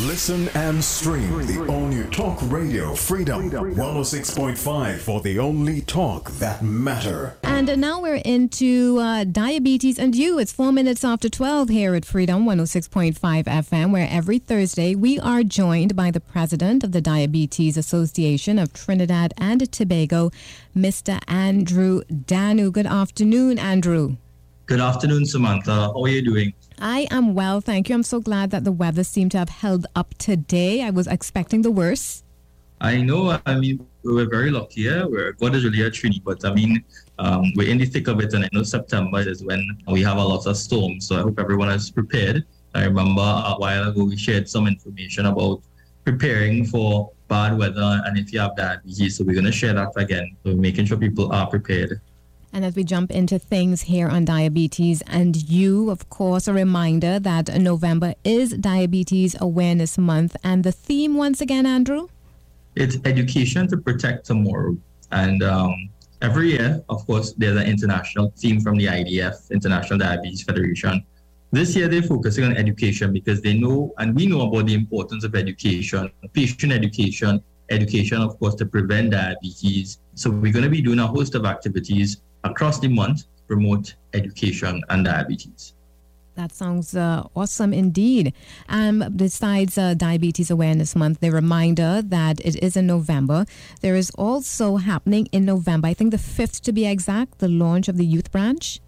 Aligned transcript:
Listen 0.00 0.50
and 0.50 0.84
stream 0.84 1.46
the 1.46 1.64
only 1.72 2.04
Talk 2.10 2.38
Radio 2.50 2.94
Freedom 2.94 3.50
106.5 3.50 4.98
for 4.98 5.22
the 5.22 5.38
only 5.38 5.80
talk 5.80 6.30
that 6.32 6.60
matter. 6.62 7.34
And 7.42 7.80
now 7.80 8.02
we're 8.02 8.16
into 8.16 8.98
uh, 8.98 9.24
diabetes 9.24 9.98
and 9.98 10.14
you. 10.14 10.38
It's 10.38 10.52
four 10.52 10.70
minutes 10.70 11.02
after 11.02 11.30
12 11.30 11.70
here 11.70 11.94
at 11.94 12.04
Freedom 12.04 12.44
106.5 12.44 13.44
FM, 13.44 13.90
where 13.90 14.06
every 14.10 14.38
Thursday 14.38 14.94
we 14.94 15.18
are 15.18 15.42
joined 15.42 15.96
by 15.96 16.10
the 16.10 16.20
president 16.20 16.84
of 16.84 16.92
the 16.92 17.00
Diabetes 17.00 17.78
Association 17.78 18.58
of 18.58 18.74
Trinidad 18.74 19.32
and 19.38 19.72
Tobago, 19.72 20.30
Mr. 20.76 21.18
Andrew 21.26 22.02
Danu. 22.26 22.70
Good 22.70 22.86
afternoon, 22.86 23.58
Andrew. 23.58 24.18
Good 24.66 24.80
afternoon, 24.80 25.24
Samantha. 25.24 25.72
How 25.94 26.02
are 26.02 26.08
you 26.08 26.20
doing? 26.20 26.52
I 26.78 27.06
am 27.10 27.34
well, 27.34 27.60
thank 27.60 27.88
you. 27.88 27.94
I'm 27.94 28.02
so 28.02 28.20
glad 28.20 28.50
that 28.50 28.64
the 28.64 28.72
weather 28.72 29.02
seemed 29.02 29.32
to 29.32 29.38
have 29.38 29.48
held 29.48 29.86
up 29.96 30.14
today. 30.18 30.82
I 30.82 30.90
was 30.90 31.06
expecting 31.06 31.62
the 31.62 31.70
worst. 31.70 32.24
I 32.80 33.00
know. 33.00 33.38
I 33.46 33.58
mean, 33.58 33.86
we're 34.04 34.28
very 34.28 34.50
lucky. 34.50 34.82
Yeah, 34.82 35.06
we're 35.06 35.32
God 35.32 35.54
is 35.54 35.64
really 35.64 35.80
a 35.80 35.90
Trini, 35.90 36.22
but 36.22 36.44
I 36.44 36.52
mean, 36.52 36.84
um, 37.18 37.52
we're 37.56 37.70
in 37.70 37.78
the 37.78 37.86
thick 37.86 38.08
of 38.08 38.20
it, 38.20 38.34
and 38.34 38.44
I 38.44 38.48
know 38.52 38.62
September 38.62 39.20
is 39.20 39.42
when 39.42 39.66
we 39.88 40.02
have 40.02 40.18
a 40.18 40.22
lot 40.22 40.46
of 40.46 40.56
storms. 40.56 41.08
So 41.08 41.16
I 41.16 41.22
hope 41.22 41.40
everyone 41.40 41.70
is 41.70 41.90
prepared. 41.90 42.44
I 42.74 42.84
remember 42.84 43.22
a 43.22 43.54
while 43.56 43.88
ago 43.88 44.04
we 44.04 44.18
shared 44.18 44.46
some 44.46 44.66
information 44.66 45.24
about 45.24 45.62
preparing 46.04 46.66
for 46.66 47.10
bad 47.28 47.56
weather 47.56 48.02
and 48.04 48.18
if 48.18 48.32
you 48.34 48.40
have 48.40 48.54
diabetes. 48.54 49.16
So 49.16 49.24
we're 49.24 49.32
going 49.32 49.46
to 49.46 49.52
share 49.52 49.72
that 49.72 49.92
again. 49.96 50.36
So 50.44 50.54
making 50.54 50.84
sure 50.84 50.98
people 50.98 51.32
are 51.32 51.48
prepared. 51.48 52.00
And 52.52 52.64
as 52.64 52.74
we 52.74 52.84
jump 52.84 53.10
into 53.10 53.38
things 53.38 53.82
here 53.82 54.08
on 54.08 54.24
diabetes, 54.24 55.02
and 55.06 55.36
you, 55.48 55.90
of 55.90 56.08
course, 56.08 56.48
a 56.48 56.52
reminder 56.52 57.18
that 57.18 57.60
November 57.60 58.14
is 58.24 58.52
Diabetes 58.52 59.36
Awareness 59.40 59.98
Month. 59.98 60.36
And 60.42 60.64
the 60.64 60.72
theme, 60.72 61.16
once 61.16 61.40
again, 61.40 61.66
Andrew? 61.66 62.08
It's 62.74 62.96
education 63.04 63.68
to 63.68 63.76
protect 63.76 64.26
tomorrow. 64.26 64.76
And 65.12 65.42
um, 65.42 65.90
every 66.22 66.52
year, 66.52 66.82
of 66.88 67.06
course, 67.06 67.32
there's 67.36 67.56
an 67.56 67.66
international 67.66 68.32
theme 68.36 68.60
from 68.60 68.76
the 68.76 68.86
IDF, 68.86 69.50
International 69.50 69.98
Diabetes 69.98 70.42
Federation. 70.42 71.04
This 71.52 71.76
year, 71.76 71.88
they're 71.88 72.02
focusing 72.02 72.44
on 72.44 72.56
education 72.56 73.12
because 73.12 73.40
they 73.40 73.54
know, 73.54 73.94
and 73.98 74.14
we 74.14 74.26
know 74.26 74.48
about 74.48 74.66
the 74.66 74.74
importance 74.74 75.24
of 75.24 75.34
education, 75.34 76.10
patient 76.32 76.72
education, 76.72 77.42
education, 77.70 78.20
of 78.20 78.38
course, 78.38 78.54
to 78.56 78.66
prevent 78.66 79.10
diabetes. 79.10 79.98
So 80.14 80.30
we're 80.30 80.52
going 80.52 80.64
to 80.64 80.70
be 80.70 80.82
doing 80.82 80.98
a 80.98 81.06
host 81.06 81.34
of 81.34 81.44
activities 81.44 82.22
across 82.50 82.78
the 82.78 82.88
month 82.88 83.24
promote 83.46 83.94
education 84.14 84.82
and 84.88 85.04
diabetes. 85.04 85.74
That 86.34 86.52
sounds 86.52 86.94
uh, 86.94 87.24
awesome 87.34 87.72
indeed. 87.72 88.34
Um, 88.68 89.12
besides 89.16 89.78
uh, 89.78 89.94
Diabetes 89.94 90.50
Awareness 90.50 90.94
Month, 90.94 91.20
the 91.20 91.30
reminder 91.30 92.02
that 92.02 92.40
it 92.40 92.56
is 92.62 92.76
in 92.76 92.86
November. 92.86 93.46
There 93.80 93.96
is 93.96 94.10
also 94.10 94.76
happening 94.76 95.26
in 95.32 95.46
November, 95.46 95.88
I 95.88 95.94
think 95.94 96.10
the 96.10 96.18
5th 96.18 96.60
to 96.62 96.72
be 96.72 96.86
exact, 96.86 97.38
the 97.38 97.48
launch 97.48 97.88
of 97.88 97.96
the 97.96 98.04
youth 98.04 98.30
branch. 98.30 98.80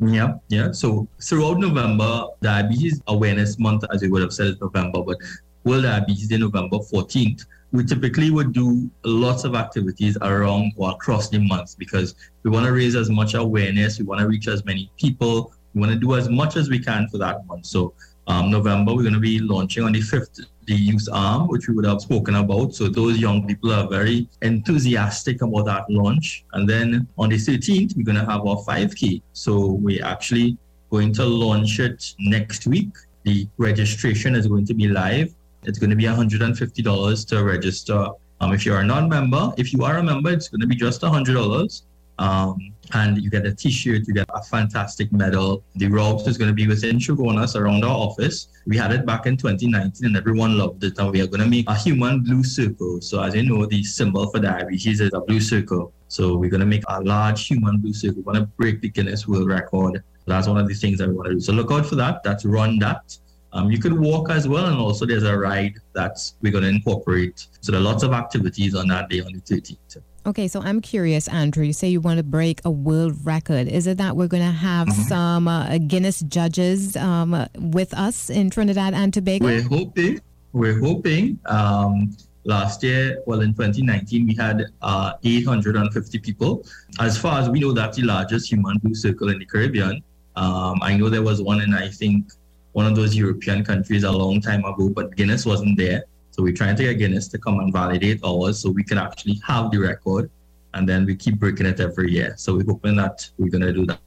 Yeah, 0.00 0.38
yeah. 0.48 0.72
So 0.72 1.06
throughout 1.20 1.58
November, 1.58 2.26
Diabetes 2.40 3.00
Awareness 3.06 3.60
Month, 3.60 3.84
as 3.92 4.02
you 4.02 4.10
would 4.10 4.22
have 4.22 4.32
said, 4.32 4.48
is 4.48 4.60
November, 4.60 5.02
but 5.02 5.18
World 5.62 5.84
Diabetes 5.84 6.26
Day, 6.26 6.38
November 6.38 6.78
14th 6.78 7.44
we 7.72 7.84
typically 7.84 8.30
would 8.30 8.52
do 8.52 8.90
lots 9.04 9.44
of 9.44 9.54
activities 9.54 10.16
around 10.20 10.72
or 10.76 10.90
across 10.90 11.30
the 11.30 11.38
month 11.38 11.76
because 11.78 12.14
we 12.42 12.50
want 12.50 12.66
to 12.66 12.72
raise 12.72 12.94
as 12.94 13.10
much 13.10 13.34
awareness, 13.34 13.98
we 13.98 14.04
want 14.04 14.20
to 14.20 14.28
reach 14.28 14.46
as 14.46 14.64
many 14.64 14.90
people, 14.98 15.52
we 15.74 15.80
want 15.80 15.92
to 15.92 15.98
do 15.98 16.14
as 16.14 16.28
much 16.28 16.56
as 16.56 16.68
we 16.68 16.78
can 16.78 17.08
for 17.08 17.18
that 17.18 17.46
month. 17.46 17.66
So 17.66 17.94
um, 18.26 18.50
November, 18.50 18.94
we're 18.94 19.02
going 19.02 19.14
to 19.14 19.20
be 19.20 19.38
launching 19.38 19.84
on 19.84 19.92
the 19.92 20.00
5th 20.00 20.46
the 20.66 20.74
youth 20.74 21.08
arm, 21.12 21.48
which 21.48 21.66
we 21.66 21.74
would 21.74 21.84
have 21.84 22.00
spoken 22.00 22.36
about. 22.36 22.72
So 22.72 22.86
those 22.88 23.18
young 23.18 23.44
people 23.46 23.72
are 23.72 23.88
very 23.88 24.28
enthusiastic 24.42 25.42
about 25.42 25.66
that 25.66 25.90
launch. 25.90 26.44
And 26.52 26.68
then 26.68 27.08
on 27.18 27.30
the 27.30 27.36
13th, 27.36 27.96
we're 27.96 28.04
going 28.04 28.24
to 28.24 28.30
have 28.30 28.46
our 28.46 28.58
5K. 28.58 29.22
So 29.32 29.72
we're 29.72 30.04
actually 30.04 30.56
going 30.90 31.12
to 31.14 31.24
launch 31.24 31.80
it 31.80 32.14
next 32.20 32.68
week. 32.68 32.90
The 33.24 33.48
registration 33.58 34.36
is 34.36 34.46
going 34.46 34.66
to 34.66 34.74
be 34.74 34.86
live 34.86 35.34
it's 35.64 35.78
going 35.78 35.90
to 35.90 35.96
be 35.96 36.04
$150 36.04 37.28
to 37.28 37.44
register. 37.44 38.08
Um, 38.40 38.52
if 38.52 38.66
you're 38.66 38.80
a 38.80 38.84
non-member, 38.84 39.52
if 39.56 39.72
you 39.72 39.84
are 39.84 39.98
a 39.98 40.02
member, 40.02 40.30
it's 40.30 40.48
going 40.48 40.60
to 40.60 40.66
be 40.66 40.74
just 40.74 41.00
$100. 41.02 41.82
Um, 42.18 42.72
and 42.92 43.22
you 43.22 43.30
get 43.30 43.46
a 43.46 43.54
t-shirt, 43.54 44.06
you 44.06 44.14
get 44.14 44.26
a 44.34 44.42
fantastic 44.42 45.12
medal. 45.12 45.64
The 45.76 45.88
route 45.88 46.26
is 46.26 46.36
going 46.36 46.48
to 46.48 46.54
be 46.54 46.66
within 46.66 46.98
Chaguanas 46.98 47.58
around 47.58 47.84
our 47.84 47.96
office. 47.96 48.48
We 48.66 48.76
had 48.76 48.92
it 48.92 49.06
back 49.06 49.26
in 49.26 49.36
2019 49.36 50.06
and 50.06 50.16
everyone 50.16 50.58
loved 50.58 50.84
it. 50.84 50.98
And 50.98 51.10
we 51.10 51.20
are 51.20 51.26
going 51.26 51.40
to 51.40 51.48
make 51.48 51.68
a 51.68 51.74
human 51.74 52.22
blue 52.22 52.44
circle. 52.44 53.00
So 53.00 53.22
as 53.22 53.34
you 53.34 53.44
know, 53.44 53.64
the 53.66 53.82
symbol 53.82 54.26
for 54.30 54.40
diabetes 54.40 55.00
is 55.00 55.10
a 55.14 55.20
blue 55.20 55.40
circle. 55.40 55.92
So 56.08 56.36
we're 56.36 56.50
going 56.50 56.60
to 56.60 56.66
make 56.66 56.84
a 56.88 57.00
large 57.00 57.46
human 57.46 57.78
blue 57.78 57.94
circle. 57.94 58.22
We're 58.22 58.34
going 58.34 58.44
to 58.44 58.50
break 58.58 58.82
the 58.82 58.90
Guinness 58.90 59.26
World 59.26 59.48
Record. 59.48 60.02
That's 60.26 60.46
one 60.46 60.58
of 60.58 60.68
the 60.68 60.74
things 60.74 60.98
that 60.98 61.08
we 61.08 61.14
want 61.14 61.28
to 61.28 61.34
do. 61.34 61.40
So 61.40 61.52
look 61.52 61.72
out 61.72 61.86
for 61.86 61.96
that. 61.96 62.22
That's 62.22 62.44
Run 62.44 62.78
That. 62.78 63.16
Um, 63.52 63.70
you 63.70 63.78
can 63.78 64.00
walk 64.00 64.30
as 64.30 64.48
well, 64.48 64.66
and 64.66 64.78
also 64.78 65.04
there's 65.04 65.24
a 65.24 65.36
ride 65.36 65.74
that 65.92 66.18
we're 66.40 66.52
going 66.52 66.64
to 66.64 66.70
incorporate. 66.70 67.46
So 67.60 67.72
there 67.72 67.80
are 67.80 67.84
lots 67.84 68.02
of 68.02 68.12
activities 68.12 68.74
on 68.74 68.88
that 68.88 69.08
day 69.08 69.20
on 69.20 69.32
the 69.32 69.40
13th. 69.40 69.98
Okay, 70.24 70.46
so 70.46 70.60
I'm 70.62 70.80
curious, 70.80 71.26
Andrew. 71.28 71.64
You 71.64 71.72
say 71.72 71.88
you 71.88 72.00
want 72.00 72.18
to 72.18 72.22
break 72.22 72.60
a 72.64 72.70
world 72.70 73.14
record. 73.24 73.66
Is 73.66 73.86
it 73.86 73.98
that 73.98 74.16
we're 74.16 74.28
going 74.28 74.44
to 74.44 74.52
have 74.52 74.86
mm-hmm. 74.86 75.02
some 75.02 75.48
uh, 75.48 75.78
Guinness 75.78 76.20
judges 76.20 76.96
um, 76.96 77.46
with 77.58 77.92
us 77.94 78.30
in 78.30 78.48
Trinidad 78.48 78.94
and 78.94 79.12
Tobago? 79.12 79.44
We're 79.44 79.68
hoping. 79.68 80.20
We're 80.52 80.78
hoping. 80.78 81.40
Um, 81.46 82.16
last 82.44 82.82
year, 82.82 83.20
well, 83.26 83.40
in 83.40 83.52
2019, 83.52 84.26
we 84.26 84.34
had 84.34 84.64
uh, 84.82 85.14
850 85.24 86.18
people. 86.20 86.64
As 87.00 87.18
far 87.18 87.40
as 87.40 87.48
we 87.50 87.58
know, 87.58 87.72
that's 87.72 87.96
the 87.96 88.04
largest 88.04 88.50
human 88.50 88.78
blue 88.78 88.94
circle 88.94 89.28
in 89.28 89.38
the 89.38 89.46
Caribbean. 89.46 90.02
Um, 90.36 90.78
I 90.82 90.96
know 90.96 91.08
there 91.08 91.22
was 91.22 91.42
one 91.42 91.60
in, 91.60 91.74
I 91.74 91.88
think, 91.88 92.32
one 92.72 92.86
of 92.86 92.96
those 92.96 93.14
European 93.14 93.64
countries 93.64 94.04
a 94.04 94.10
long 94.10 94.40
time 94.40 94.64
ago, 94.64 94.88
but 94.88 95.14
Guinness 95.16 95.46
wasn't 95.46 95.76
there. 95.76 96.04
So 96.30 96.42
we're 96.42 96.54
trying 96.54 96.76
to 96.76 96.82
get 96.82 96.98
Guinness 96.98 97.28
to 97.28 97.38
come 97.38 97.60
and 97.60 97.72
validate 97.72 98.20
ours 98.24 98.58
so 98.58 98.70
we 98.70 98.82
can 98.82 98.98
actually 98.98 99.40
have 99.46 99.70
the 99.70 99.78
record. 99.78 100.30
And 100.74 100.88
then 100.88 101.04
we 101.04 101.14
keep 101.14 101.38
breaking 101.38 101.66
it 101.66 101.80
every 101.80 102.10
year. 102.10 102.34
So 102.38 102.54
we're 102.54 102.64
hoping 102.64 102.96
that 102.96 103.28
we're 103.36 103.50
going 103.50 103.62
to 103.62 103.72
do 103.72 103.86
that. 103.86 104.00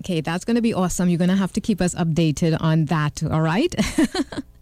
Okay, 0.00 0.20
that's 0.20 0.44
going 0.44 0.56
to 0.56 0.62
be 0.62 0.74
awesome. 0.74 1.08
You're 1.08 1.18
going 1.18 1.30
to 1.30 1.36
have 1.36 1.52
to 1.52 1.60
keep 1.60 1.80
us 1.80 1.94
updated 1.94 2.56
on 2.60 2.86
that, 2.86 3.22
all 3.24 3.40
right? 3.40 3.74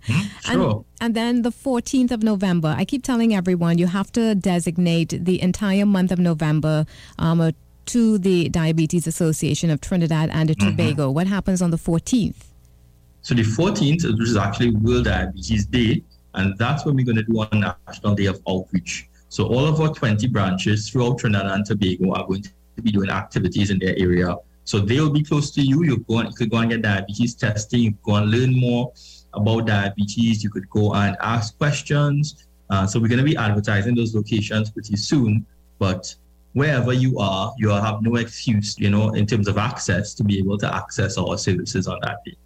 Hmm, 0.04 0.22
sure. 0.41 0.70
And, 0.72 0.84
and, 1.00 1.14
then 1.14 1.42
the 1.42 1.53
14th 1.53 2.10
of 2.10 2.24
November, 2.24 2.74
I 2.76 2.84
keep 2.84 3.04
telling 3.04 3.32
everyone 3.32 3.78
you 3.78 3.86
have 3.86 4.10
to 4.12 4.34
designate 4.34 5.24
the 5.24 5.41
entire 5.41 5.86
month 5.86 6.10
of 6.10 6.19
November 6.19 6.86
um, 7.20 7.53
to 7.86 8.19
the 8.19 8.48
Diabetes 8.48 9.06
Association 9.06 9.70
of 9.70 9.80
Trinidad 9.80 10.28
and 10.32 10.59
Tobago. 10.59 11.06
Mm-hmm. 11.06 11.14
What 11.14 11.26
happens 11.28 11.62
on 11.62 11.70
the 11.70 11.76
14th? 11.76 12.52
So 13.22 13.34
the 13.34 13.43
14th, 13.43 14.19
which 14.19 14.28
is 14.28 14.37
actually 14.37 14.71
World 14.71 15.05
Diabetes 15.05 15.66
Day, 15.66 16.03
and 16.34 16.59
that's 16.59 16.84
when 16.84 16.97
we're 16.97 17.05
going 17.05 17.16
to 17.16 17.22
do 17.22 17.38
our 17.41 17.49
National 17.87 18.16
Day 18.16 18.27
of 18.27 18.41
Outreach. 18.49 19.09
So 19.28 19.47
all 19.47 19.65
of 19.65 19.81
our 19.81 19.94
20 19.94 20.27
branches 20.28 20.91
throughout 20.91 21.19
Trinidad 21.19 21.47
and 21.47 21.65
Tobago 21.65 22.15
are 22.15 22.27
going 22.27 22.43
to 22.43 22.83
be 22.83 22.91
doing 22.91 23.10
activities 23.10 23.71
in 23.71 23.78
their 23.78 23.94
area. 23.97 24.37
So 24.65 24.81
they'll 24.81 25.10
be 25.10 25.22
close 25.22 25.53
to 25.53 25.62
you. 25.62 25.84
You 25.84 25.99
go 25.99 26.19
and, 26.19 26.31
you 26.31 26.34
could 26.34 26.50
go 26.50 26.59
and 26.59 26.71
get 26.71 26.83
diabetes 26.83 27.34
testing. 27.34 27.81
You 27.81 27.91
could 27.93 28.03
go 28.03 28.15
and 28.16 28.31
learn 28.31 28.59
more 28.59 28.93
about 29.34 29.66
diabetes. 29.66 30.43
You 30.43 30.50
could 30.50 30.69
go 30.69 30.93
and 30.94 31.16
ask 31.21 31.56
questions. 31.56 32.47
Uh, 32.71 32.87
so 32.87 32.99
we're 32.99 33.09
going 33.09 33.19
to 33.19 33.25
be 33.25 33.37
advertising 33.37 33.94
those 33.94 34.15
locations 34.15 34.71
pretty 34.71 34.97
soon. 34.97 35.47
But 35.78 36.15
wherever 36.54 36.93
you 36.93 37.19
are, 37.19 37.54
you 37.56 37.69
will 37.69 37.81
have 37.81 38.03
no 38.03 38.16
excuse, 38.16 38.78
you 38.78 38.91
know, 38.91 39.10
in 39.10 39.27
terms 39.27 39.47
of 39.47 39.59
access 39.59 40.12
to 40.15 40.25
be 40.25 40.39
able 40.39 40.59
to 40.59 40.75
access 40.75 41.16
our 41.19 41.39
services 41.39 41.87
on 41.87 41.99
that 42.03 42.19
day. 42.25 42.37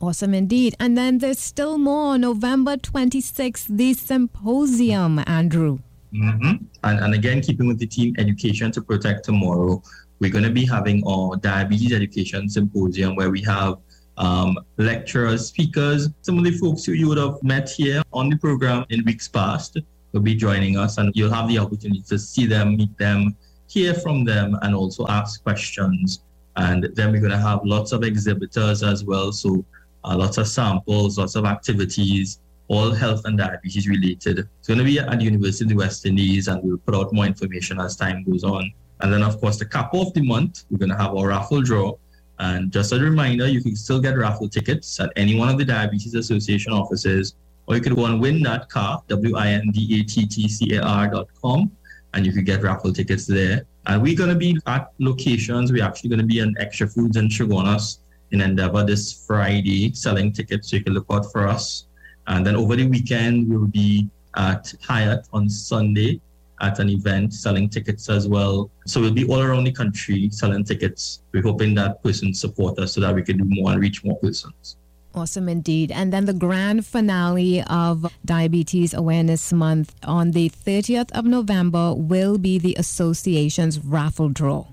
Awesome 0.00 0.32
indeed. 0.32 0.74
And 0.80 0.96
then 0.96 1.18
there's 1.18 1.38
still 1.38 1.76
more. 1.76 2.16
November 2.16 2.76
26th, 2.76 3.66
the 3.68 3.92
symposium, 3.92 5.22
Andrew. 5.26 5.78
Mm-hmm. 6.14 6.64
And, 6.84 7.00
and 7.00 7.14
again, 7.14 7.42
keeping 7.42 7.66
with 7.66 7.78
the 7.78 7.86
team 7.86 8.14
Education 8.18 8.72
to 8.72 8.80
Protect 8.80 9.24
Tomorrow, 9.24 9.82
we're 10.18 10.30
going 10.30 10.44
to 10.44 10.50
be 10.50 10.64
having 10.64 11.06
our 11.06 11.36
diabetes 11.36 11.92
education 11.92 12.48
symposium 12.48 13.14
where 13.14 13.30
we 13.30 13.42
have 13.42 13.76
um, 14.16 14.58
lecturers, 14.78 15.48
speakers, 15.48 16.08
some 16.22 16.38
of 16.38 16.44
the 16.44 16.52
folks 16.52 16.84
who 16.84 16.92
you 16.92 17.08
would 17.08 17.18
have 17.18 17.42
met 17.42 17.70
here 17.70 18.02
on 18.12 18.28
the 18.28 18.36
program 18.36 18.84
in 18.90 19.04
weeks 19.04 19.28
past 19.28 19.78
will 20.12 20.20
be 20.20 20.34
joining 20.34 20.76
us, 20.76 20.98
and 20.98 21.12
you'll 21.14 21.32
have 21.32 21.48
the 21.48 21.58
opportunity 21.58 22.02
to 22.02 22.18
see 22.18 22.46
them, 22.46 22.76
meet 22.76 22.96
them, 22.98 23.36
hear 23.68 23.94
from 23.94 24.24
them, 24.24 24.58
and 24.62 24.74
also 24.74 25.06
ask 25.08 25.42
questions. 25.42 26.22
And 26.56 26.88
then 26.94 27.12
we're 27.12 27.20
going 27.20 27.30
to 27.30 27.38
have 27.38 27.60
lots 27.64 27.92
of 27.92 28.02
exhibitors 28.02 28.82
as 28.82 29.04
well. 29.04 29.32
So 29.32 29.64
uh, 30.04 30.16
lots 30.16 30.38
of 30.38 30.48
samples, 30.48 31.18
lots 31.18 31.34
of 31.34 31.44
activities, 31.44 32.40
all 32.68 32.92
health 32.92 33.22
and 33.24 33.38
diabetes 33.38 33.88
related. 33.88 34.48
It's 34.58 34.68
going 34.68 34.78
to 34.78 34.84
be 34.84 34.98
at 34.98 35.18
the 35.18 35.24
University 35.24 35.64
of 35.64 35.70
the 35.70 35.76
West 35.76 36.06
Indies, 36.06 36.48
and 36.48 36.62
we'll 36.62 36.78
put 36.78 36.94
out 36.94 37.12
more 37.12 37.26
information 37.26 37.80
as 37.80 37.96
time 37.96 38.24
goes 38.24 38.44
on. 38.44 38.72
And 39.00 39.12
then, 39.12 39.22
of 39.22 39.40
course, 39.40 39.58
the 39.58 39.66
cap 39.66 39.92
of 39.94 40.12
the 40.14 40.22
month, 40.22 40.64
we're 40.70 40.78
going 40.78 40.90
to 40.90 40.96
have 40.96 41.14
our 41.14 41.28
raffle 41.28 41.62
draw. 41.62 41.94
And 42.38 42.72
just 42.72 42.92
as 42.92 43.00
a 43.00 43.04
reminder, 43.04 43.48
you 43.48 43.62
can 43.62 43.76
still 43.76 44.00
get 44.00 44.16
raffle 44.16 44.48
tickets 44.48 44.98
at 45.00 45.12
any 45.16 45.36
one 45.36 45.48
of 45.48 45.58
the 45.58 45.64
Diabetes 45.64 46.14
Association 46.14 46.72
offices 46.72 47.34
or 47.70 47.76
you 47.76 47.80
could 47.80 47.94
go 47.94 48.06
and 48.06 48.20
win 48.20 48.42
that 48.42 48.68
car, 48.68 49.00
W-I-N-D-A-T-T-C-A-R.com, 49.06 51.70
and 52.14 52.26
you 52.26 52.32
could 52.32 52.44
get 52.44 52.64
raffle 52.64 52.92
tickets 52.92 53.26
there. 53.26 53.64
And 53.86 54.02
we're 54.02 54.16
going 54.16 54.30
to 54.30 54.34
be 54.34 54.58
at 54.66 54.90
locations. 54.98 55.70
We're 55.70 55.84
actually 55.84 56.10
going 56.10 56.18
to 56.18 56.26
be 56.26 56.40
in 56.40 56.52
Extra 56.58 56.88
Foods 56.88 57.16
in 57.16 57.28
Chaguanas 57.28 57.98
in 58.32 58.40
Endeavour 58.40 58.84
this 58.84 59.24
Friday 59.26 59.92
selling 59.92 60.32
tickets, 60.32 60.70
so 60.70 60.76
you 60.76 60.84
can 60.84 60.94
look 60.94 61.06
out 61.10 61.30
for 61.32 61.46
us. 61.46 61.86
And 62.26 62.46
then 62.46 62.56
over 62.56 62.76
the 62.76 62.86
weekend, 62.86 63.48
we'll 63.48 63.66
be 63.66 64.08
at 64.36 64.72
Hyatt 64.82 65.26
on 65.32 65.48
Sunday 65.48 66.20
at 66.60 66.78
an 66.78 66.90
event 66.90 67.32
selling 67.32 67.68
tickets 67.68 68.08
as 68.08 68.28
well. 68.28 68.70
So 68.86 69.00
we'll 69.00 69.12
be 69.12 69.26
all 69.26 69.40
around 69.40 69.64
the 69.64 69.72
country 69.72 70.28
selling 70.30 70.64
tickets. 70.64 71.22
We're 71.32 71.42
hoping 71.42 71.74
that 71.76 72.02
persons 72.02 72.40
support 72.40 72.78
us 72.78 72.92
so 72.92 73.00
that 73.00 73.14
we 73.14 73.22
can 73.22 73.38
do 73.38 73.44
more 73.46 73.72
and 73.72 73.80
reach 73.80 74.04
more 74.04 74.18
persons. 74.18 74.76
Awesome 75.12 75.48
indeed. 75.48 75.90
And 75.90 76.12
then 76.12 76.26
the 76.26 76.32
grand 76.32 76.86
finale 76.86 77.62
of 77.64 78.12
Diabetes 78.24 78.94
Awareness 78.94 79.52
Month 79.52 79.94
on 80.04 80.30
the 80.30 80.48
30th 80.50 81.10
of 81.12 81.24
November 81.24 81.94
will 81.94 82.38
be 82.38 82.58
the 82.58 82.76
association's 82.78 83.84
raffle 83.84 84.28
draw. 84.28 84.66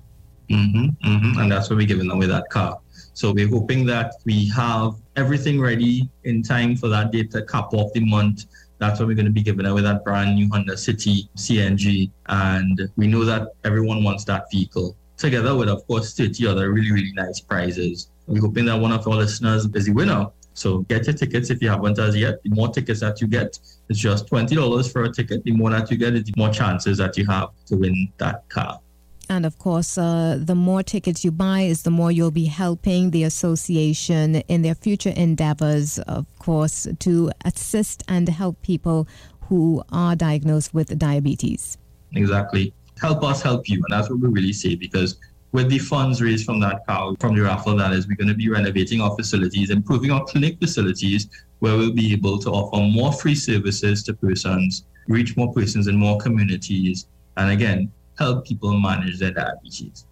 Mm-hmm, 0.48 1.06
mm-hmm. 1.06 1.40
And 1.40 1.50
that's 1.50 1.68
where 1.68 1.76
we're 1.76 1.86
giving 1.86 2.10
away 2.10 2.26
that 2.26 2.48
car. 2.50 2.78
So 3.18 3.32
we're 3.32 3.48
hoping 3.48 3.84
that 3.86 4.14
we 4.24 4.48
have 4.50 4.94
everything 5.16 5.60
ready 5.60 6.08
in 6.22 6.42
time 6.42 6.76
for 6.76 6.88
that 6.88 7.10
date 7.10 7.32
to 7.32 7.44
cap 7.46 7.74
off 7.74 7.92
the 7.92 8.04
month 8.16 8.44
that's 8.78 9.00
what 9.00 9.08
we're 9.08 9.14
going 9.14 9.26
to 9.26 9.32
be 9.32 9.42
giving 9.42 9.66
away 9.66 9.82
that 9.82 10.04
brand 10.04 10.36
new 10.36 10.48
Honda 10.48 10.76
City 10.76 11.28
CNG. 11.36 12.10
And 12.26 12.80
we 12.96 13.08
know 13.08 13.24
that 13.24 13.48
everyone 13.64 14.04
wants 14.04 14.24
that 14.26 14.44
vehicle, 14.52 14.96
together 15.16 15.56
with, 15.56 15.68
of 15.68 15.86
course, 15.86 16.16
30 16.16 16.46
other 16.46 16.72
really, 16.72 16.92
really 16.92 17.12
nice 17.12 17.40
prizes. 17.40 18.08
We're 18.26 18.40
hoping 18.40 18.66
that 18.66 18.78
one 18.78 18.92
of 18.92 19.06
our 19.08 19.16
listeners 19.16 19.64
is 19.64 19.86
the 19.86 19.92
winner. 19.92 20.28
So 20.54 20.78
get 20.82 21.06
your 21.06 21.14
tickets 21.14 21.50
if 21.50 21.60
you 21.60 21.70
haven't 21.70 21.98
as 21.98 22.16
yet. 22.16 22.42
The 22.44 22.50
more 22.50 22.68
tickets 22.68 23.00
that 23.00 23.20
you 23.20 23.26
get, 23.26 23.58
it's 23.88 23.98
just 23.98 24.28
$20 24.28 24.92
for 24.92 25.04
a 25.04 25.12
ticket. 25.12 25.42
The 25.44 25.52
more 25.52 25.70
that 25.70 25.90
you 25.90 25.96
get, 25.96 26.12
the 26.12 26.34
more 26.36 26.50
chances 26.50 26.98
that 26.98 27.16
you 27.16 27.26
have 27.26 27.50
to 27.66 27.76
win 27.76 28.12
that 28.18 28.48
car. 28.48 28.80
And 29.28 29.44
of 29.44 29.58
course, 29.58 29.98
uh, 29.98 30.38
the 30.40 30.54
more 30.54 30.82
tickets 30.82 31.24
you 31.24 31.30
buy 31.30 31.60
is 31.60 31.82
the 31.82 31.90
more 31.90 32.10
you'll 32.10 32.30
be 32.30 32.46
helping 32.46 33.10
the 33.10 33.24
association 33.24 34.36
in 34.36 34.62
their 34.62 34.74
future 34.74 35.12
endeavors, 35.14 35.98
of 36.00 36.26
course, 36.38 36.86
to 37.00 37.30
assist 37.44 38.02
and 38.08 38.28
help 38.28 38.60
people 38.62 39.06
who 39.42 39.82
are 39.92 40.16
diagnosed 40.16 40.72
with 40.72 40.98
diabetes. 40.98 41.76
Exactly. 42.14 42.72
Help 43.00 43.22
us 43.22 43.42
help 43.42 43.68
you. 43.68 43.82
And 43.88 43.98
that's 43.98 44.10
what 44.10 44.20
we 44.20 44.28
really 44.28 44.52
say 44.52 44.74
because 44.74 45.18
with 45.52 45.68
the 45.68 45.78
funds 45.78 46.20
raised 46.20 46.44
from 46.44 46.60
that 46.60 46.86
car, 46.86 47.14
from 47.20 47.34
the 47.34 47.42
raffle, 47.42 47.76
that 47.76 47.92
is, 47.92 48.06
we're 48.06 48.16
going 48.16 48.28
to 48.28 48.34
be 48.34 48.48
renovating 48.48 49.00
our 49.00 49.14
facilities, 49.16 49.70
improving 49.70 50.10
our 50.10 50.24
clinic 50.24 50.58
facilities, 50.58 51.28
where 51.60 51.76
we'll 51.76 51.92
be 51.92 52.12
able 52.12 52.38
to 52.38 52.50
offer 52.50 52.82
more 52.82 53.12
free 53.12 53.34
services 53.34 54.02
to 54.04 54.14
persons, 54.14 54.84
reach 55.06 55.36
more 55.36 55.52
persons 55.52 55.86
in 55.86 55.96
more 55.96 56.18
communities. 56.18 57.06
And 57.36 57.50
again, 57.50 57.90
help 58.18 58.44
people 58.44 58.78
manage 58.78 59.18
their 59.18 59.30
diabetes. 59.30 60.07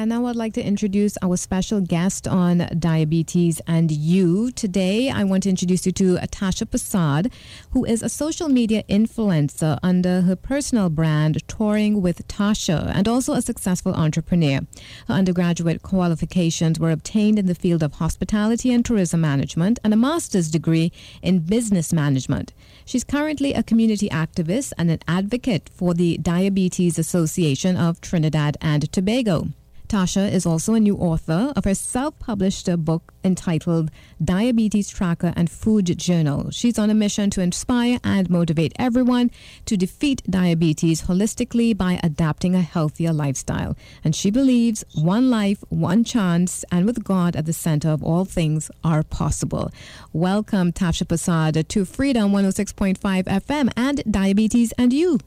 And 0.00 0.10
now 0.10 0.26
I'd 0.26 0.36
like 0.36 0.52
to 0.52 0.62
introduce 0.62 1.18
our 1.22 1.36
special 1.36 1.80
guest 1.80 2.28
on 2.28 2.68
diabetes 2.78 3.60
and 3.66 3.90
you. 3.90 4.52
Today, 4.52 5.10
I 5.10 5.24
want 5.24 5.42
to 5.42 5.48
introduce 5.48 5.86
you 5.86 5.90
to 5.90 6.18
Tasha 6.18 6.70
Prasad, 6.70 7.32
who 7.72 7.84
is 7.84 8.00
a 8.00 8.08
social 8.08 8.48
media 8.48 8.84
influencer 8.88 9.76
under 9.82 10.20
her 10.20 10.36
personal 10.36 10.88
brand, 10.88 11.42
Touring 11.48 12.00
with 12.00 12.28
Tasha, 12.28 12.92
and 12.94 13.08
also 13.08 13.32
a 13.32 13.42
successful 13.42 13.92
entrepreneur. 13.92 14.60
Her 15.08 15.14
undergraduate 15.14 15.82
qualifications 15.82 16.78
were 16.78 16.92
obtained 16.92 17.40
in 17.40 17.46
the 17.46 17.56
field 17.56 17.82
of 17.82 17.94
hospitality 17.94 18.72
and 18.72 18.84
tourism 18.84 19.20
management 19.20 19.80
and 19.82 19.92
a 19.92 19.96
master's 19.96 20.48
degree 20.48 20.92
in 21.22 21.40
business 21.40 21.92
management. 21.92 22.54
She's 22.84 23.02
currently 23.02 23.52
a 23.52 23.64
community 23.64 24.08
activist 24.10 24.72
and 24.78 24.92
an 24.92 25.00
advocate 25.08 25.68
for 25.74 25.92
the 25.92 26.18
Diabetes 26.18 27.00
Association 27.00 27.76
of 27.76 28.00
Trinidad 28.00 28.56
and 28.60 28.92
Tobago. 28.92 29.48
Tasha 29.88 30.30
is 30.30 30.44
also 30.44 30.74
a 30.74 30.80
new 30.80 30.96
author 30.96 31.52
of 31.56 31.64
her 31.64 31.74
self 31.74 32.18
published 32.18 32.68
book 32.84 33.14
entitled 33.24 33.90
Diabetes 34.22 34.90
Tracker 34.90 35.32
and 35.34 35.50
Food 35.50 35.98
Journal. 35.98 36.50
She's 36.50 36.78
on 36.78 36.90
a 36.90 36.94
mission 36.94 37.30
to 37.30 37.40
inspire 37.40 37.98
and 38.04 38.28
motivate 38.28 38.74
everyone 38.78 39.30
to 39.64 39.76
defeat 39.78 40.22
diabetes 40.28 41.02
holistically 41.02 41.74
by 41.76 41.98
adapting 42.02 42.54
a 42.54 42.60
healthier 42.60 43.12
lifestyle. 43.12 43.76
And 44.04 44.14
she 44.14 44.30
believes 44.30 44.84
one 44.94 45.30
life, 45.30 45.64
one 45.70 46.04
chance, 46.04 46.64
and 46.70 46.84
with 46.84 47.02
God 47.02 47.34
at 47.34 47.46
the 47.46 47.52
center 47.54 47.88
of 47.88 48.02
all 48.02 48.26
things 48.26 48.70
are 48.84 49.02
possible. 49.02 49.70
Welcome, 50.12 50.72
Tasha 50.72 51.08
Prasad, 51.08 51.66
to 51.68 51.84
Freedom 51.86 52.30
106.5 52.32 53.24
FM 53.24 53.70
and 53.74 54.02
Diabetes 54.12 54.72
and 54.76 54.92
You. 54.92 55.18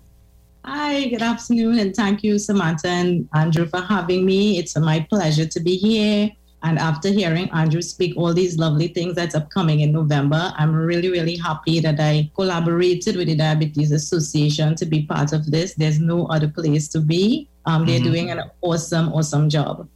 Hi, 0.64 1.08
good 1.10 1.24
afternoon, 1.24 1.80
and 1.80 1.96
thank 1.96 2.24
you, 2.24 2.38
Samantha 2.38 2.88
and 2.88 3.28
Andrew, 3.34 3.66
for 3.66 3.82
having 3.82 4.26
me. 4.26 4.60
It's 4.60 4.78
my 4.78 5.00
pleasure 5.10 5.48
to 5.48 5.60
be 5.60 5.76
here. 5.76 6.30
And 6.62 6.78
after 6.78 7.10
hearing 7.10 7.50
Andrew 7.50 7.82
speak 7.82 8.16
all 8.16 8.32
these 8.32 8.60
lovely 8.60 8.90
things 8.90 9.16
that's 9.16 9.34
upcoming 9.34 9.80
in 9.80 9.92
November, 9.92 10.54
I'm 10.56 10.76
really, 10.76 11.10
really 11.10 11.36
happy 11.36 11.80
that 11.80 12.00
I 12.00 12.30
collaborated 12.36 13.16
with 13.16 13.28
the 13.28 13.36
Diabetes 13.36 13.92
Association 13.92 14.76
to 14.76 14.86
be 14.86 15.02
part 15.02 15.34
of 15.34 15.50
this. 15.50 15.74
There's 15.74 16.00
no 16.00 16.28
other 16.28 16.48
place 16.48 16.88
to 16.90 17.00
be. 17.00 17.50
Um, 17.66 17.88
they're 17.88 18.00
mm-hmm. 18.00 18.12
doing 18.12 18.30
an 18.30 18.44
awesome, 18.62 19.12
awesome 19.14 19.50
job. 19.50 19.88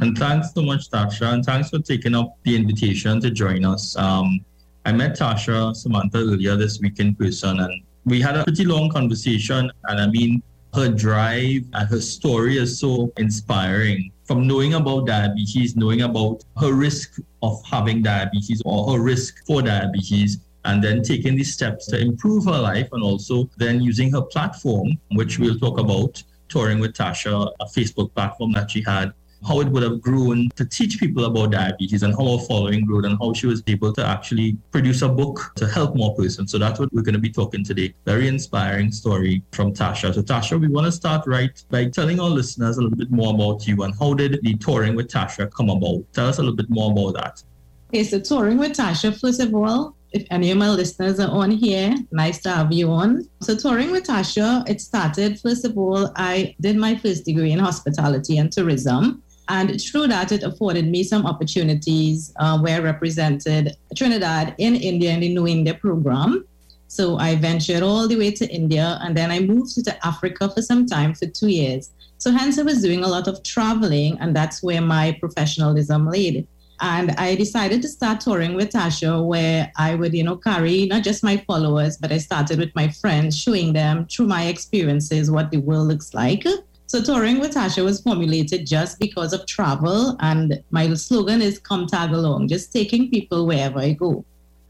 And 0.00 0.16
thanks 0.16 0.54
so 0.54 0.62
much, 0.62 0.88
Tasha, 0.88 1.32
and 1.32 1.44
thanks 1.44 1.70
for 1.70 1.80
taking 1.80 2.14
up 2.14 2.38
the 2.44 2.54
invitation 2.54 3.20
to 3.22 3.30
join 3.32 3.64
us. 3.64 3.96
Um, 3.96 4.44
I 4.84 4.92
met 4.92 5.18
Tasha 5.18 5.74
Samantha 5.74 6.18
earlier 6.18 6.54
this 6.54 6.78
week 6.80 7.00
in 7.00 7.16
person, 7.16 7.58
and 7.58 7.82
we 8.04 8.20
had 8.20 8.36
a 8.36 8.44
pretty 8.44 8.64
long 8.64 8.90
conversation, 8.90 9.70
and 9.84 10.00
I 10.00 10.06
mean, 10.08 10.42
her 10.74 10.88
drive 10.88 11.64
and 11.74 11.88
her 11.88 12.00
story 12.00 12.56
is 12.56 12.78
so 12.78 13.12
inspiring. 13.16 14.10
From 14.24 14.46
knowing 14.46 14.74
about 14.74 15.06
diabetes, 15.06 15.76
knowing 15.76 16.02
about 16.02 16.44
her 16.58 16.72
risk 16.72 17.18
of 17.42 17.62
having 17.64 18.02
diabetes 18.02 18.62
or 18.64 18.92
her 18.92 19.02
risk 19.02 19.44
for 19.46 19.62
diabetes, 19.62 20.38
and 20.64 20.82
then 20.82 21.02
taking 21.02 21.36
these 21.36 21.52
steps 21.52 21.86
to 21.88 21.98
improve 22.00 22.44
her 22.46 22.58
life, 22.58 22.88
and 22.92 23.02
also 23.02 23.50
then 23.56 23.80
using 23.80 24.12
her 24.12 24.22
platform, 24.22 24.98
which 25.12 25.38
we'll 25.38 25.58
talk 25.58 25.78
about, 25.78 26.22
touring 26.48 26.80
with 26.80 26.92
Tasha, 26.92 27.52
a 27.60 27.64
Facebook 27.66 28.14
platform 28.14 28.52
that 28.52 28.70
she 28.70 28.82
had 28.82 29.12
how 29.46 29.60
it 29.60 29.68
would 29.68 29.82
have 29.82 30.00
grown 30.00 30.48
to 30.56 30.64
teach 30.64 30.98
people 30.98 31.24
about 31.24 31.52
diabetes 31.52 32.02
and 32.02 32.14
how 32.14 32.32
our 32.32 32.40
following 32.40 32.84
grew 32.84 33.04
and 33.04 33.18
how 33.20 33.32
she 33.32 33.46
was 33.46 33.62
able 33.66 33.92
to 33.92 34.04
actually 34.04 34.56
produce 34.70 35.02
a 35.02 35.08
book 35.08 35.52
to 35.56 35.66
help 35.68 35.94
more 35.96 36.14
persons. 36.14 36.52
So 36.52 36.58
that's 36.58 36.78
what 36.78 36.92
we're 36.92 37.02
going 37.02 37.14
to 37.14 37.20
be 37.20 37.30
talking 37.30 37.64
today. 37.64 37.94
Very 38.04 38.28
inspiring 38.28 38.92
story 38.92 39.42
from 39.52 39.72
Tasha. 39.72 40.14
So 40.14 40.22
Tasha, 40.22 40.60
we 40.60 40.68
want 40.68 40.86
to 40.86 40.92
start 40.92 41.26
right 41.26 41.62
by 41.70 41.86
telling 41.86 42.20
our 42.20 42.30
listeners 42.30 42.78
a 42.78 42.82
little 42.82 42.98
bit 42.98 43.10
more 43.10 43.34
about 43.34 43.66
you 43.66 43.82
and 43.82 43.94
how 43.98 44.14
did 44.14 44.40
the 44.42 44.54
touring 44.54 44.94
with 44.94 45.08
Tasha 45.08 45.52
come 45.52 45.70
about? 45.70 46.04
Tell 46.12 46.28
us 46.28 46.38
a 46.38 46.42
little 46.42 46.56
bit 46.56 46.70
more 46.70 46.92
about 46.92 47.14
that. 47.14 47.42
Okay, 47.88 48.04
so 48.04 48.20
touring 48.20 48.58
with 48.58 48.72
Tasha, 48.72 49.18
first 49.18 49.40
of 49.40 49.54
all, 49.54 49.96
if 50.12 50.26
any 50.30 50.50
of 50.50 50.58
my 50.58 50.68
listeners 50.68 51.18
are 51.20 51.30
on 51.30 51.50
here, 51.50 51.94
nice 52.10 52.40
to 52.42 52.50
have 52.50 52.72
you 52.72 52.90
on. 52.90 53.28
So, 53.40 53.56
touring 53.56 53.90
with 53.90 54.04
Tasha, 54.04 54.68
it 54.68 54.80
started, 54.80 55.40
first 55.40 55.64
of 55.64 55.76
all, 55.76 56.12
I 56.16 56.54
did 56.60 56.76
my 56.76 56.96
first 56.96 57.24
degree 57.24 57.52
in 57.52 57.58
hospitality 57.58 58.38
and 58.38 58.52
tourism. 58.52 59.22
And 59.48 59.80
through 59.80 60.08
that, 60.08 60.32
it 60.32 60.42
afforded 60.42 60.88
me 60.88 61.02
some 61.02 61.26
opportunities 61.26 62.32
uh, 62.38 62.58
where 62.58 62.76
I 62.76 62.80
represented 62.80 63.76
Trinidad 63.96 64.54
in 64.58 64.76
India 64.76 65.12
in 65.12 65.20
the 65.20 65.34
Know 65.34 65.46
India 65.46 65.74
program. 65.74 66.44
So 66.86 67.18
I 67.18 67.36
ventured 67.36 67.82
all 67.82 68.06
the 68.06 68.16
way 68.16 68.30
to 68.32 68.46
India 68.48 68.98
and 69.02 69.16
then 69.16 69.30
I 69.30 69.40
moved 69.40 69.82
to 69.82 70.06
Africa 70.06 70.50
for 70.50 70.60
some 70.60 70.84
time 70.86 71.14
for 71.14 71.26
two 71.26 71.48
years. 71.48 71.90
So 72.18 72.30
hence 72.30 72.58
I 72.58 72.62
was 72.62 72.82
doing 72.82 73.02
a 73.02 73.08
lot 73.08 73.28
of 73.28 73.42
traveling 73.42 74.18
and 74.20 74.36
that's 74.36 74.62
where 74.62 74.82
my 74.82 75.16
professionalism 75.18 76.06
laid. 76.06 76.46
And 76.82 77.12
I 77.12 77.34
decided 77.36 77.80
to 77.82 77.88
start 77.88 78.20
touring 78.20 78.54
with 78.54 78.70
Tasha 78.70 79.24
where 79.24 79.72
I 79.76 79.94
would, 79.94 80.12
you 80.12 80.22
know, 80.22 80.36
carry 80.36 80.86
not 80.86 81.02
just 81.02 81.24
my 81.24 81.38
followers, 81.46 81.96
but 81.96 82.12
I 82.12 82.18
started 82.18 82.58
with 82.58 82.74
my 82.74 82.88
friends, 82.88 83.38
showing 83.38 83.72
them 83.72 84.06
through 84.06 84.26
my 84.26 84.46
experiences 84.46 85.30
what 85.30 85.50
the 85.50 85.58
world 85.58 85.88
looks 85.88 86.12
like. 86.12 86.44
So 86.92 87.00
touring 87.00 87.40
with 87.40 87.54
Tasha 87.54 87.82
was 87.82 88.02
formulated 88.02 88.66
just 88.66 88.98
because 88.98 89.32
of 89.32 89.46
travel, 89.46 90.14
and 90.20 90.62
my 90.72 90.92
slogan 90.92 91.40
is 91.40 91.58
"Come 91.58 91.86
tag 91.86 92.10
along," 92.10 92.48
just 92.48 92.70
taking 92.70 93.08
people 93.08 93.46
wherever 93.46 93.78
I 93.78 93.92
go. 93.92 94.26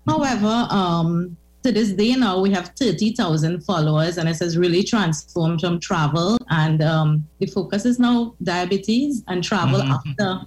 However, 0.06 0.68
um, 0.70 1.36
to 1.64 1.72
this 1.72 1.90
day 1.90 2.12
now 2.14 2.40
we 2.40 2.52
have 2.52 2.70
30,000 2.78 3.64
followers, 3.64 4.18
and 4.18 4.28
it 4.28 4.38
has 4.38 4.56
really 4.56 4.84
transformed 4.84 5.62
from 5.62 5.80
travel. 5.80 6.38
And 6.50 6.80
um, 6.80 7.26
the 7.40 7.46
focus 7.46 7.84
is 7.84 7.98
now 7.98 8.36
diabetes 8.40 9.24
and 9.26 9.42
travel 9.42 9.80
mm-hmm. 9.80 9.90
after. 9.90 10.46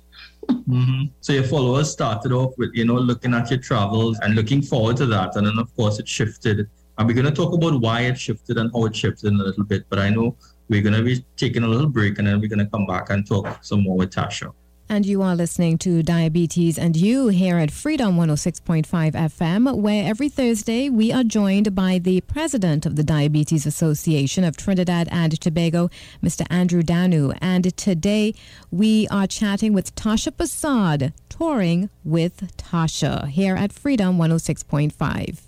mm-hmm. 0.49 1.01
So 1.19 1.33
your 1.33 1.43
followers 1.43 1.91
started 1.91 2.31
off 2.31 2.53
with 2.57 2.69
you 2.73 2.85
know 2.85 2.95
looking 2.95 3.33
at 3.33 3.49
your 3.49 3.59
travels 3.59 4.17
and 4.21 4.33
looking 4.33 4.61
forward 4.61 4.95
to 4.95 5.07
that, 5.07 5.35
and 5.35 5.45
then 5.45 5.59
of 5.59 5.75
course 5.75 5.99
it 5.99 6.07
shifted. 6.07 6.69
And 6.97 7.05
we're 7.05 7.21
going 7.21 7.25
to 7.25 7.33
talk 7.33 7.53
about 7.53 7.81
why 7.81 8.03
it 8.03 8.17
shifted 8.17 8.57
and 8.57 8.71
how 8.73 8.85
it 8.85 8.95
shifted 8.95 9.33
in 9.33 9.41
a 9.41 9.43
little 9.43 9.65
bit. 9.65 9.83
But 9.89 9.99
I 9.99 10.09
know 10.09 10.37
we're 10.69 10.81
going 10.81 10.95
to 10.95 11.03
be 11.03 11.25
taking 11.37 11.63
a 11.63 11.67
little 11.67 11.89
break 11.89 12.17
and 12.19 12.27
then 12.27 12.39
we're 12.39 12.49
going 12.49 12.59
to 12.59 12.65
come 12.65 12.85
back 12.85 13.09
and 13.09 13.27
talk 13.27 13.63
some 13.63 13.83
more 13.83 13.97
with 13.97 14.11
Tasha. 14.11 14.53
And 14.87 15.03
you 15.03 15.23
are 15.23 15.35
listening 15.35 15.79
to 15.79 16.03
Diabetes 16.03 16.77
and 16.77 16.95
You 16.95 17.29
here 17.29 17.57
at 17.57 17.71
Freedom 17.71 18.17
106.5 18.17 18.85
FM, 19.13 19.77
where 19.77 20.07
every 20.07 20.29
Thursday 20.29 20.89
we 20.89 21.11
are 21.11 21.23
joined 21.23 21.73
by 21.73 21.97
the 21.97 22.21
president 22.21 22.85
of 22.85 22.95
the 22.95 23.03
Diabetes 23.03 23.65
Association 23.65 24.43
of 24.43 24.55
Trinidad 24.55 25.07
and 25.11 25.39
Tobago, 25.41 25.89
Mr. 26.23 26.45
Andrew 26.51 26.83
Danu. 26.83 27.31
And 27.41 27.75
today 27.75 28.35
we 28.69 29.07
are 29.07 29.25
chatting 29.25 29.73
with 29.73 29.95
Tasha 29.95 30.37
Prasad, 30.37 31.13
touring 31.29 31.89
with 32.03 32.55
Tasha 32.55 33.27
here 33.27 33.55
at 33.55 33.73
Freedom 33.73 34.19
106.5. 34.19 35.44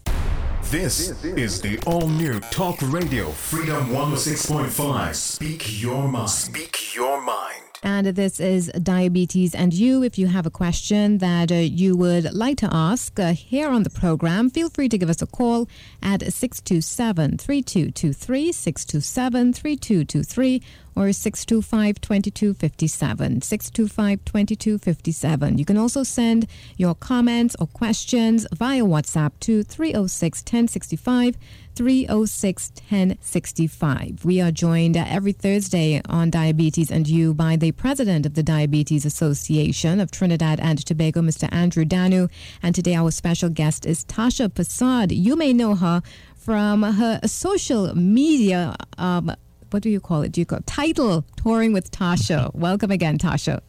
This 0.69 1.23
is 1.23 1.61
the 1.61 1.79
all 1.87 2.09
new 2.09 2.41
Talk 2.41 2.81
Radio 2.81 3.29
Freedom 3.29 3.87
106.5. 3.89 5.15
Speak 5.15 5.81
your 5.81 6.09
mind. 6.09 6.29
Speak 6.29 6.93
your 6.93 7.21
mind. 7.21 7.61
And 7.83 8.07
this 8.07 8.41
is 8.41 8.69
Diabetes 8.83 9.55
and 9.55 9.73
You. 9.73 10.03
If 10.03 10.17
you 10.17 10.27
have 10.27 10.45
a 10.45 10.49
question 10.49 11.19
that 11.19 11.53
uh, 11.53 11.55
you 11.55 11.95
would 11.95 12.33
like 12.33 12.57
to 12.57 12.69
ask 12.69 13.17
uh, 13.17 13.31
here 13.31 13.69
on 13.69 13.83
the 13.83 13.89
program, 13.89 14.49
feel 14.49 14.69
free 14.69 14.89
to 14.89 14.97
give 14.97 15.09
us 15.09 15.21
a 15.21 15.27
call 15.27 15.69
at 16.03 16.21
627 16.21 17.37
3223, 17.37 18.51
627 18.51 19.53
3223, 19.53 20.61
or 20.97 21.13
625 21.13 22.01
2257. 22.01 23.41
625 23.41 24.25
2257. 24.25 25.57
You 25.57 25.65
can 25.65 25.77
also 25.77 26.01
send 26.03 26.47
your 26.75 26.95
comments 26.95 27.55
or 27.59 27.67
questions 27.67 28.47
via 28.53 28.83
WhatsApp 28.83 29.33
to 29.41 29.63
306 29.63 30.39
1065. 30.39 31.37
306 31.75 32.71
1065. 32.89 34.25
We 34.25 34.41
are 34.41 34.49
joined 34.49 34.97
every 34.97 35.31
Thursday 35.31 36.01
on 36.09 36.31
Diabetes 36.31 36.89
and 36.89 37.07
You 37.07 37.35
by 37.35 37.55
the 37.55 37.71
president 37.71 38.25
of 38.25 38.33
the 38.33 38.41
Diabetes 38.41 39.05
Association 39.05 39.99
of 39.99 40.09
Trinidad 40.09 40.59
and 40.59 40.83
Tobago, 40.83 41.21
Mr. 41.21 41.47
Andrew 41.53 41.85
Danu. 41.85 42.29
And 42.63 42.73
today 42.73 42.95
our 42.95 43.11
special 43.11 43.49
guest 43.49 43.85
is 43.85 44.03
Tasha 44.05 44.51
Prasad. 44.51 45.11
You 45.11 45.35
may 45.35 45.53
know 45.53 45.75
her 45.75 46.01
from 46.35 46.81
her 46.81 47.19
social 47.27 47.93
media. 47.93 48.75
Um, 48.97 49.31
what 49.71 49.83
do 49.83 49.89
you 49.89 49.99
call 49.99 50.21
it? 50.21 50.37
You 50.37 50.45
call 50.45 50.59
title 50.65 51.25
touring 51.35 51.73
with 51.73 51.91
Tasha? 51.91 52.53
Welcome 52.53 52.91
again, 52.91 53.17
Tasha. 53.17 53.59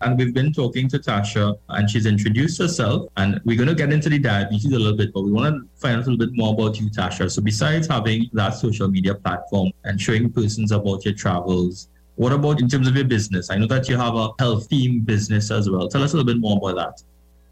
And 0.00 0.16
we've 0.16 0.32
been 0.32 0.52
talking 0.52 0.88
to 0.90 0.98
Tasha, 1.00 1.58
and 1.70 1.90
she's 1.90 2.06
introduced 2.06 2.60
herself. 2.60 3.08
And 3.16 3.40
we're 3.44 3.56
going 3.56 3.68
to 3.68 3.74
get 3.74 3.92
into 3.92 4.08
the 4.08 4.18
diabetes 4.18 4.72
a 4.72 4.78
little 4.78 4.96
bit, 4.96 5.12
but 5.12 5.22
we 5.22 5.32
want 5.32 5.56
to 5.56 5.80
find 5.80 5.96
out 5.96 6.06
a 6.06 6.10
little 6.10 6.24
bit 6.24 6.36
more 6.36 6.54
about 6.54 6.78
you, 6.78 6.88
Tasha. 6.88 7.28
So, 7.30 7.42
besides 7.42 7.88
having 7.88 8.30
that 8.32 8.50
social 8.50 8.88
media 8.88 9.14
platform 9.14 9.72
and 9.84 10.00
showing 10.00 10.30
persons 10.30 10.70
about 10.70 11.04
your 11.04 11.14
travels, 11.14 11.88
what 12.14 12.32
about 12.32 12.60
in 12.60 12.68
terms 12.68 12.86
of 12.86 12.94
your 12.94 13.06
business? 13.06 13.50
I 13.50 13.56
know 13.56 13.66
that 13.66 13.88
you 13.88 13.96
have 13.96 14.14
a 14.14 14.30
health 14.38 14.68
team 14.68 15.00
business 15.00 15.50
as 15.50 15.68
well. 15.68 15.88
Tell 15.88 16.02
us 16.02 16.12
a 16.12 16.16
little 16.16 16.32
bit 16.32 16.40
more 16.40 16.56
about 16.58 16.76
that. 16.76 17.02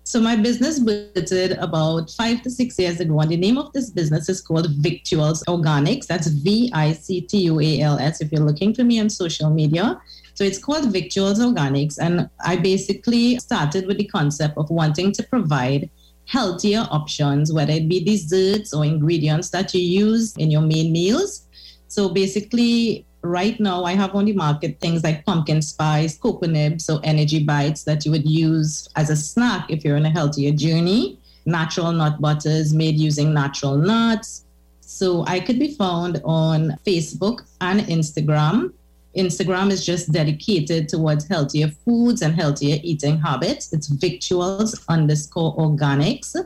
So 0.06 0.20
my 0.20 0.36
business 0.36 0.76
started 0.76 1.58
about 1.58 2.12
five 2.12 2.40
to 2.42 2.50
six 2.50 2.78
years 2.78 3.00
ago, 3.00 3.18
and 3.18 3.28
the 3.28 3.36
name 3.36 3.58
of 3.58 3.72
this 3.72 3.90
business 3.90 4.28
is 4.28 4.40
called 4.40 4.70
Victuals 4.76 5.42
Organics. 5.48 6.06
That's 6.06 6.28
V-I-C-T-U-A-L-S. 6.28 8.20
If 8.20 8.30
you're 8.30 8.44
looking 8.44 8.72
for 8.72 8.84
me 8.84 9.00
on 9.00 9.10
social 9.10 9.50
media, 9.50 10.00
so 10.34 10.44
it's 10.44 10.58
called 10.58 10.92
Victuals 10.92 11.40
Organics, 11.40 11.98
and 11.98 12.30
I 12.44 12.54
basically 12.54 13.40
started 13.40 13.88
with 13.88 13.98
the 13.98 14.06
concept 14.06 14.56
of 14.56 14.70
wanting 14.70 15.10
to 15.10 15.24
provide 15.24 15.90
healthier 16.26 16.86
options, 16.92 17.52
whether 17.52 17.72
it 17.72 17.88
be 17.88 18.04
desserts 18.04 18.72
or 18.72 18.84
ingredients 18.84 19.50
that 19.50 19.74
you 19.74 19.80
use 19.80 20.36
in 20.36 20.52
your 20.52 20.62
main 20.62 20.92
meals. 20.92 21.48
So 21.88 22.10
basically, 22.10 23.05
right 23.22 23.58
now 23.58 23.84
I 23.84 23.92
have 23.92 24.14
on 24.14 24.26
the 24.26 24.32
market 24.32 24.80
things 24.80 25.02
like 25.02 25.24
pumpkin 25.24 25.62
spice, 25.62 26.16
cocoa 26.18 26.46
nibs, 26.46 26.84
so 26.84 26.98
energy 27.02 27.42
bites 27.42 27.84
that 27.84 28.04
you 28.04 28.10
would 28.12 28.28
use 28.28 28.88
as 28.96 29.10
a 29.10 29.16
snack 29.16 29.70
if 29.70 29.84
you're 29.84 29.96
on 29.96 30.06
a 30.06 30.10
healthier 30.10 30.52
journey, 30.52 31.18
natural 31.44 31.92
nut 31.92 32.20
butters 32.20 32.72
made 32.72 32.96
using 32.96 33.32
natural 33.32 33.76
nuts. 33.76 34.44
So 34.80 35.24
I 35.26 35.40
could 35.40 35.58
be 35.58 35.74
found 35.74 36.20
on 36.24 36.76
Facebook 36.86 37.40
and 37.60 37.80
Instagram. 37.80 38.72
Instagram 39.16 39.70
is 39.70 39.84
just 39.84 40.12
dedicated 40.12 40.88
towards 40.88 41.26
healthier 41.26 41.68
foods 41.68 42.22
and 42.22 42.34
healthier 42.34 42.78
eating 42.82 43.18
habits. 43.18 43.72
It's 43.72 43.88
victuals 43.88 44.84
underscore 44.88 45.56
organics. 45.56 46.36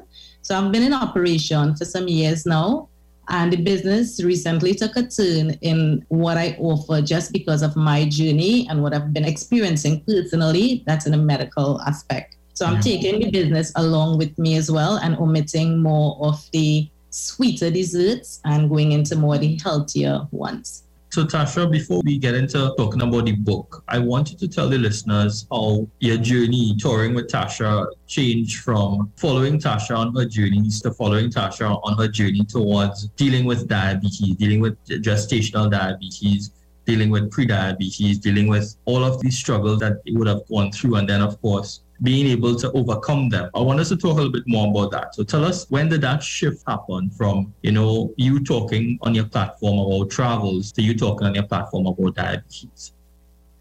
So 0.42 0.56
I've 0.56 0.72
been 0.72 0.84
in 0.84 0.92
operation 0.92 1.76
for 1.76 1.84
some 1.84 2.08
years 2.08 2.46
now 2.46 2.88
and 3.30 3.52
the 3.52 3.56
business 3.56 4.22
recently 4.22 4.74
took 4.74 4.96
a 4.96 5.06
turn 5.06 5.50
in 5.62 6.04
what 6.08 6.36
I 6.36 6.56
offer 6.58 7.00
just 7.00 7.32
because 7.32 7.62
of 7.62 7.76
my 7.76 8.04
journey 8.08 8.66
and 8.68 8.82
what 8.82 8.92
I've 8.92 9.12
been 9.14 9.24
experiencing 9.24 10.02
personally. 10.04 10.82
That's 10.86 11.06
in 11.06 11.14
a 11.14 11.18
medical 11.18 11.80
aspect. 11.82 12.36
So 12.54 12.66
I'm 12.66 12.80
taking 12.80 13.20
the 13.20 13.30
business 13.30 13.72
along 13.76 14.18
with 14.18 14.38
me 14.38 14.56
as 14.56 14.70
well 14.70 14.96
and 14.96 15.16
omitting 15.16 15.80
more 15.80 16.18
of 16.20 16.46
the 16.52 16.88
sweeter 17.08 17.70
desserts 17.70 18.40
and 18.44 18.68
going 18.68 18.92
into 18.92 19.16
more 19.16 19.38
the 19.38 19.58
healthier 19.62 20.26
ones. 20.30 20.84
So, 21.12 21.24
Tasha, 21.24 21.68
before 21.68 22.02
we 22.04 22.18
get 22.18 22.36
into 22.36 22.72
talking 22.78 23.02
about 23.02 23.24
the 23.24 23.32
book, 23.32 23.82
I 23.88 23.98
wanted 23.98 24.38
to 24.38 24.46
tell 24.46 24.68
the 24.68 24.78
listeners 24.78 25.44
how 25.50 25.88
your 25.98 26.18
journey 26.18 26.76
touring 26.78 27.14
with 27.14 27.26
Tasha 27.26 27.84
changed 28.06 28.60
from 28.60 29.10
following 29.16 29.58
Tasha 29.58 29.98
on 29.98 30.14
her 30.14 30.24
journeys 30.24 30.80
to 30.82 30.92
following 30.92 31.28
Tasha 31.28 31.80
on 31.82 31.98
her 31.98 32.06
journey 32.06 32.44
towards 32.44 33.08
dealing 33.16 33.44
with 33.44 33.66
diabetes, 33.66 34.36
dealing 34.36 34.60
with 34.60 34.76
gestational 34.86 35.68
diabetes, 35.68 36.52
dealing 36.86 37.10
with 37.10 37.28
prediabetes, 37.28 38.20
dealing 38.20 38.46
with 38.46 38.76
all 38.84 39.02
of 39.02 39.20
these 39.20 39.36
struggles 39.36 39.80
that 39.80 40.00
you 40.04 40.16
would 40.16 40.28
have 40.28 40.46
gone 40.48 40.70
through. 40.70 40.94
And 40.94 41.08
then, 41.08 41.22
of 41.22 41.42
course, 41.42 41.82
being 42.02 42.26
able 42.26 42.56
to 42.56 42.72
overcome 42.72 43.28
them. 43.28 43.50
I 43.54 43.60
want 43.60 43.80
us 43.80 43.90
to 43.90 43.96
talk 43.96 44.12
a 44.12 44.14
little 44.14 44.32
bit 44.32 44.44
more 44.46 44.68
about 44.68 44.90
that. 44.92 45.14
So 45.14 45.22
tell 45.22 45.44
us 45.44 45.66
when 45.70 45.88
did 45.88 46.00
that 46.02 46.22
shift 46.22 46.62
happen 46.66 47.10
from, 47.10 47.52
you 47.62 47.72
know, 47.72 48.14
you 48.16 48.42
talking 48.42 48.98
on 49.02 49.14
your 49.14 49.26
platform 49.26 49.78
about 49.78 50.10
travels 50.10 50.72
to 50.72 50.82
you 50.82 50.96
talking 50.96 51.26
on 51.26 51.34
your 51.34 51.44
platform 51.44 51.86
about 51.86 52.14
diabetes? 52.14 52.92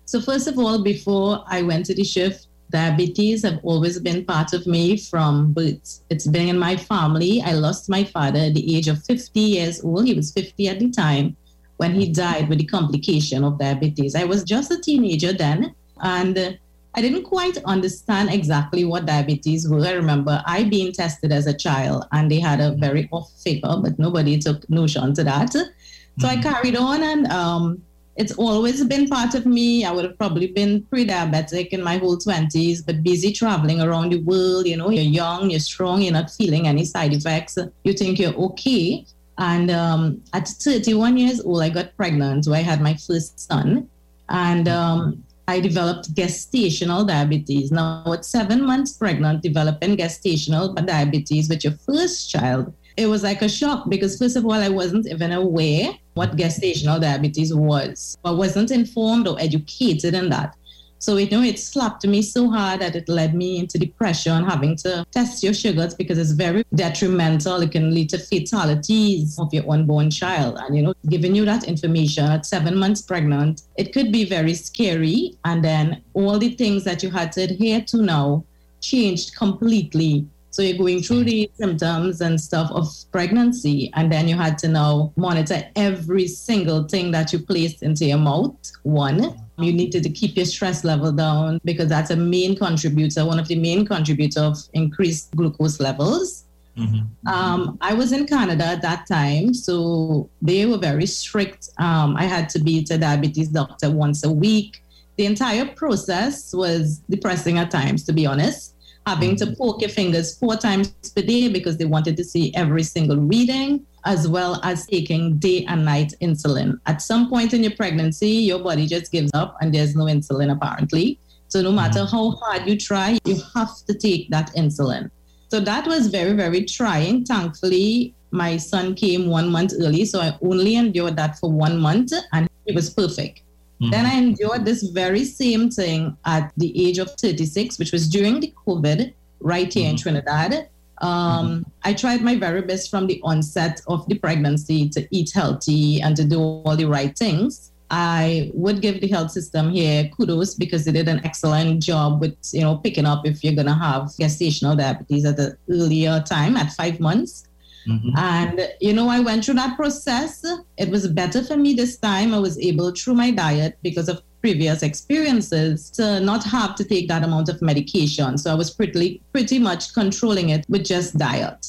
So 0.05 0.22
first 0.22 0.48
of 0.48 0.58
all, 0.58 0.81
before 0.81 1.43
I 1.48 1.62
went 1.62 1.86
to 1.88 1.93
the 1.93 2.03
shift, 2.03 2.48
diabetes 2.72 3.43
have 3.43 3.60
always 3.63 4.00
been 4.00 4.25
part 4.25 4.53
of 4.53 4.65
me 4.65 4.96
from 4.98 5.53
birth. 5.53 6.01
It's 6.10 6.27
been 6.27 6.48
in 6.48 6.58
my 6.58 6.77
family. 6.77 7.41
I 7.41 7.53
lost 7.53 7.89
my 7.89 8.03
father 8.03 8.39
at 8.39 8.53
the 8.53 8.75
age 8.75 8.88
of 8.88 9.03
50 9.03 9.39
years 9.39 9.84
old. 9.84 10.05
He 10.05 10.13
was 10.13 10.31
50 10.31 10.69
at 10.69 10.79
the 10.79 10.89
time 10.91 11.36
when 11.77 11.93
he 11.93 12.10
died 12.12 12.48
with 12.50 12.60
the 12.60 12.65
complication 12.65 13.43
of 13.43 13.60
diabetes. 13.60 14.15
I 14.15 14.24
was 14.24 14.43
just 14.43 14.72
a 14.72 14.79
teenager 14.79 15.34
then. 15.34 15.74
And 16.01 16.58
I 16.96 17.01
didn't 17.01 17.24
quite 17.24 17.58
understand 17.65 18.29
exactly 18.31 18.84
what 18.84 19.05
diabetes 19.05 19.67
were. 19.69 19.86
I 19.86 19.91
remember 19.91 20.41
I 20.46 20.63
being 20.63 20.91
tested 20.91 21.31
as 21.31 21.46
a 21.46 21.53
child 21.53 22.05
and 22.12 22.29
they 22.31 22.39
had 22.39 22.60
a 22.60 22.72
very 22.72 23.08
off 23.12 23.31
figure, 23.43 23.77
but 23.81 24.00
nobody 24.00 24.39
took 24.39 24.67
notion 24.69 25.13
to 25.13 25.24
that. 25.24 25.53
So 25.53 25.60
mm-hmm. 25.60 26.25
I 26.25 26.41
carried 26.41 26.75
on 26.75 27.03
and 27.03 27.27
um, 27.27 27.81
it's 28.15 28.34
always 28.34 28.84
been 28.84 29.08
part 29.08 29.36
of 29.36 29.46
me. 29.46 29.86
I 29.86 29.91
would 29.91 30.03
have 30.03 30.17
probably 30.17 30.48
been 30.48 30.84
pre-diabetic 30.84 31.69
in 31.69 31.81
my 31.84 31.98
whole 31.98 32.17
20s, 32.17 32.86
but 32.86 33.01
busy 33.03 33.31
traveling 33.31 33.81
around 33.81 34.12
the 34.12 34.22
world. 34.22 34.67
You 34.67 34.75
know, 34.75 34.89
you're 34.89 35.03
young, 35.03 35.51
you're 35.51 35.62
strong, 35.62 36.01
you're 36.01 36.12
not 36.13 36.31
feeling 36.31 36.67
any 36.67 36.86
side 36.86 37.13
effects. 37.13 37.58
You 37.84 37.93
think 37.93 38.19
you're 38.19 38.36
okay. 38.36 39.05
And 39.38 39.72
um, 39.72 40.22
at 40.34 40.50
31 40.50 41.17
years 41.17 41.39
old, 41.39 41.62
I 41.62 41.69
got 41.69 41.96
pregnant. 41.96 42.43
So 42.43 42.53
I 42.53 42.60
had 42.60 42.81
my 42.81 42.96
first 42.96 43.39
son. 43.39 43.88
And 44.27 44.67
um, 44.67 45.24
I 45.50 45.60
developed 45.60 46.13
gestational 46.13 47.08
diabetes. 47.08 47.72
Now, 47.72 48.03
at 48.13 48.24
seven 48.24 48.63
months 48.63 48.94
pregnant, 48.94 49.41
developing 49.41 49.98
gestational 49.98 50.75
diabetes 50.86 51.50
with 51.50 51.63
your 51.63 51.74
first 51.74 52.29
child, 52.29 52.72
it 52.98 53.08
was 53.08 53.24
like 53.24 53.41
a 53.41 53.50
shock 53.50 53.89
because, 53.89 54.20
first 54.20 54.36
of 54.36 54.46
all, 54.46 54.53
I 54.53 54.70
wasn't 54.70 55.08
even 55.08 55.32
aware 55.32 55.89
what 56.13 56.38
gestational 56.38 57.01
diabetes 57.01 57.51
was. 57.51 58.15
I 58.24 58.29
wasn't 58.29 58.70
informed 58.70 59.27
or 59.27 59.41
educated 59.41 60.13
in 60.13 60.29
that. 60.29 60.56
So, 61.00 61.15
you 61.15 61.29
know, 61.29 61.41
it 61.41 61.58
slapped 61.58 62.06
me 62.06 62.22
so 62.22 62.50
hard 62.50 62.82
that 62.82 62.96
it 62.96 63.08
led 63.08 63.34
me 63.34 63.58
into 63.58 63.77
depression, 63.77 64.44
having 64.44 64.75
to 64.77 65.06
test 65.12 65.41
your 65.41 65.53
sugars 65.53 65.96
because 65.96 66.18
it's 66.18 66.32
very 66.32 66.65
detrimental. 66.75 67.62
It 67.62 67.72
can 67.72 67.94
lead 67.94 68.10
to 68.10 68.20
fatalities 68.20 69.39
of 69.39 69.53
your 69.53 69.70
unborn 69.72 70.12
child. 70.12 70.58
And, 70.60 70.75
you 70.75 70.84
know, 70.84 70.94
giving 71.08 71.36
you 71.36 71.46
that 71.46 71.63
information 71.63 72.25
at 72.25 72.46
seven 72.46 72.77
months 72.77 73.01
pregnant, 73.01 73.63
it 73.77 73.94
could 73.94 74.12
be 74.12 74.25
very 74.25 74.53
scary. 74.53 75.38
And 75.46 75.63
then 75.63 76.03
all 76.13 76.38
the 76.38 76.50
things 76.56 76.84
that 76.84 77.01
you 77.01 77.10
had 77.10 77.32
to 77.34 77.44
adhere 77.44 77.82
to 77.88 78.01
now 78.01 78.44
changed 78.82 79.36
completely. 79.36 80.27
So 80.51 80.63
you're 80.63 80.77
going 80.77 81.01
through 81.03 81.25
the 81.25 81.50
symptoms 81.53 82.22
and 82.22 82.41
stuff 82.41 82.72
of 82.72 82.88
pregnancy, 83.12 83.91
and 83.94 84.12
then 84.12 84.27
you 84.27 84.36
had 84.36 84.58
to 84.60 84.68
now 84.68 85.13
monitor 85.15 85.63
every 85.75 86.27
single 86.27 86.88
thing 86.88 87.12
that 87.12 87.32
you 87.32 87.39
placed 87.39 87.84
into 87.84 88.06
your 88.06 88.18
mouth. 88.18 88.58
One, 88.84 89.39
you 89.63 89.74
needed 89.74 90.04
to 90.04 90.10
keep 90.10 90.36
your 90.36 90.46
stress 90.46 90.84
level 90.84 91.12
down 91.12 91.60
because 91.63 91.88
that's 91.89 92.12
a 92.12 92.16
main 92.16 92.56
contributor, 92.56 93.25
one 93.25 93.39
of 93.39 93.48
the 93.48 93.56
main 93.56 93.86
contributors 93.86 94.38
of 94.38 94.58
increased 94.74 95.36
glucose 95.36 95.80
levels. 95.80 96.46
Mm-hmm. 96.78 97.28
Um, 97.28 97.78
I 97.82 97.94
was 97.94 98.12
in 98.12 98.25
Canada 98.25 98.66
at 98.66 98.82
that 98.84 99.06
time, 99.06 99.54
so 99.54 100.30
they 100.42 100.66
were 100.66 100.78
very 100.78 101.06
strict. 101.06 101.70
Um, 101.78 102.16
I 102.16 102.24
had 102.24 102.48
to 102.50 102.60
be 102.60 102.84
to 102.86 102.94
a 102.96 102.98
diabetes 102.98 103.50
doctor 103.50 103.89
once 103.92 104.24
a 104.24 104.32
week. 104.32 104.82
the 105.20 105.25
entire 105.25 105.66
process 105.66 106.54
was 106.54 107.01
depressing 107.10 107.58
at 107.58 107.70
times, 107.70 108.06
to 108.06 108.13
be 108.13 108.25
honest. 108.25 108.75
Having 109.06 109.36
to 109.38 109.54
poke 109.58 109.82
your 109.82 109.89
fingers 109.89 110.38
four 110.38 110.56
times 110.56 110.94
per 111.13 111.22
day 111.22 111.50
because 111.50 111.75
they 111.75 111.84
wanted 111.84 112.16
to 112.16 112.24
see 112.24 112.56
every 112.56 112.84
single 112.84 113.18
reading, 113.18 113.86
as 114.06 114.27
well 114.27 114.60
as 114.63 114.86
taking 114.88 115.38
day 115.38 115.65
and 115.65 115.86
night 115.86 116.13
insulin. 116.22 116.79
At 116.86 117.01
some 117.01 117.29
point 117.29 117.53
in 117.53 117.63
your 117.63 117.75
pregnancy, 117.75 118.29
your 118.29 118.60
body 118.60 118.88
just 118.88 119.12
gives 119.12 119.32
up 119.34 119.58
and 119.62 119.74
there's 119.74 119.96
no 119.96 120.06
insulin 120.06 120.51
apparently. 120.51 121.20
So 121.48 121.62
no 121.62 121.72
matter 121.72 122.06
how 122.06 122.32
hard 122.32 122.68
you 122.68 122.77
try, 122.77 123.18
you 123.25 123.38
have 123.56 123.75
to 123.88 123.94
take 123.94 124.29
that 124.29 124.51
insulin. 124.56 125.10
So 125.50 125.60
that 125.60 125.88
was 125.88 126.08
very, 126.08 126.34
very 126.34 126.63
trying. 126.63 127.25
Thankfully, 127.25 128.13
my 128.32 128.58
son 128.58 128.94
came 128.94 129.27
one 129.27 129.50
month 129.50 129.74
early, 129.79 130.06
so 130.06 130.20
I 130.20 130.38
only 130.44 130.75
endured 130.75 131.15
that 131.15 131.39
for 131.39 131.51
one 131.51 131.79
month 131.79 132.13
and 132.34 132.48
it 132.68 132.75
was 132.75 132.91
perfect. 132.91 133.41
Mm-hmm. 133.82 133.91
Then 133.91 134.06
I 134.06 134.13
endured 134.15 134.65
this 134.65 134.84
very 134.84 135.25
same 135.25 135.72
thing 135.72 136.15
at 136.25 136.51
the 136.58 136.88
age 136.88 137.00
of 137.00 137.12
36, 137.20 137.79
which 137.79 137.91
was 137.91 138.08
during 138.10 138.39
the 138.41 138.53
COVID 138.68 139.13
right 139.39 139.74
here 139.74 139.84
mm-hmm. 139.84 139.91
in 139.91 139.98
Trinidad. 139.98 140.70
Um, 141.01 141.10
mm-hmm. 141.12 141.70
I 141.84 141.94
tried 141.94 142.22
my 142.22 142.36
very 142.36 142.62
best 142.62 142.89
from 142.89 143.08
the 143.08 143.22
onset 143.24 143.82
of 143.88 144.08
the 144.08 144.15
pregnancy 144.15 144.89
to 144.89 145.08
eat 145.12 145.32
healthy 145.34 146.01
and 146.01 146.15
to 146.18 146.25
do 146.25 146.39
all 146.39 146.75
the 146.75 146.86
right 146.86 147.18
things. 147.18 147.72
I 147.91 148.51
would 148.53 148.82
give 148.82 149.01
the 149.01 149.08
health 149.08 149.32
system 149.32 149.72
here 149.72 150.10
kudos 150.15 150.53
because 150.53 150.86
they 150.86 150.91
did 150.91 151.08
an 151.08 151.22
excellent 151.25 151.82
job 151.82 152.22
with, 152.22 152.36
you 152.53 152.62
know, 152.62 152.77
picking 152.77 153.06
up 153.06 153.25
if 153.25 153.44
you're 153.44 153.56
going 153.56 153.65
to 153.68 153.74
have 153.74 154.03
gestational 154.20 154.77
diabetes 154.77 155.25
at 155.25 155.38
the 155.38 155.58
earlier 155.70 156.22
time 156.22 156.56
at 156.56 156.72
five 156.74 157.00
months. 157.00 157.46
Mm-hmm. 157.88 158.18
And, 158.18 158.70
you 158.79 158.94
know, 158.94 159.10
I 159.10 159.22
went 159.22 159.46
through 159.46 159.56
that 159.56 159.75
process. 159.75 160.46
It 160.77 160.89
was 160.89 161.08
better 161.08 161.44
for 161.44 161.58
me 161.58 161.74
this 161.74 161.98
time. 161.98 162.34
I 162.34 162.39
was 162.39 162.60
able, 162.60 162.91
through 162.91 163.15
my 163.15 163.32
diet, 163.32 163.79
because 163.82 164.10
of 164.10 164.22
previous 164.41 164.84
experiences, 164.84 165.89
to 165.91 166.19
not 166.19 166.43
have 166.43 166.75
to 166.75 166.84
take 166.84 167.08
that 167.08 167.24
amount 167.24 167.50
of 167.50 167.62
medication. 167.62 168.38
So 168.38 168.51
I 168.51 168.55
was 168.55 168.72
pretty, 168.72 169.22
pretty 169.31 169.60
much 169.60 169.93
controlling 169.93 170.50
it 170.50 170.65
with 170.69 170.86
just 170.86 171.17
diet. 171.17 171.67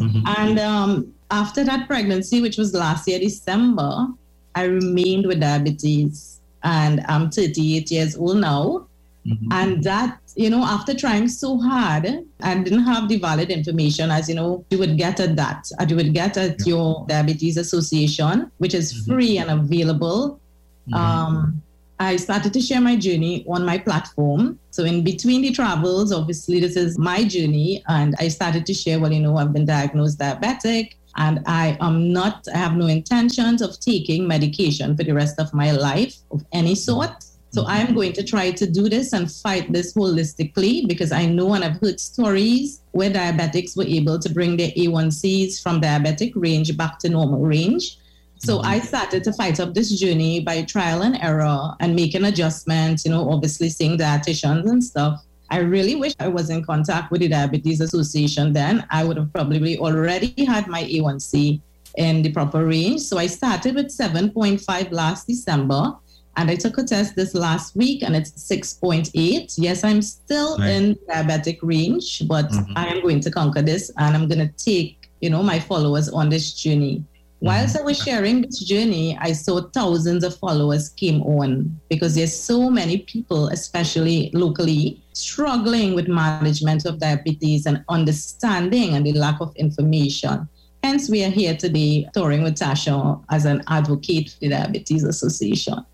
Mm-hmm. 0.00 0.26
And 0.36 0.58
um, 0.58 1.14
after 1.30 1.64
that 1.64 1.86
pregnancy, 1.86 2.40
which 2.40 2.56
was 2.56 2.74
last 2.74 3.08
year, 3.08 3.18
December, 3.18 4.08
I 4.54 4.64
remained 4.64 5.26
with 5.26 5.40
diabetes. 5.40 6.40
And 6.64 7.04
I'm 7.08 7.30
38 7.30 7.90
years 7.90 8.16
old 8.16 8.38
now. 8.38 8.88
Mm-hmm. 9.26 9.52
And 9.52 9.84
that, 9.84 10.18
you 10.36 10.48
know, 10.48 10.64
after 10.64 10.94
trying 10.94 11.28
so 11.28 11.58
hard 11.58 12.06
and 12.40 12.64
didn't 12.64 12.84
have 12.84 13.08
the 13.08 13.18
valid 13.18 13.50
information, 13.50 14.10
as 14.10 14.28
you 14.28 14.34
know, 14.34 14.64
you 14.70 14.78
would 14.78 14.96
get 14.96 15.20
at 15.20 15.36
that, 15.36 15.70
and 15.78 15.90
you 15.90 15.96
would 15.96 16.14
get 16.14 16.36
at 16.36 16.56
yeah. 16.60 16.66
your 16.66 17.06
diabetes 17.08 17.56
association, 17.56 18.50
which 18.58 18.74
is 18.74 18.92
mm-hmm. 18.92 19.12
free 19.12 19.38
and 19.38 19.50
available. 19.50 20.40
Mm-hmm. 20.88 20.94
Um, 20.94 21.62
I 22.00 22.16
started 22.16 22.52
to 22.52 22.60
share 22.60 22.80
my 22.80 22.96
journey 22.96 23.44
on 23.48 23.64
my 23.64 23.78
platform. 23.78 24.58
So, 24.70 24.84
in 24.84 25.02
between 25.02 25.42
the 25.42 25.50
travels, 25.50 26.12
obviously, 26.12 26.60
this 26.60 26.76
is 26.76 26.98
my 26.98 27.24
journey. 27.24 27.82
And 27.88 28.14
I 28.18 28.28
started 28.28 28.66
to 28.66 28.74
share, 28.74 29.00
well, 29.00 29.12
you 29.12 29.20
know, 29.20 29.36
I've 29.36 29.52
been 29.52 29.66
diagnosed 29.66 30.18
diabetic 30.18 30.94
and 31.16 31.40
I 31.46 31.76
am 31.80 32.12
not, 32.12 32.46
I 32.54 32.58
have 32.58 32.76
no 32.76 32.86
intentions 32.86 33.60
of 33.60 33.78
taking 33.80 34.28
medication 34.28 34.96
for 34.96 35.02
the 35.02 35.12
rest 35.12 35.40
of 35.40 35.52
my 35.52 35.72
life 35.72 36.16
of 36.30 36.44
any 36.52 36.74
sort. 36.74 37.10
So. 37.50 37.66
I'm 37.66 37.94
going 37.94 38.12
to 38.12 38.22
try 38.22 38.52
to 38.52 38.70
do 38.70 38.88
this 38.88 39.12
and 39.12 39.30
fight 39.30 39.72
this 39.72 39.94
holistically 39.94 40.86
because 40.86 41.10
I 41.10 41.26
know 41.26 41.54
and 41.54 41.64
I've 41.64 41.80
heard 41.80 41.98
stories 41.98 42.82
where 42.92 43.10
diabetics 43.10 43.76
were 43.76 43.86
able 43.86 44.18
to 44.20 44.28
bring 44.28 44.56
their 44.56 44.70
A1Cs 44.72 45.60
from 45.60 45.80
diabetic 45.80 46.32
range 46.36 46.76
back 46.76 46.98
to 47.00 47.08
normal 47.08 47.40
range. 47.40 47.98
So 48.38 48.58
mm-hmm. 48.58 48.66
I 48.66 48.80
started 48.80 49.24
to 49.24 49.32
fight 49.32 49.60
up 49.60 49.74
this 49.74 49.98
journey 49.98 50.40
by 50.40 50.62
trial 50.62 51.02
and 51.02 51.16
error 51.22 51.74
and 51.80 51.94
making 51.94 52.24
adjustments, 52.24 53.04
you 53.04 53.10
know, 53.10 53.28
obviously 53.30 53.68
seeing 53.68 53.98
dietitians 53.98 54.68
and 54.70 54.82
stuff. 54.82 55.24
I 55.50 55.58
really 55.58 55.96
wish 55.96 56.14
I 56.20 56.28
was 56.28 56.50
in 56.50 56.64
contact 56.64 57.10
with 57.10 57.20
the 57.20 57.28
Diabetes 57.28 57.80
Association 57.80 58.52
then. 58.52 58.86
I 58.90 59.04
would 59.04 59.16
have 59.16 59.32
probably 59.32 59.78
already 59.78 60.44
had 60.44 60.66
my 60.68 60.84
A1C 60.84 61.60
in 61.96 62.22
the 62.22 62.30
proper 62.32 62.66
range. 62.66 63.00
So 63.00 63.18
I 63.18 63.26
started 63.26 63.74
with 63.74 63.86
7.5 63.86 64.92
last 64.92 65.26
December 65.26 65.94
and 66.36 66.50
I 66.50 66.54
took 66.54 66.78
a 66.78 66.84
test 66.84 67.16
this 67.16 67.34
last 67.34 67.74
week 67.74 68.02
and 68.02 68.14
it's 68.14 68.30
6.8. 68.30 69.54
Yes, 69.56 69.82
I'm 69.82 70.02
still 70.02 70.56
right. 70.58 70.70
in 70.70 70.94
diabetic 71.08 71.58
range, 71.62 72.28
but 72.28 72.48
mm-hmm. 72.48 72.72
I 72.76 72.86
am 72.86 73.02
going 73.02 73.20
to 73.20 73.30
conquer 73.30 73.62
this 73.62 73.90
and 73.96 74.14
I'm 74.14 74.28
going 74.28 74.46
to 74.46 74.52
take, 74.64 75.10
you 75.20 75.30
know, 75.30 75.42
my 75.42 75.58
followers 75.58 76.08
on 76.08 76.28
this 76.28 76.52
journey. 76.52 77.04
Whilst 77.40 77.78
I 77.78 77.82
was 77.82 77.98
mm-hmm. 77.98 78.10
sharing 78.10 78.42
this 78.42 78.58
journey, 78.60 79.16
I 79.20 79.32
saw 79.32 79.62
thousands 79.70 80.24
of 80.24 80.36
followers 80.36 80.88
came 80.88 81.22
on 81.22 81.78
because 81.88 82.16
there's 82.16 82.36
so 82.36 82.68
many 82.68 82.98
people, 82.98 83.48
especially 83.48 84.30
locally, 84.34 85.00
struggling 85.12 85.94
with 85.94 86.08
management 86.08 86.84
of 86.84 86.98
diabetes 86.98 87.66
and 87.66 87.84
understanding 87.88 88.94
and 88.94 89.06
the 89.06 89.12
lack 89.12 89.40
of 89.40 89.54
information. 89.54 90.48
Hence, 90.82 91.08
we 91.08 91.24
are 91.24 91.30
here 91.30 91.56
today 91.56 92.08
touring 92.12 92.42
with 92.42 92.56
Tasha 92.56 93.22
as 93.30 93.44
an 93.44 93.62
advocate 93.68 94.30
for 94.30 94.40
the 94.40 94.48
Diabetes 94.48 95.04
Association. 95.04 95.84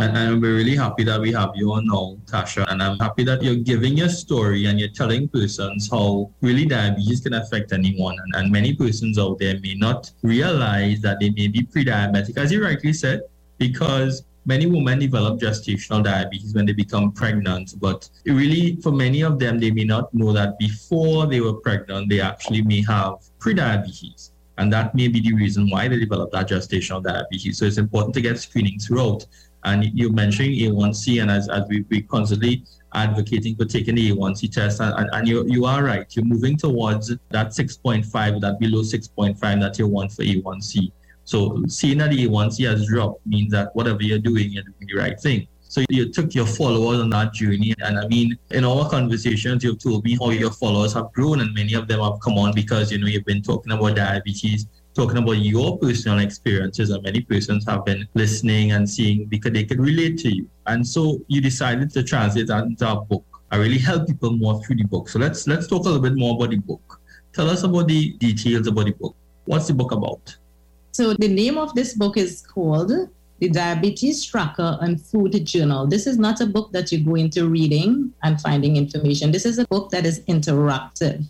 And, 0.00 0.16
and 0.16 0.40
we're 0.40 0.56
really 0.56 0.76
happy 0.76 1.04
that 1.04 1.20
we 1.20 1.30
have 1.32 1.50
you 1.54 1.72
on 1.72 1.84
now, 1.84 2.16
Tasha. 2.24 2.64
And 2.70 2.82
I'm 2.82 2.98
happy 2.98 3.22
that 3.24 3.42
you're 3.42 3.56
giving 3.56 3.98
your 3.98 4.08
story 4.08 4.64
and 4.64 4.80
you're 4.80 4.88
telling 4.88 5.28
persons 5.28 5.90
how 5.90 6.30
really 6.40 6.64
diabetes 6.64 7.20
can 7.20 7.34
affect 7.34 7.72
anyone. 7.72 8.16
And, 8.18 8.34
and 8.36 8.50
many 8.50 8.72
persons 8.72 9.18
out 9.18 9.38
there 9.38 9.60
may 9.60 9.74
not 9.74 10.10
realize 10.22 11.02
that 11.02 11.20
they 11.20 11.28
may 11.28 11.48
be 11.48 11.64
pre-diabetic, 11.64 12.38
as 12.38 12.50
you 12.50 12.64
rightly 12.64 12.94
said, 12.94 13.20
because 13.58 14.24
many 14.46 14.64
women 14.64 15.00
develop 15.00 15.38
gestational 15.38 16.02
diabetes 16.02 16.54
when 16.54 16.64
they 16.64 16.72
become 16.72 17.12
pregnant. 17.12 17.74
But 17.78 18.08
really, 18.24 18.76
for 18.76 18.92
many 18.92 19.20
of 19.20 19.38
them, 19.38 19.58
they 19.60 19.70
may 19.70 19.84
not 19.84 20.14
know 20.14 20.32
that 20.32 20.58
before 20.58 21.26
they 21.26 21.42
were 21.42 21.60
pregnant, 21.60 22.08
they 22.08 22.22
actually 22.22 22.62
may 22.62 22.82
have 22.84 23.16
pre-diabetes. 23.38 24.32
And 24.56 24.70
that 24.72 24.94
may 24.94 25.08
be 25.08 25.20
the 25.20 25.34
reason 25.34 25.70
why 25.70 25.88
they 25.88 25.98
develop 25.98 26.32
that 26.32 26.48
gestational 26.48 27.02
diabetes. 27.02 27.58
So 27.58 27.64
it's 27.64 27.78
important 27.78 28.14
to 28.14 28.20
get 28.20 28.38
screening 28.38 28.78
throughout. 28.78 29.26
And 29.64 29.84
you 29.84 30.10
mentioned 30.10 30.50
A1C, 30.50 31.20
and 31.20 31.30
as, 31.30 31.48
as 31.48 31.64
we, 31.68 31.84
we 31.90 32.02
constantly 32.02 32.64
advocating 32.94 33.56
for 33.56 33.64
taking 33.64 33.94
the 33.94 34.12
A1C 34.12 34.52
test, 34.52 34.80
and, 34.80 35.08
and, 35.12 35.28
you, 35.28 35.44
you 35.46 35.64
are 35.66 35.84
right, 35.84 36.06
you're 36.16 36.24
moving 36.24 36.56
towards 36.56 37.08
that 37.08 37.48
6.5, 37.48 38.40
that 38.40 38.58
below 38.58 38.80
6.5 38.80 39.60
that 39.60 39.78
you 39.78 39.86
want 39.86 40.12
for 40.12 40.22
A1C. 40.22 40.90
So 41.24 41.62
seeing 41.68 41.98
that 41.98 42.10
the 42.10 42.26
A1C 42.26 42.68
has 42.68 42.86
dropped 42.86 43.24
means 43.26 43.52
that 43.52 43.74
whatever 43.76 44.02
you're 44.02 44.18
doing, 44.18 44.50
you're 44.50 44.64
doing 44.64 44.88
the 44.92 44.98
right 44.98 45.20
thing. 45.20 45.46
So 45.60 45.84
you 45.88 46.10
took 46.10 46.34
your 46.34 46.46
followers 46.46 46.98
on 46.98 47.10
that 47.10 47.32
journey. 47.32 47.72
And 47.78 47.96
I 47.96 48.08
mean, 48.08 48.36
in 48.50 48.64
our 48.64 48.90
conversations, 48.90 49.62
you've 49.62 49.78
told 49.78 50.02
me 50.02 50.16
how 50.20 50.30
your 50.30 50.50
followers 50.50 50.92
have 50.94 51.12
grown 51.12 51.38
and 51.38 51.54
many 51.54 51.74
of 51.74 51.86
them 51.86 52.00
have 52.00 52.18
come 52.20 52.36
on 52.38 52.52
because, 52.52 52.90
you 52.90 52.98
know, 52.98 53.06
you've 53.06 53.24
been 53.24 53.42
talking 53.42 53.70
about 53.70 53.94
diabetes 53.94 54.66
talking 55.00 55.16
about 55.16 55.38
your 55.38 55.78
personal 55.78 56.18
experiences, 56.18 56.90
and 56.90 57.02
many 57.02 57.22
persons 57.22 57.64
have 57.66 57.86
been 57.86 58.06
listening 58.12 58.72
and 58.72 58.88
seeing 58.88 59.24
because 59.24 59.52
they 59.52 59.64
could 59.64 59.80
relate 59.80 60.18
to 60.18 60.34
you. 60.34 60.46
And 60.66 60.86
so 60.86 61.20
you 61.26 61.40
decided 61.40 61.90
to 61.92 62.02
translate 62.02 62.48
that 62.48 62.64
into 62.64 62.86
a 62.86 63.00
book. 63.00 63.24
I 63.50 63.56
really 63.56 63.78
help 63.78 64.06
people 64.06 64.32
more 64.32 64.62
through 64.62 64.76
the 64.76 64.84
book. 64.84 65.08
So 65.08 65.18
let's 65.18 65.46
let's 65.46 65.66
talk 65.66 65.86
a 65.86 65.88
little 65.88 66.02
bit 66.02 66.16
more 66.16 66.34
about 66.36 66.50
the 66.50 66.58
book. 66.58 67.00
Tell 67.32 67.48
us 67.48 67.62
about 67.62 67.88
the 67.88 68.12
details 68.18 68.66
about 68.66 68.86
the 68.86 68.92
book. 68.92 69.16
What's 69.46 69.68
the 69.68 69.74
book 69.74 69.92
about? 69.92 70.36
So 70.92 71.14
the 71.14 71.28
name 71.28 71.56
of 71.56 71.74
this 71.74 71.94
book 71.94 72.18
is 72.18 72.42
called 72.42 72.92
the 73.38 73.48
Diabetes 73.48 74.22
Tracker 74.26 74.76
and 74.82 75.00
Food 75.00 75.46
Journal. 75.46 75.86
This 75.86 76.06
is 76.06 76.18
not 76.18 76.42
a 76.42 76.46
book 76.46 76.72
that 76.72 76.92
you 76.92 77.02
go 77.02 77.14
into 77.14 77.48
reading 77.48 78.12
and 78.22 78.38
finding 78.38 78.76
information. 78.76 79.32
This 79.32 79.46
is 79.46 79.58
a 79.58 79.66
book 79.68 79.90
that 79.92 80.04
is 80.04 80.20
interactive. 80.34 81.24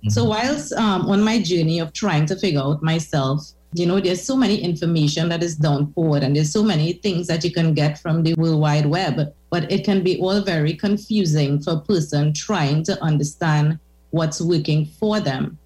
Mm-hmm. 0.00 0.10
So 0.10 0.24
whilst 0.24 0.72
um, 0.72 1.02
on 1.10 1.22
my 1.22 1.42
journey 1.42 1.78
of 1.78 1.92
trying 1.92 2.24
to 2.26 2.36
figure 2.36 2.60
out 2.60 2.82
myself, 2.82 3.42
you 3.74 3.86
know, 3.86 4.00
there's 4.00 4.24
so 4.24 4.36
many 4.36 4.56
information 4.56 5.28
that 5.28 5.42
is 5.42 5.58
downpoured 5.58 6.22
and 6.22 6.34
there's 6.34 6.50
so 6.50 6.62
many 6.62 6.94
things 6.94 7.26
that 7.28 7.44
you 7.44 7.52
can 7.52 7.74
get 7.74 7.98
from 7.98 8.22
the 8.22 8.34
World 8.34 8.60
Wide 8.60 8.86
Web, 8.86 9.32
but 9.50 9.70
it 9.70 9.84
can 9.84 10.02
be 10.02 10.18
all 10.18 10.40
very 10.40 10.74
confusing 10.74 11.60
for 11.60 11.74
a 11.74 11.80
person 11.80 12.32
trying 12.32 12.82
to 12.84 13.00
understand 13.02 13.78
what's 14.10 14.40
working 14.40 14.86
for 14.86 15.20
them. 15.20 15.58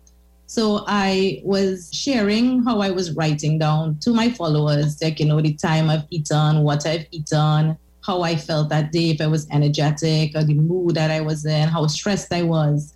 So 0.46 0.84
I 0.86 1.40
was 1.44 1.90
sharing 1.92 2.62
how 2.62 2.80
I 2.80 2.90
was 2.90 3.12
writing 3.12 3.58
down 3.58 3.98
to 4.00 4.12
my 4.12 4.30
followers, 4.30 5.00
like, 5.00 5.18
you 5.18 5.26
know, 5.26 5.40
the 5.40 5.54
time 5.54 5.88
I've 5.88 6.04
eaten, 6.10 6.62
what 6.62 6.86
I've 6.86 7.06
eaten, 7.10 7.78
how 8.02 8.20
I 8.20 8.36
felt 8.36 8.68
that 8.68 8.92
day, 8.92 9.10
if 9.10 9.20
I 9.22 9.26
was 9.26 9.48
energetic 9.50 10.32
or 10.36 10.44
the 10.44 10.54
mood 10.54 10.94
that 10.96 11.10
I 11.10 11.22
was 11.22 11.46
in, 11.46 11.68
how 11.68 11.86
stressed 11.86 12.32
I 12.32 12.42
was 12.42 12.93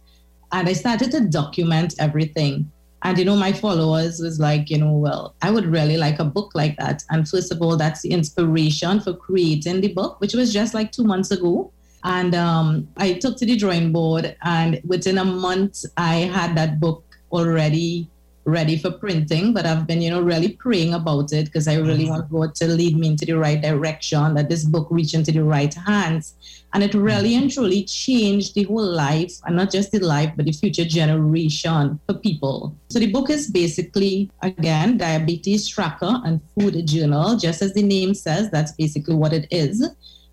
and 0.52 0.68
I 0.68 0.72
started 0.72 1.10
to 1.12 1.20
document 1.20 1.94
everything. 1.98 2.70
And 3.02 3.16
you 3.16 3.24
know, 3.24 3.36
my 3.36 3.52
followers 3.52 4.20
was 4.20 4.40
like, 4.40 4.70
you 4.70 4.78
know, 4.78 4.92
well, 4.92 5.34
I 5.42 5.50
would 5.50 5.66
really 5.66 5.96
like 5.96 6.18
a 6.18 6.24
book 6.24 6.50
like 6.54 6.76
that. 6.78 7.04
And 7.10 7.28
first 7.28 7.52
of 7.52 7.62
all, 7.62 7.76
that's 7.76 8.02
the 8.02 8.10
inspiration 8.10 9.00
for 9.00 9.14
creating 9.14 9.80
the 9.80 9.92
book, 9.92 10.20
which 10.20 10.34
was 10.34 10.52
just 10.52 10.74
like 10.74 10.90
two 10.90 11.04
months 11.04 11.30
ago. 11.30 11.72
And 12.04 12.34
um, 12.34 12.88
I 12.96 13.14
took 13.14 13.36
to 13.38 13.46
the 13.46 13.56
drawing 13.56 13.92
board, 13.92 14.36
and 14.42 14.80
within 14.86 15.18
a 15.18 15.24
month, 15.24 15.84
I 15.96 16.14
had 16.14 16.56
that 16.56 16.78
book 16.78 17.04
already 17.32 18.08
ready 18.48 18.78
for 18.78 18.90
printing, 18.90 19.52
but 19.52 19.66
I've 19.66 19.86
been, 19.86 20.00
you 20.00 20.10
know, 20.10 20.20
really 20.20 20.50
praying 20.52 20.94
about 20.94 21.32
it 21.32 21.46
because 21.46 21.68
I 21.68 21.76
really 21.76 22.04
mm-hmm. 22.04 22.10
want 22.10 22.30
God 22.30 22.54
to 22.56 22.66
lead 22.66 22.96
me 22.96 23.08
into 23.08 23.26
the 23.26 23.34
right 23.34 23.60
direction, 23.60 24.34
that 24.34 24.48
this 24.48 24.64
book 24.64 24.88
reach 24.90 25.14
into 25.14 25.32
the 25.32 25.44
right 25.44 25.72
hands. 25.72 26.34
And 26.74 26.82
it 26.82 26.94
really 26.94 27.34
and 27.34 27.50
truly 27.50 27.84
changed 27.84 28.54
the 28.54 28.64
whole 28.64 28.84
life, 28.84 29.32
and 29.44 29.56
not 29.56 29.70
just 29.70 29.90
the 29.90 30.00
life, 30.00 30.32
but 30.36 30.44
the 30.44 30.52
future 30.52 30.84
generation 30.84 31.98
for 32.06 32.14
people. 32.14 32.76
So 32.90 32.98
the 32.98 33.10
book 33.10 33.30
is 33.30 33.50
basically, 33.50 34.30
again, 34.42 34.98
diabetes 34.98 35.66
tracker 35.66 36.20
and 36.24 36.40
food 36.54 36.86
journal. 36.86 37.36
Just 37.36 37.62
as 37.62 37.72
the 37.72 37.82
name 37.82 38.12
says, 38.12 38.50
that's 38.50 38.72
basically 38.72 39.14
what 39.14 39.32
it 39.32 39.46
is. 39.50 39.88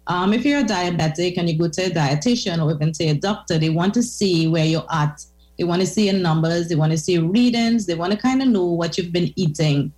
Um, 0.07 0.33
if 0.33 0.45
you're 0.45 0.59
a 0.59 0.63
diabetic 0.63 1.37
and 1.37 1.49
you 1.49 1.57
go 1.57 1.69
to 1.69 1.85
a 1.85 1.89
dietitian 1.89 2.63
or 2.63 2.71
even 2.71 2.91
to 2.93 3.05
a 3.05 3.13
doctor, 3.13 3.57
they 3.57 3.69
want 3.69 3.93
to 3.95 4.03
see 4.03 4.47
where 4.47 4.65
you're 4.65 4.85
at. 4.91 5.25
They 5.57 5.63
want 5.63 5.81
to 5.81 5.87
see 5.87 6.05
your 6.09 6.19
numbers, 6.19 6.69
they 6.69 6.75
want 6.75 6.91
to 6.91 6.97
see 6.97 7.13
your 7.13 7.27
readings, 7.27 7.85
they 7.85 7.95
want 7.95 8.11
to 8.13 8.17
kind 8.17 8.41
of 8.41 8.47
know 8.49 8.65
what 8.65 8.97
you've 8.97 9.13
been 9.13 9.31
eating. 9.35 9.93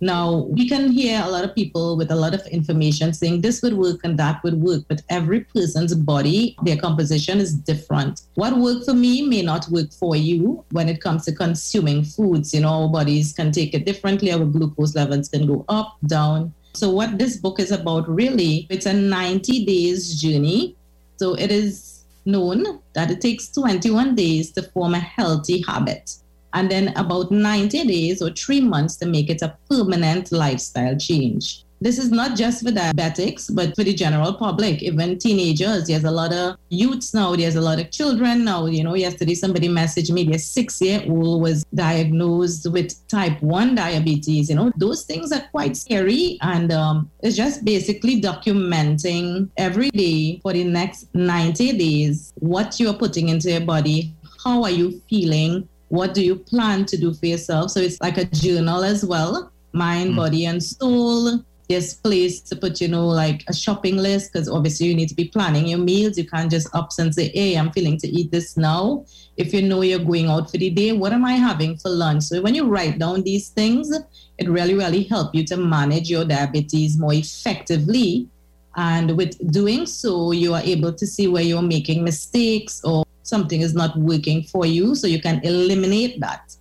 Now, 0.00 0.46
we 0.50 0.68
can 0.68 0.92
hear 0.92 1.20
a 1.24 1.28
lot 1.28 1.44
of 1.44 1.54
people 1.54 1.96
with 1.96 2.12
a 2.12 2.14
lot 2.14 2.32
of 2.32 2.46
information 2.46 3.12
saying 3.12 3.40
this 3.40 3.62
would 3.62 3.74
work 3.74 4.00
and 4.04 4.16
that 4.18 4.42
would 4.44 4.54
work, 4.54 4.84
but 4.88 5.02
every 5.10 5.40
person's 5.40 5.94
body, 5.94 6.56
their 6.62 6.76
composition 6.76 7.38
is 7.38 7.54
different. 7.54 8.22
What 8.34 8.56
worked 8.56 8.84
for 8.84 8.94
me 8.94 9.22
may 9.22 9.42
not 9.42 9.68
work 9.70 9.92
for 9.92 10.14
you 10.14 10.64
when 10.70 10.88
it 10.88 11.00
comes 11.00 11.24
to 11.24 11.32
consuming 11.32 12.04
foods. 12.04 12.54
You 12.54 12.60
know, 12.60 12.82
our 12.82 12.88
bodies 12.88 13.32
can 13.32 13.50
take 13.50 13.74
it 13.74 13.86
differently, 13.86 14.30
our 14.30 14.44
glucose 14.44 14.94
levels 14.94 15.28
can 15.28 15.46
go 15.46 15.64
up, 15.68 15.96
down. 16.06 16.54
So, 16.74 16.90
what 16.90 17.18
this 17.18 17.36
book 17.36 17.58
is 17.58 17.72
about 17.72 18.08
really, 18.08 18.68
it's 18.70 18.86
a 18.86 18.92
90 18.92 19.64
days 19.64 20.20
journey. 20.20 20.76
So, 21.16 21.34
it 21.34 21.50
is 21.50 21.97
known 22.28 22.80
that 22.92 23.10
it 23.10 23.20
takes 23.20 23.50
21 23.50 24.14
days 24.14 24.52
to 24.52 24.62
form 24.62 24.94
a 24.94 25.00
healthy 25.00 25.64
habit 25.66 26.10
and 26.54 26.70
then 26.70 26.88
about 26.96 27.30
90 27.30 27.84
days 27.86 28.22
or 28.22 28.30
three 28.30 28.60
months 28.60 28.96
to 28.96 29.06
make 29.06 29.30
it 29.30 29.42
a 29.42 29.56
permanent 29.70 30.32
lifestyle 30.32 30.96
change. 30.96 31.64
This 31.80 31.98
is 31.98 32.10
not 32.10 32.36
just 32.36 32.64
for 32.64 32.70
diabetics, 32.70 33.54
but 33.54 33.74
for 33.76 33.84
the 33.84 33.94
general 33.94 34.34
public, 34.34 34.82
even 34.82 35.18
teenagers. 35.18 35.86
There's 35.86 36.04
a 36.04 36.10
lot 36.10 36.32
of 36.32 36.56
youths 36.70 37.14
now, 37.14 37.36
there's 37.36 37.54
a 37.54 37.60
lot 37.60 37.78
of 37.78 37.90
children 37.92 38.44
now. 38.44 38.66
You 38.66 38.82
know, 38.82 38.94
yesterday 38.94 39.34
somebody 39.34 39.68
messaged 39.68 40.10
me, 40.10 40.24
their 40.24 40.38
six 40.38 40.80
year 40.80 41.02
old 41.08 41.42
was 41.42 41.64
diagnosed 41.74 42.70
with 42.70 43.06
type 43.08 43.40
1 43.42 43.76
diabetes. 43.76 44.50
You 44.50 44.56
know, 44.56 44.72
those 44.76 45.04
things 45.04 45.30
are 45.30 45.46
quite 45.52 45.76
scary. 45.76 46.38
And 46.42 46.72
um, 46.72 47.10
it's 47.20 47.36
just 47.36 47.64
basically 47.64 48.20
documenting 48.20 49.48
every 49.56 49.90
day 49.90 50.40
for 50.42 50.52
the 50.52 50.64
next 50.64 51.14
90 51.14 51.78
days 51.78 52.32
what 52.36 52.80
you're 52.80 52.94
putting 52.94 53.28
into 53.28 53.50
your 53.50 53.60
body, 53.60 54.12
how 54.44 54.64
are 54.64 54.70
you 54.70 55.00
feeling, 55.08 55.68
what 55.88 56.12
do 56.12 56.24
you 56.24 56.36
plan 56.36 56.84
to 56.86 56.96
do 56.96 57.14
for 57.14 57.26
yourself? 57.26 57.70
So 57.70 57.80
it's 57.80 58.00
like 58.00 58.18
a 58.18 58.24
journal 58.24 58.82
as 58.82 59.04
well 59.04 59.52
mind, 59.72 60.12
mm. 60.12 60.16
body, 60.16 60.46
and 60.46 60.62
soul. 60.62 61.40
There's 61.68 61.94
place 61.94 62.40
to 62.42 62.56
put, 62.56 62.80
you 62.80 62.88
know, 62.88 63.06
like 63.06 63.44
a 63.48 63.54
shopping 63.54 63.96
list 63.96 64.32
because 64.32 64.48
obviously 64.48 64.86
you 64.86 64.94
need 64.94 65.08
to 65.10 65.14
be 65.14 65.28
planning 65.28 65.66
your 65.66 65.78
meals. 65.78 66.16
You 66.16 66.26
can't 66.26 66.50
just 66.50 66.74
up 66.74 66.90
and 66.98 67.14
say, 67.14 67.28
hey, 67.28 67.56
I'm 67.56 67.70
feeling 67.72 67.98
to 67.98 68.08
eat 68.08 68.30
this 68.30 68.56
now. 68.56 69.04
If 69.36 69.52
you 69.52 69.62
know 69.62 69.82
you're 69.82 69.98
going 69.98 70.28
out 70.28 70.50
for 70.50 70.56
the 70.56 70.70
day, 70.70 70.92
what 70.92 71.12
am 71.12 71.24
I 71.24 71.32
having 71.32 71.76
for 71.76 71.90
lunch? 71.90 72.24
So 72.24 72.40
when 72.40 72.54
you 72.54 72.66
write 72.66 72.98
down 72.98 73.22
these 73.22 73.50
things, 73.50 73.90
it 74.38 74.48
really, 74.48 74.74
really 74.74 75.02
help 75.04 75.34
you 75.34 75.44
to 75.44 75.56
manage 75.56 76.08
your 76.08 76.24
diabetes 76.24 76.98
more 76.98 77.12
effectively. 77.12 78.28
And 78.76 79.16
with 79.16 79.52
doing 79.52 79.84
so, 79.86 80.32
you 80.32 80.54
are 80.54 80.62
able 80.62 80.92
to 80.94 81.06
see 81.06 81.28
where 81.28 81.42
you're 81.42 81.62
making 81.62 82.02
mistakes 82.02 82.82
or 82.82 83.04
something 83.24 83.60
is 83.60 83.74
not 83.74 83.94
working 83.98 84.42
for 84.44 84.64
you 84.64 84.94
so 84.94 85.06
you 85.06 85.20
can 85.20 85.44
eliminate 85.44 86.18
that 86.20 86.56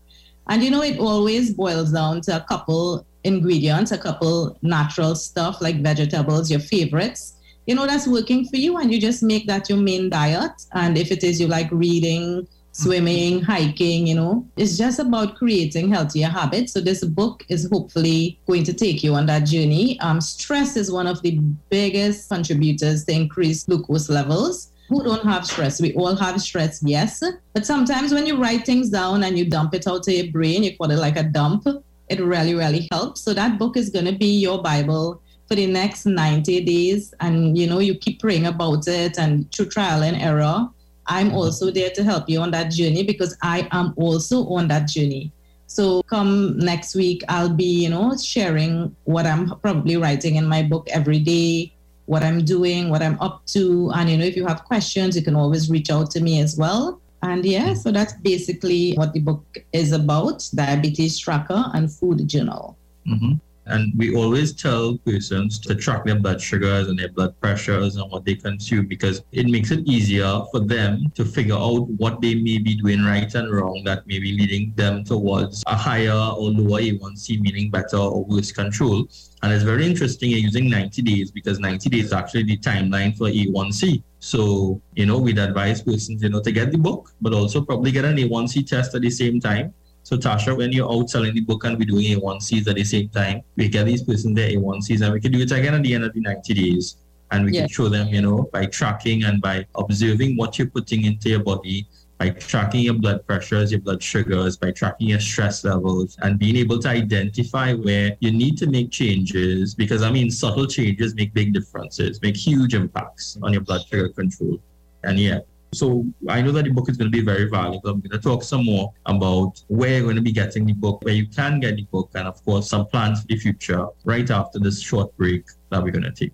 and 0.49 0.63
you 0.63 0.71
know 0.71 0.81
it 0.81 0.99
always 0.99 1.53
boils 1.53 1.91
down 1.91 2.21
to 2.21 2.35
a 2.35 2.41
couple 2.41 3.05
ingredients 3.27 3.91
a 3.91 3.97
couple 3.97 4.57
natural 4.61 5.15
stuff 5.15 5.61
like 5.61 5.81
vegetables 5.83 6.49
your 6.49 6.59
favorites. 6.59 7.33
You 7.67 7.75
know 7.75 7.85
that's 7.85 8.07
working 8.07 8.47
for 8.47 8.55
you 8.55 8.77
and 8.77 8.91
you 8.91 8.99
just 8.99 9.21
make 9.21 9.45
that 9.47 9.69
your 9.69 9.77
main 9.77 10.09
diet. 10.09 10.53
And 10.73 10.97
if 10.97 11.11
it 11.11 11.23
is 11.23 11.39
you 11.39 11.47
like 11.47 11.69
reading 11.71 12.47
swimming 12.77 13.41
hiking 13.41 14.05
you 14.05 14.13
know 14.13 14.45
it's 14.55 14.77
just 14.77 14.99
about 14.99 15.35
creating 15.35 15.91
healthier 15.91 16.27
habits. 16.27 16.73
So 16.73 16.79
this 16.79 17.03
book 17.03 17.43
is 17.49 17.67
hopefully 17.71 18.39
going 18.47 18.63
to 18.65 18.73
take 18.73 19.03
you 19.03 19.15
on 19.15 19.25
that 19.25 19.45
journey. 19.45 19.99
Um, 19.99 20.21
stress 20.21 20.77
is 20.77 20.91
one 20.91 21.07
of 21.07 21.21
the 21.23 21.39
biggest 21.69 22.29
contributors 22.29 23.05
to 23.05 23.11
increase 23.13 23.63
glucose 23.63 24.09
levels. 24.09 24.71
Who 24.89 25.03
don't 25.03 25.25
have 25.25 25.45
stress. 25.45 25.81
We 25.81 25.93
all 25.95 26.15
have 26.15 26.41
stress, 26.41 26.81
yes. 26.81 27.21
But 27.53 27.65
sometimes 27.65 28.13
when 28.13 28.25
you 28.25 28.41
write 28.41 28.65
things 28.65 28.89
down 28.89 29.23
and 29.23 29.37
you 29.37 29.49
dump 29.49 29.73
it 29.73 29.85
out 29.85 30.03
to 30.03 30.13
your 30.13 30.31
brain, 30.31 30.63
you 30.63 30.77
call 30.77 30.91
it 30.91 30.95
like 30.95 31.17
a 31.17 31.23
dump, 31.23 31.67
it 32.09 32.19
really, 32.19 32.53
really 32.53 32.87
helps. 32.91 33.21
So 33.21 33.33
that 33.33 33.59
book 33.59 33.77
is 33.77 33.89
going 33.89 34.05
to 34.05 34.13
be 34.13 34.37
your 34.37 34.61
Bible 34.61 35.21
for 35.47 35.55
the 35.55 35.67
next 35.67 36.05
90 36.05 36.63
days. 36.63 37.13
And, 37.19 37.57
you 37.57 37.67
know, 37.67 37.79
you 37.79 37.95
keep 37.95 38.19
praying 38.19 38.45
about 38.45 38.87
it 38.87 39.17
and 39.17 39.51
through 39.53 39.67
trial 39.67 40.03
and 40.03 40.17
error. 40.17 40.67
I'm 41.07 41.31
also 41.33 41.71
there 41.71 41.89
to 41.91 42.03
help 42.03 42.29
you 42.29 42.39
on 42.39 42.51
that 42.51 42.71
journey 42.71 43.03
because 43.03 43.37
I 43.41 43.67
am 43.71 43.93
also 43.95 44.45
on 44.47 44.67
that 44.67 44.87
journey. 44.87 45.31
So 45.67 46.01
come 46.03 46.57
next 46.59 46.95
week, 46.95 47.23
I'll 47.27 47.53
be, 47.53 47.83
you 47.83 47.89
know, 47.89 48.15
sharing 48.17 48.95
what 49.03 49.25
I'm 49.25 49.49
probably 49.59 49.97
writing 49.97 50.35
in 50.35 50.47
my 50.47 50.63
book 50.63 50.87
every 50.89 51.19
day, 51.19 51.73
what 52.05 52.23
I'm 52.23 52.43
doing, 52.43 52.89
what 52.89 53.01
I'm 53.01 53.19
up 53.19 53.45
to. 53.47 53.91
And, 53.93 54.09
you 54.09 54.17
know, 54.17 54.25
if 54.25 54.35
you 54.35 54.45
have 54.45 54.63
questions, 54.63 55.15
you 55.15 55.23
can 55.23 55.35
always 55.35 55.69
reach 55.69 55.89
out 55.89 56.09
to 56.11 56.21
me 56.21 56.39
as 56.39 56.57
well. 56.57 57.01
And 57.21 57.45
yeah, 57.45 57.73
so 57.73 57.91
that's 57.91 58.13
basically 58.13 58.93
what 58.93 59.13
the 59.13 59.19
book 59.19 59.43
is 59.73 59.91
about 59.91 60.47
diabetes 60.53 61.17
tracker 61.17 61.65
and 61.73 61.91
food 61.91 62.27
journal. 62.27 62.77
Mm-hmm. 63.07 63.33
And 63.69 63.93
we 63.97 64.15
always 64.15 64.53
tell 64.53 64.97
persons 64.99 65.59
to 65.59 65.75
track 65.75 66.05
their 66.05 66.19
blood 66.19 66.41
sugars 66.41 66.87
and 66.87 66.97
their 66.97 67.09
blood 67.09 67.39
pressures 67.41 67.95
and 67.97 68.09
what 68.11 68.25
they 68.25 68.35
consume 68.35 68.87
because 68.87 69.23
it 69.31 69.47
makes 69.47 69.71
it 69.71 69.87
easier 69.87 70.41
for 70.51 70.59
them 70.59 71.11
to 71.15 71.25
figure 71.25 71.55
out 71.55 71.89
what 71.97 72.21
they 72.21 72.35
may 72.35 72.57
be 72.57 72.75
doing 72.75 73.03
right 73.03 73.33
and 73.35 73.51
wrong 73.51 73.83
that 73.85 74.07
may 74.07 74.19
be 74.19 74.37
leading 74.37 74.73
them 74.75 75.03
towards 75.03 75.63
a 75.67 75.75
higher 75.75 76.11
or 76.11 76.49
lower 76.49 76.81
A1C, 76.81 77.41
meaning 77.41 77.69
better 77.69 77.97
or 77.97 78.23
worse 78.25 78.51
control. 78.51 79.07
And 79.43 79.53
it's 79.53 79.63
very 79.63 79.85
interesting 79.85 80.31
using 80.31 80.69
90 80.69 81.01
days 81.01 81.31
because 81.31 81.59
90 81.59 81.89
days 81.89 82.05
is 82.05 82.13
actually 82.13 82.43
the 82.43 82.57
timeline 82.57 83.17
for 83.17 83.29
A1C. 83.29 84.01
So, 84.19 84.81
you 84.95 85.05
know, 85.05 85.19
we'd 85.19 85.37
advise 85.37 85.81
persons, 85.81 86.23
you 86.23 86.29
know, 86.29 86.41
to 86.41 86.51
get 86.51 86.71
the 86.71 86.77
book, 86.77 87.13
but 87.21 87.33
also 87.33 87.61
probably 87.61 87.91
get 87.91 88.05
an 88.05 88.17
A1C 88.17 88.65
test 88.65 88.95
at 88.95 89.01
the 89.01 89.09
same 89.09 89.39
time 89.39 89.73
so 90.07 90.15
Tasha, 90.15 90.55
when 90.55 90.71
you're 90.71 90.89
out 90.89 91.09
selling 91.09 91.33
the 91.33 91.41
book 91.41 91.65
and 91.65 91.77
we're 91.77 91.83
doing 91.83 92.17
A1Cs 92.17 92.65
at 92.69 92.75
the 92.77 92.83
same 92.85 93.09
time, 93.09 93.41
we 93.57 93.67
get 93.67 93.87
these 93.87 94.03
persons 94.03 94.37
their 94.37 94.49
A1Cs 94.51 95.01
and 95.01 95.11
we 95.11 95.19
can 95.19 95.33
do 95.33 95.41
it 95.41 95.51
again 95.51 95.73
at 95.73 95.83
the 95.83 95.93
end 95.93 96.05
of 96.05 96.13
the 96.13 96.21
90 96.21 96.53
days. 96.53 96.95
And 97.29 97.43
we 97.43 97.51
yes. 97.51 97.63
can 97.63 97.67
show 97.67 97.89
them, 97.89 98.07
you 98.07 98.21
know, 98.21 98.49
by 98.53 98.67
tracking 98.67 99.25
and 99.25 99.41
by 99.41 99.65
observing 99.75 100.37
what 100.37 100.57
you're 100.57 100.69
putting 100.69 101.03
into 101.03 101.27
your 101.27 101.43
body, 101.43 101.89
by 102.17 102.29
tracking 102.29 102.83
your 102.83 102.93
blood 102.93 103.27
pressures, 103.27 103.69
your 103.69 103.81
blood 103.81 104.01
sugars, 104.01 104.55
by 104.55 104.71
tracking 104.71 105.09
your 105.09 105.19
stress 105.19 105.65
levels, 105.65 106.17
and 106.21 106.39
being 106.39 106.55
able 106.55 106.79
to 106.79 106.87
identify 106.87 107.73
where 107.73 108.15
you 108.21 108.31
need 108.31 108.57
to 108.59 108.67
make 108.67 108.91
changes. 108.91 109.75
Because 109.75 110.03
I 110.03 110.09
mean, 110.09 110.31
subtle 110.31 110.67
changes 110.67 111.15
make 111.15 111.33
big 111.33 111.53
differences, 111.53 112.21
make 112.21 112.37
huge 112.37 112.73
impacts 112.73 113.37
on 113.43 113.51
your 113.51 113.61
blood 113.61 113.81
sugar 113.85 114.07
control. 114.07 114.57
And 115.03 115.19
yeah, 115.19 115.39
so 115.73 116.05
I 116.29 116.41
know 116.41 116.51
that 116.53 116.65
the 116.65 116.71
book 116.71 116.89
is 116.89 116.97
going 116.97 117.11
to 117.11 117.17
be 117.17 117.23
very 117.23 117.49
valuable. 117.49 117.89
I'm 117.89 117.99
going 117.99 118.11
to 118.11 118.19
talk 118.19 118.43
some 118.43 118.65
more 118.65 118.93
about 119.05 119.61
where 119.67 119.97
you're 119.97 120.03
going 120.03 120.15
to 120.15 120.21
be 120.21 120.31
getting 120.31 120.65
the 120.65 120.73
book, 120.73 121.03
where 121.03 121.13
you 121.13 121.27
can 121.27 121.59
get 121.59 121.75
the 121.75 121.83
book, 121.83 122.11
and 122.15 122.27
of 122.27 122.43
course, 122.45 122.69
some 122.69 122.85
plans 122.87 123.21
for 123.21 123.27
the 123.27 123.37
future 123.37 123.87
right 124.05 124.29
after 124.29 124.59
this 124.59 124.81
short 124.81 125.15
break 125.17 125.45
that 125.69 125.83
we're 125.83 125.91
going 125.91 126.03
to 126.03 126.11
take. 126.11 126.33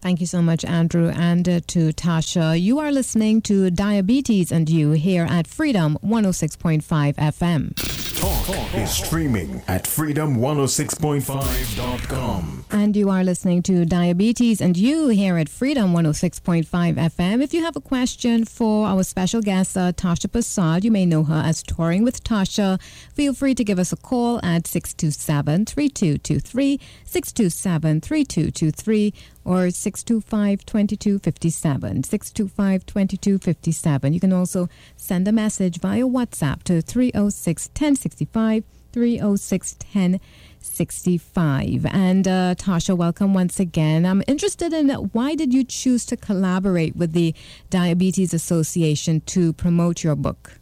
Thank 0.00 0.20
you 0.20 0.26
so 0.26 0.40
much, 0.40 0.64
Andrew, 0.64 1.08
and 1.08 1.48
uh, 1.48 1.60
to 1.68 1.92
Tasha. 1.92 2.60
You 2.60 2.78
are 2.78 2.92
listening 2.92 3.42
to 3.42 3.68
Diabetes 3.70 4.52
and 4.52 4.70
You 4.70 4.92
here 4.92 5.26
at 5.28 5.48
Freedom 5.48 5.98
106.5 6.04 6.82
FM. 7.16 7.74
Talk, 8.20 8.46
Talk 8.46 8.74
is 8.74 8.90
streaming 8.90 9.62
at 9.68 9.84
freedom106.5.com. 9.84 12.64
And 12.70 12.96
you 12.96 13.10
are 13.10 13.24
listening 13.24 13.62
to 13.64 13.84
Diabetes 13.84 14.60
and 14.60 14.76
You 14.76 15.08
here 15.08 15.36
at 15.36 15.48
Freedom 15.48 15.92
106.5 15.92 16.66
FM. 16.66 17.42
If 17.42 17.52
you 17.54 17.62
have 17.62 17.76
a 17.76 17.80
question 17.80 18.44
for 18.44 18.86
our 18.86 19.02
special 19.02 19.40
guest, 19.40 19.76
uh, 19.76 19.92
Tasha 19.92 20.30
Prasad, 20.30 20.84
you 20.84 20.90
may 20.90 21.06
know 21.06 21.24
her 21.24 21.42
as 21.44 21.62
Touring 21.62 22.04
with 22.04 22.22
Tasha. 22.24 22.80
Feel 23.14 23.34
free 23.34 23.54
to 23.54 23.64
give 23.64 23.78
us 23.78 23.92
a 23.92 23.96
call 23.96 24.38
at 24.44 24.66
627 24.66 25.66
3223, 25.66 26.80
627 27.04 28.00
3223 28.00 29.14
or 29.48 29.70
625 29.70 30.66
2257. 30.66 32.04
625 32.04 32.84
2257. 32.84 34.12
You 34.12 34.20
can 34.20 34.34
also 34.34 34.68
send 34.96 35.26
a 35.26 35.32
message 35.32 35.80
via 35.80 36.04
WhatsApp 36.04 36.62
to 36.64 36.82
306 36.82 37.68
1065 37.68 38.64
306 38.92 39.76
1065. 39.94 41.86
And 41.86 42.28
uh, 42.28 42.54
Tasha, 42.56 42.94
welcome 42.94 43.32
once 43.32 43.58
again. 43.58 44.04
I'm 44.04 44.22
interested 44.26 44.74
in 44.74 44.90
why 44.90 45.34
did 45.34 45.54
you 45.54 45.64
choose 45.64 46.04
to 46.06 46.16
collaborate 46.16 46.94
with 46.94 47.12
the 47.12 47.34
Diabetes 47.70 48.34
Association 48.34 49.22
to 49.22 49.54
promote 49.54 50.04
your 50.04 50.14
book? 50.14 50.57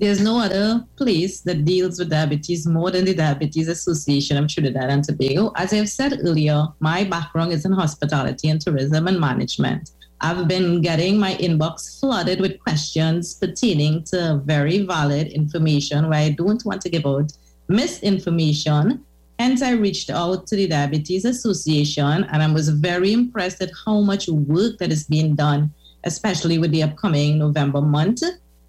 There's 0.00 0.22
no 0.22 0.40
other 0.40 0.82
place 0.96 1.42
that 1.42 1.66
deals 1.66 1.98
with 1.98 2.08
diabetes 2.08 2.66
more 2.66 2.90
than 2.90 3.04
the 3.04 3.14
Diabetes 3.14 3.68
Association 3.68 4.38
of 4.38 4.48
Trinidad 4.48 4.88
and 4.88 5.04
Tobago. 5.04 5.52
As 5.56 5.74
I've 5.74 5.90
said 5.90 6.20
earlier, 6.24 6.68
my 6.80 7.04
background 7.04 7.52
is 7.52 7.66
in 7.66 7.72
hospitality 7.72 8.48
and 8.48 8.58
tourism 8.58 9.08
and 9.08 9.20
management. 9.20 9.90
I've 10.22 10.48
been 10.48 10.80
getting 10.80 11.18
my 11.18 11.34
inbox 11.34 12.00
flooded 12.00 12.40
with 12.40 12.60
questions 12.60 13.34
pertaining 13.34 14.04
to 14.04 14.40
very 14.46 14.86
valid 14.86 15.28
information 15.28 16.08
where 16.08 16.20
I 16.20 16.30
don't 16.30 16.64
want 16.64 16.80
to 16.82 16.88
give 16.88 17.04
out 17.04 17.32
misinformation. 17.68 19.04
Hence, 19.38 19.60
I 19.60 19.72
reached 19.72 20.08
out 20.08 20.46
to 20.46 20.56
the 20.56 20.66
Diabetes 20.66 21.26
Association 21.26 22.24
and 22.24 22.42
I 22.42 22.50
was 22.50 22.70
very 22.70 23.12
impressed 23.12 23.60
at 23.60 23.70
how 23.84 24.00
much 24.00 24.28
work 24.28 24.78
that 24.78 24.92
is 24.92 25.04
being 25.04 25.34
done, 25.34 25.74
especially 26.04 26.56
with 26.56 26.70
the 26.70 26.84
upcoming 26.84 27.38
November 27.38 27.82
month 27.82 28.22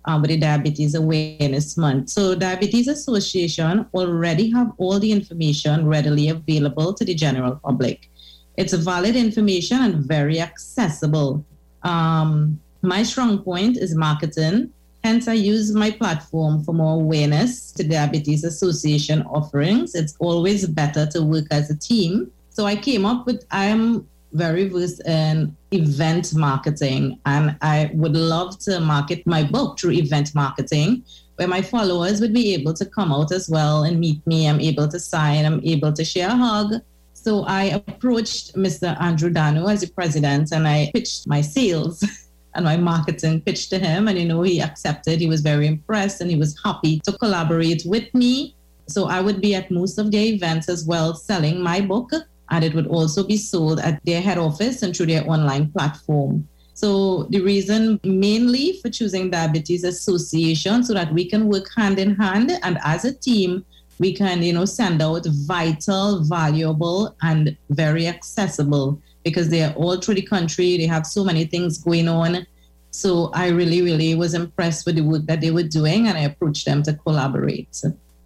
um, 0.05 0.21
with 0.21 0.29
the 0.29 0.37
Diabetes 0.37 0.95
Awareness 0.95 1.77
Month. 1.77 2.09
So 2.09 2.35
Diabetes 2.35 2.87
Association 2.87 3.85
already 3.93 4.49
have 4.51 4.71
all 4.77 4.99
the 4.99 5.11
information 5.11 5.87
readily 5.87 6.29
available 6.29 6.93
to 6.93 7.05
the 7.05 7.13
general 7.13 7.59
public. 7.63 8.09
It's 8.57 8.73
valid 8.73 9.15
information 9.15 9.81
and 9.81 10.05
very 10.05 10.39
accessible. 10.39 11.45
Um, 11.83 12.59
my 12.81 13.03
strong 13.03 13.39
point 13.39 13.77
is 13.77 13.95
marketing. 13.95 14.71
Hence, 15.03 15.27
I 15.27 15.33
use 15.33 15.73
my 15.73 15.89
platform 15.89 16.63
for 16.63 16.73
more 16.73 16.95
awareness 16.95 17.71
to 17.73 17.83
Diabetes 17.83 18.43
Association 18.43 19.23
offerings. 19.23 19.95
It's 19.95 20.15
always 20.19 20.67
better 20.67 21.07
to 21.07 21.23
work 21.23 21.45
as 21.49 21.71
a 21.71 21.77
team. 21.77 22.31
So 22.49 22.65
I 22.65 22.75
came 22.75 23.05
up 23.05 23.25
with, 23.25 23.45
I'm 23.49 24.07
very 24.33 24.67
versed 24.67 25.01
in 25.05 25.37
um, 25.37 25.57
event 25.71 26.33
marketing, 26.33 27.19
and 27.25 27.55
I 27.61 27.91
would 27.93 28.15
love 28.15 28.59
to 28.59 28.79
market 28.79 29.25
my 29.25 29.43
book 29.43 29.79
through 29.79 29.91
event 29.91 30.33
marketing, 30.35 31.03
where 31.35 31.47
my 31.47 31.61
followers 31.61 32.21
would 32.21 32.33
be 32.33 32.53
able 32.53 32.73
to 32.75 32.85
come 32.85 33.11
out 33.11 33.31
as 33.31 33.49
well 33.49 33.83
and 33.83 33.99
meet 33.99 34.25
me. 34.25 34.47
I'm 34.47 34.61
able 34.61 34.87
to 34.87 34.99
sign, 34.99 35.45
I'm 35.45 35.61
able 35.63 35.93
to 35.93 36.03
share 36.03 36.29
a 36.29 36.35
hug. 36.35 36.81
So 37.13 37.43
I 37.43 37.83
approached 37.87 38.55
Mr. 38.55 38.99
Andrew 38.99 39.29
Dano 39.29 39.67
as 39.67 39.81
the 39.81 39.87
president, 39.87 40.51
and 40.51 40.67
I 40.67 40.91
pitched 40.93 41.27
my 41.27 41.41
sales. 41.41 42.03
and 42.53 42.65
my 42.65 42.75
marketing 42.75 43.41
pitch 43.41 43.69
to 43.69 43.79
him 43.79 44.09
and 44.09 44.19
you 44.19 44.25
know 44.25 44.41
he 44.41 44.61
accepted 44.61 45.21
he 45.21 45.27
was 45.27 45.39
very 45.39 45.67
impressed 45.67 46.19
and 46.19 46.29
he 46.29 46.35
was 46.35 46.59
happy 46.63 46.99
to 46.99 47.13
collaborate 47.13 47.83
with 47.85 48.13
me 48.13 48.53
so 48.87 49.05
i 49.05 49.21
would 49.21 49.39
be 49.39 49.55
at 49.55 49.71
most 49.71 49.97
of 49.97 50.11
their 50.11 50.25
events 50.25 50.67
as 50.67 50.85
well 50.85 51.13
selling 51.13 51.61
my 51.61 51.79
book 51.79 52.11
and 52.51 52.63
it 52.63 52.73
would 52.75 52.87
also 52.87 53.23
be 53.23 53.37
sold 53.37 53.79
at 53.79 54.03
their 54.05 54.21
head 54.21 54.37
office 54.37 54.83
and 54.83 54.95
through 54.95 55.07
their 55.07 55.27
online 55.27 55.71
platform. 55.71 56.47
So 56.73 57.23
the 57.29 57.41
reason 57.41 57.99
mainly 58.03 58.79
for 58.81 58.89
choosing 58.89 59.29
Diabetes 59.29 59.83
Association 59.83 60.83
so 60.83 60.93
that 60.93 61.13
we 61.13 61.29
can 61.29 61.47
work 61.47 61.67
hand 61.75 61.97
in 61.97 62.15
hand 62.15 62.51
and 62.63 62.77
as 62.83 63.05
a 63.05 63.13
team 63.13 63.65
we 63.99 64.13
can 64.13 64.41
you 64.41 64.51
know 64.51 64.65
send 64.65 65.01
out 65.01 65.25
vital, 65.25 66.23
valuable 66.23 67.15
and 67.21 67.55
very 67.69 68.07
accessible 68.07 68.99
because 69.23 69.49
they 69.49 69.63
are 69.63 69.73
all 69.73 69.97
through 69.97 70.15
the 70.15 70.21
country. 70.23 70.77
They 70.77 70.87
have 70.87 71.05
so 71.05 71.23
many 71.23 71.45
things 71.45 71.77
going 71.77 72.07
on. 72.07 72.45
So 72.89 73.29
I 73.33 73.49
really, 73.49 73.81
really 73.81 74.15
was 74.15 74.33
impressed 74.33 74.85
with 74.85 74.95
the 74.95 75.03
work 75.03 75.25
that 75.27 75.39
they 75.39 75.51
were 75.51 75.63
doing 75.63 76.07
and 76.07 76.17
I 76.17 76.21
approached 76.21 76.65
them 76.65 76.83
to 76.83 76.93
collaborate. 76.93 77.79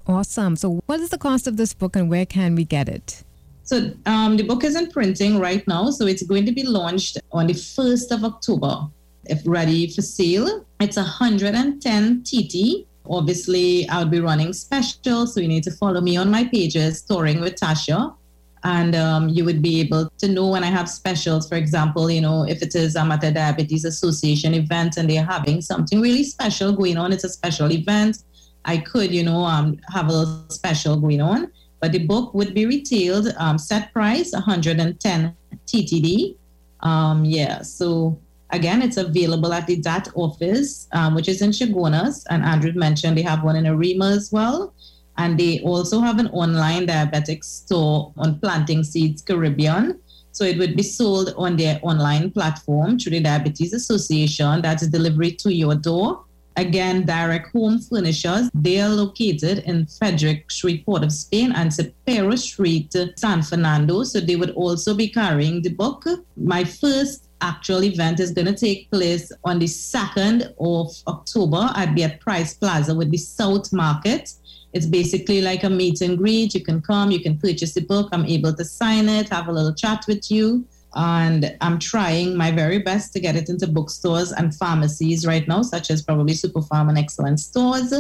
Awesome. 0.08 0.56
So 0.56 0.82
what 0.86 1.00
is 1.02 1.10
the 1.10 1.18
cost 1.18 1.46
of 1.46 1.58
this 1.58 1.74
book 1.74 1.96
and 1.96 2.10
where 2.10 2.26
can 2.26 2.56
we 2.56 2.64
get 2.64 2.88
it? 2.88 3.24
So 3.66 3.92
um, 4.06 4.38
the 4.38 4.44
book 4.44 4.64
is 4.64 4.76
in 4.76 4.92
printing 4.92 5.40
right 5.40 5.68
now. 5.68 5.90
So 5.90 6.06
it's 6.06 6.22
going 6.22 6.46
to 6.46 6.52
be 6.52 6.64
launched 6.64 7.18
on 7.32 7.48
the 7.48 7.54
1st 7.54 8.12
of 8.12 8.24
October. 8.24 8.88
If 9.26 9.42
ready 9.44 9.92
for 9.92 10.04
sale, 10.04 10.66
it's 10.80 10.98
110 10.98 12.24
TT. 12.24 12.86
Obviously, 13.10 13.90
I'll 13.90 14.06
be 14.06 14.20
running 14.20 14.54
specials. 14.54 15.34
So 15.34 15.40
you 15.40 15.48
need 15.48 15.64
to 15.64 15.72
follow 15.72 16.00
me 16.00 16.16
on 16.16 16.30
my 16.30 16.44
pages, 16.44 17.02
Touring 17.02 17.42
with 17.42 17.56
Tasha. 17.56 18.16
And 18.64 18.96
um, 18.96 19.30
you 19.30 19.44
would 19.46 19.64
be 19.64 19.80
able 19.80 20.12
to 20.20 20.28
know 20.28 20.48
when 20.48 20.64
I 20.64 20.68
have 20.68 20.88
specials. 20.88 21.50
For 21.50 21.56
example, 21.56 22.10
you 22.10 22.22
know, 22.22 22.48
if 22.48 22.62
it 22.62 22.76
is 22.76 22.96
um, 22.96 23.12
at 23.12 23.22
Diabetes 23.22 23.84
Association 23.84 24.54
event 24.54 24.98
and 24.98 25.10
they're 25.10 25.26
having 25.26 25.62
something 25.62 26.02
really 26.02 26.24
special 26.24 26.72
going 26.72 26.98
on, 26.98 27.12
it's 27.12 27.24
a 27.24 27.30
special 27.30 27.72
event. 27.72 28.20
I 28.64 28.78
could, 28.78 29.12
you 29.12 29.24
know, 29.24 29.44
um, 29.44 29.80
have 29.92 30.10
a 30.10 30.46
special 30.50 30.98
going 30.98 31.22
on 31.22 31.52
but 31.86 31.92
the 31.92 32.00
book 32.00 32.34
would 32.34 32.56
be 32.56 32.66
retailed 32.66 33.32
um, 33.38 33.60
set 33.60 33.94
price 33.94 34.32
110 34.32 35.36
TTD. 35.68 36.36
Um, 36.80 37.24
yeah, 37.24 37.62
so 37.62 38.20
again, 38.50 38.82
it's 38.82 38.98
available 38.98 39.54
at 39.54 39.68
the 39.68 39.76
DAT 39.76 40.08
office, 40.16 40.88
um, 40.94 41.14
which 41.14 41.28
is 41.28 41.44
in 41.44 41.52
Chaguanas. 41.52 42.24
And 42.32 42.42
Andrew 42.42 42.72
mentioned 42.74 43.16
they 43.16 43.22
have 43.22 43.44
one 43.44 43.56
in 43.56 43.68
Arima 43.68 44.08
as 44.08 44.32
well. 44.32 44.74
And 45.20 45.40
they 45.40 45.60
also 45.60 46.00
have 46.00 46.18
an 46.18 46.30
online 46.30 46.88
diabetic 46.88 47.44
store 47.44 48.12
on 48.18 48.40
Planting 48.40 48.84
Seeds 48.84 49.22
Caribbean. 49.22 50.00
So 50.32 50.44
it 50.44 50.58
would 50.58 50.76
be 50.76 50.82
sold 50.82 51.36
on 51.38 51.56
their 51.56 51.80
online 51.84 52.32
platform 52.32 52.98
through 52.98 53.12
the 53.12 53.20
Diabetes 53.20 53.74
Association. 53.74 54.64
That's 54.64 54.88
delivery 54.88 55.34
to 55.34 55.54
your 55.54 55.76
door. 55.76 56.25
Again, 56.58 57.06
Direct 57.06 57.52
Home 57.52 57.80
Furnishers, 57.80 58.50
they 58.54 58.80
are 58.80 58.90
located 58.90 59.60
in 59.66 59.88
Frederick 59.88 60.50
Street, 60.50 60.86
Port 60.86 61.04
of 61.04 61.12
Spain, 61.12 61.52
and 61.54 61.70
Cipero 61.70 62.38
Street, 62.38 62.96
San 63.18 63.42
Fernando. 63.42 64.04
So 64.04 64.22
they 64.22 64.38
would 64.38 64.52
also 64.52 64.94
be 64.94 65.10
carrying 65.10 65.62
the 65.62 65.70
book. 65.70 66.06
My 66.38 66.64
first 66.64 67.30
actual 67.42 67.84
event 67.84 68.22
is 68.22 68.32
going 68.32 68.48
to 68.48 68.56
take 68.56 68.90
place 68.90 69.32
on 69.44 69.60
the 69.60 69.66
2nd 69.66 70.54
of 70.60 70.92
October 71.08 71.70
at 71.76 71.94
the 71.94 72.04
at 72.04 72.22
Price 72.22 72.54
Plaza 72.54 72.96
with 72.96 73.12
the 73.12 73.18
South 73.18 73.74
Market. 73.74 74.32
It's 74.72 74.86
basically 74.86 75.42
like 75.42 75.64
a 75.64 75.70
meet 75.70 76.00
and 76.02 76.18
greet. 76.18 76.54
You 76.54 76.64
can 76.64 76.82
come, 76.82 77.12
you 77.12 77.22
can 77.22 77.38
purchase 77.38 77.74
the 77.74 77.82
book. 77.82 78.10
I'm 78.14 78.26
able 78.26 78.54
to 78.54 78.64
sign 78.64 79.10
it, 79.10 79.30
have 79.30 79.48
a 79.50 79.52
little 79.52 79.74
chat 79.74 80.06
with 80.08 80.32
you 80.32 80.66
and 80.96 81.56
I'm 81.62 81.78
trying 81.80 82.36
my 82.36 82.52
very 82.52 82.80
best 82.80 83.14
to 83.14 83.20
get 83.20 83.36
it 83.36 83.50
into 83.50 83.68
bookstores 83.68 84.32
and 84.32 84.56
pharmacies 84.56 85.28
right 85.28 85.48
now, 85.48 85.62
such 85.62 85.92
as 85.92 86.02
probably 86.02 86.34
SuperPharm 86.34 86.90
and 86.90 86.98
Excellent 86.98 87.40
Stores. 87.40 87.94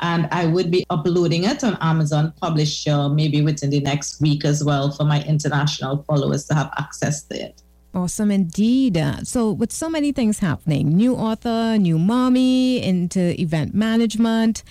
And 0.00 0.28
I 0.32 0.46
would 0.46 0.70
be 0.70 0.84
uploading 0.90 1.44
it 1.44 1.62
on 1.64 1.78
Amazon 1.80 2.32
Publisher 2.40 3.08
maybe 3.08 3.40
within 3.40 3.70
the 3.70 3.80
next 3.80 4.20
week 4.20 4.44
as 4.44 4.62
well 4.64 4.90
for 4.90 5.04
my 5.04 5.22
international 5.24 6.02
followers 6.02 6.44
to 6.46 6.54
have 6.54 6.70
access 6.76 7.22
to 7.24 7.40
it. 7.40 7.62
Awesome 7.94 8.30
indeed. 8.30 8.98
So, 9.24 9.52
with 9.52 9.70
so 9.70 9.88
many 9.88 10.12
things 10.12 10.38
happening, 10.38 10.96
new 10.96 11.14
author, 11.14 11.76
new 11.78 11.98
mommy, 11.98 12.82
into 12.82 13.38
event 13.40 13.74
management, 13.74 14.64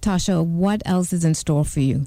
Tasha, 0.00 0.44
what 0.44 0.82
else 0.86 1.12
is 1.12 1.24
in 1.24 1.34
store 1.34 1.64
for 1.64 1.80
you? 1.80 2.06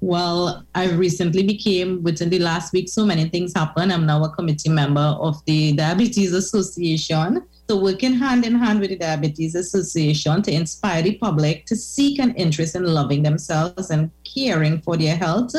Well, 0.00 0.64
I 0.74 0.90
recently 0.90 1.42
became, 1.42 2.02
within 2.02 2.28
the 2.28 2.38
last 2.38 2.72
week, 2.72 2.88
so 2.88 3.06
many 3.06 3.28
things 3.28 3.54
happened. 3.54 3.92
I'm 3.92 4.04
now 4.04 4.22
a 4.24 4.30
committee 4.30 4.68
member 4.68 5.00
of 5.00 5.42
the 5.46 5.72
Diabetes 5.72 6.32
Association. 6.32 7.42
So, 7.68 7.80
working 7.80 8.12
hand 8.12 8.44
in 8.44 8.54
hand 8.54 8.80
with 8.80 8.90
the 8.90 8.96
Diabetes 8.96 9.54
Association 9.54 10.42
to 10.42 10.52
inspire 10.52 11.02
the 11.02 11.16
public 11.16 11.66
to 11.66 11.76
seek 11.76 12.18
an 12.20 12.34
interest 12.34 12.76
in 12.76 12.84
loving 12.84 13.22
themselves 13.22 13.90
and 13.90 14.10
caring 14.22 14.82
for 14.82 14.96
their 14.96 15.16
health. 15.16 15.54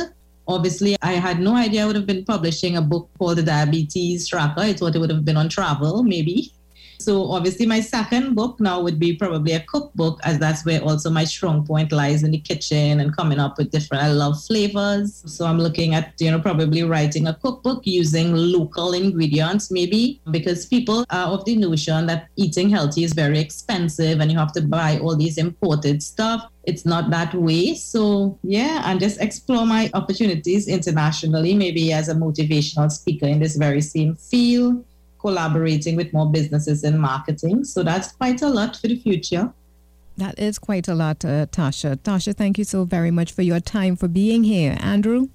Obviously, 0.47 0.95
I 1.01 1.13
had 1.13 1.39
no 1.39 1.55
idea 1.55 1.83
I 1.83 1.87
would 1.87 1.97
have 1.97 2.05
been 2.05 2.23
publishing 2.23 2.77
a 2.77 2.81
book 2.81 3.09
called 3.17 3.39
The 3.39 3.43
Diabetes 3.43 4.27
Tracker. 4.29 4.61
I 4.61 4.73
thought 4.73 4.95
it 4.95 4.99
would 4.99 5.09
have 5.09 5.25
been 5.25 5.35
on 5.35 5.49
travel, 5.49 6.03
maybe. 6.03 6.53
So 6.99 7.31
obviously 7.31 7.65
my 7.65 7.79
second 7.79 8.35
book 8.35 8.59
now 8.59 8.81
would 8.81 8.99
be 8.99 9.15
probably 9.15 9.53
a 9.53 9.61
cookbook 9.61 10.19
as 10.23 10.39
that's 10.39 10.65
where 10.65 10.81
also 10.81 11.09
my 11.09 11.23
strong 11.23 11.65
point 11.65 11.91
lies 11.91 12.23
in 12.23 12.31
the 12.31 12.39
kitchen 12.39 12.99
and 12.99 13.15
coming 13.15 13.39
up 13.39 13.57
with 13.57 13.71
different 13.71 14.03
I 14.03 14.11
love 14.11 14.43
flavors. 14.43 15.23
So 15.25 15.45
I'm 15.45 15.59
looking 15.59 15.93
at, 15.93 16.13
you 16.19 16.31
know, 16.31 16.39
probably 16.39 16.83
writing 16.83 17.27
a 17.27 17.33
cookbook 17.33 17.85
using 17.85 18.33
local 18.33 18.93
ingredients 18.93 19.71
maybe 19.71 20.21
because 20.31 20.65
people 20.65 21.05
are 21.09 21.27
of 21.27 21.45
the 21.45 21.55
notion 21.55 22.07
that 22.07 22.27
eating 22.35 22.69
healthy 22.69 23.03
is 23.03 23.13
very 23.13 23.39
expensive 23.39 24.19
and 24.19 24.31
you 24.31 24.37
have 24.37 24.53
to 24.53 24.61
buy 24.61 24.99
all 24.99 25.15
these 25.15 25.37
imported 25.37 26.01
stuff 26.03 26.49
it's 26.67 26.85
not 26.85 27.09
that 27.11 27.33
way. 27.33 27.73
So 27.75 28.37
yeah, 28.43 28.83
and 28.85 28.99
just 28.99 29.21
explore 29.21 29.65
my 29.65 29.89
opportunities 29.93 30.67
internationally, 30.67 31.55
maybe 31.55 31.93
as 31.93 32.09
a 32.09 32.13
motivational 32.13 32.91
speaker 32.91 33.25
in 33.25 33.39
this 33.39 33.55
very 33.55 33.81
same 33.81 34.15
field 34.15 34.83
collaborating 35.27 35.95
with 35.97 36.13
more 36.13 36.29
businesses 36.31 36.83
in 36.83 36.97
marketing. 36.97 37.63
So 37.63 37.83
that's 37.83 38.09
quite 38.19 38.41
a 38.41 38.49
lot 38.59 38.77
for 38.77 38.87
the 38.87 38.99
future. 39.07 39.53
That 40.17 40.39
is 40.39 40.57
quite 40.57 40.87
a 40.87 40.95
lot, 40.95 41.23
uh, 41.23 41.45
Tasha. 41.57 41.97
Tasha, 41.97 42.33
thank 42.35 42.57
you 42.57 42.63
so 42.63 42.85
very 42.85 43.11
much 43.11 43.31
for 43.33 43.43
your 43.43 43.59
time 43.59 43.95
for 43.95 44.07
being 44.07 44.43
here. 44.43 44.77
Andrew? 44.79 45.27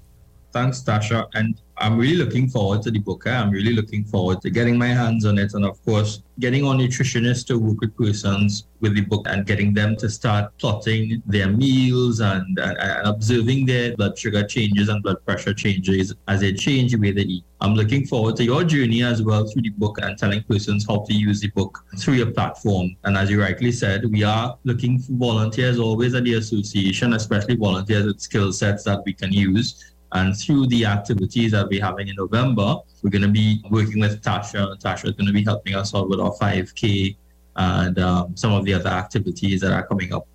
Thanks, 0.52 0.82
Tasha. 0.82 1.26
And 1.34 1.60
I'm 1.82 1.98
really 1.98 2.16
looking 2.16 2.48
forward 2.48 2.80
to 2.82 2.92
the 2.92 3.00
book. 3.00 3.24
Eh? 3.26 3.34
I'm 3.34 3.50
really 3.50 3.72
looking 3.72 4.04
forward 4.04 4.40
to 4.42 4.50
getting 4.50 4.78
my 4.78 4.86
hands 4.86 5.26
on 5.26 5.36
it. 5.36 5.52
And 5.54 5.64
of 5.64 5.84
course, 5.84 6.22
getting 6.38 6.64
our 6.64 6.74
nutritionists 6.74 7.44
to 7.48 7.58
work 7.58 7.80
with 7.80 7.96
persons 7.96 8.68
with 8.80 8.94
the 8.94 9.00
book 9.00 9.26
and 9.28 9.44
getting 9.44 9.74
them 9.74 9.96
to 9.96 10.08
start 10.08 10.56
plotting 10.58 11.24
their 11.26 11.48
meals 11.48 12.20
and, 12.20 12.56
and, 12.60 12.78
and 12.78 13.08
observing 13.08 13.66
their 13.66 13.96
blood 13.96 14.16
sugar 14.16 14.44
changes 14.44 14.88
and 14.88 15.02
blood 15.02 15.26
pressure 15.26 15.52
changes 15.52 16.14
as 16.28 16.40
they 16.40 16.52
change 16.52 16.92
the 16.92 16.98
way 16.98 17.10
they 17.10 17.22
eat. 17.22 17.44
I'm 17.60 17.74
looking 17.74 18.06
forward 18.06 18.36
to 18.36 18.44
your 18.44 18.62
journey 18.62 19.02
as 19.02 19.20
well 19.20 19.44
through 19.44 19.62
the 19.62 19.70
book 19.70 19.98
and 20.02 20.16
telling 20.16 20.44
persons 20.44 20.86
how 20.88 21.04
to 21.08 21.12
use 21.12 21.40
the 21.40 21.50
book 21.50 21.84
through 21.98 22.14
your 22.14 22.30
platform. 22.30 22.96
And 23.02 23.16
as 23.16 23.28
you 23.28 23.40
rightly 23.40 23.72
said, 23.72 24.08
we 24.08 24.22
are 24.22 24.56
looking 24.62 25.00
for 25.00 25.12
volunteers 25.14 25.80
always 25.80 26.14
at 26.14 26.22
the 26.22 26.34
association, 26.34 27.14
especially 27.14 27.56
volunteers 27.56 28.06
with 28.06 28.20
skill 28.20 28.52
sets 28.52 28.84
that 28.84 29.02
we 29.04 29.12
can 29.12 29.32
use 29.32 29.92
and 30.12 30.36
through 30.36 30.66
the 30.66 30.84
activities 30.84 31.52
that 31.52 31.68
we're 31.68 31.82
having 31.82 32.08
in 32.08 32.16
November, 32.16 32.76
we're 33.02 33.10
going 33.10 33.22
to 33.22 33.28
be 33.28 33.62
working 33.70 34.00
with 34.00 34.22
Tasha. 34.22 34.78
Tasha 34.80 35.06
is 35.06 35.12
going 35.12 35.26
to 35.26 35.32
be 35.32 35.44
helping 35.44 35.74
us 35.74 35.94
out 35.94 36.08
with 36.08 36.20
our 36.20 36.32
5K 36.32 37.16
and 37.56 37.98
um, 37.98 38.36
some 38.36 38.52
of 38.52 38.64
the 38.64 38.74
other 38.74 38.90
activities 38.90 39.60
that 39.62 39.72
are 39.72 39.86
coming 39.86 40.12
up. 40.12 40.26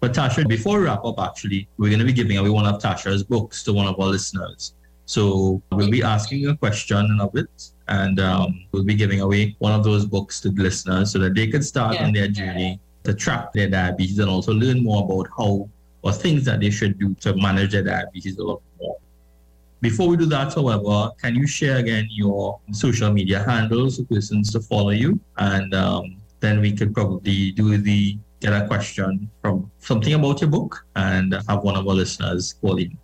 But 0.00 0.12
Tasha, 0.12 0.46
before 0.46 0.78
we 0.78 0.84
wrap 0.84 1.04
up, 1.04 1.18
actually, 1.18 1.68
we're 1.78 1.88
going 1.88 2.00
to 2.00 2.04
be 2.04 2.12
giving 2.12 2.38
away 2.38 2.50
one 2.50 2.66
of 2.66 2.80
Tasha's 2.80 3.24
books 3.24 3.64
to 3.64 3.72
one 3.72 3.86
of 3.86 3.98
our 3.98 4.06
listeners. 4.06 4.74
So 5.06 5.62
we'll 5.72 5.90
be 5.90 6.02
asking 6.02 6.46
a 6.46 6.56
question 6.56 7.18
of 7.20 7.34
it, 7.36 7.72
and 7.88 8.20
um, 8.20 8.66
we'll 8.72 8.84
be 8.84 8.94
giving 8.94 9.20
away 9.20 9.56
one 9.58 9.72
of 9.72 9.84
those 9.84 10.06
books 10.06 10.40
to 10.42 10.50
the 10.50 10.62
listeners 10.62 11.12
so 11.12 11.18
that 11.18 11.34
they 11.34 11.46
can 11.46 11.62
start 11.62 11.94
yeah. 11.94 12.06
on 12.06 12.12
their 12.12 12.28
journey 12.28 12.80
to 13.02 13.12
track 13.14 13.52
their 13.52 13.68
diabetes 13.68 14.18
and 14.18 14.30
also 14.30 14.52
learn 14.52 14.82
more 14.82 15.04
about 15.04 15.28
how 15.36 15.68
or 16.02 16.12
things 16.12 16.44
that 16.44 16.60
they 16.60 16.70
should 16.70 16.98
do 16.98 17.14
to 17.14 17.34
manage 17.36 17.72
their 17.72 17.82
diabetes 17.82 18.36
a 18.38 18.42
lot 18.42 18.60
more. 18.78 18.96
Before 19.84 20.08
we 20.08 20.16
do 20.16 20.24
that, 20.36 20.54
however, 20.54 21.10
can 21.20 21.34
you 21.34 21.46
share 21.46 21.76
again 21.76 22.08
your 22.10 22.58
social 22.72 23.12
media 23.12 23.44
handles 23.44 23.98
for 23.98 24.04
persons 24.04 24.50
to 24.52 24.60
follow 24.60 24.88
you? 24.88 25.20
And 25.36 25.74
um, 25.74 26.16
then 26.40 26.62
we 26.62 26.72
could 26.72 26.94
probably 26.94 27.50
do 27.50 27.76
the 27.76 28.16
get 28.40 28.54
a 28.54 28.66
question 28.66 29.30
from 29.42 29.70
something 29.80 30.14
about 30.14 30.40
your 30.40 30.48
book 30.48 30.86
and 30.96 31.34
have 31.50 31.62
one 31.64 31.76
of 31.76 31.86
our 31.86 31.92
listeners 31.92 32.54
call 32.62 32.78
in. 32.78 32.96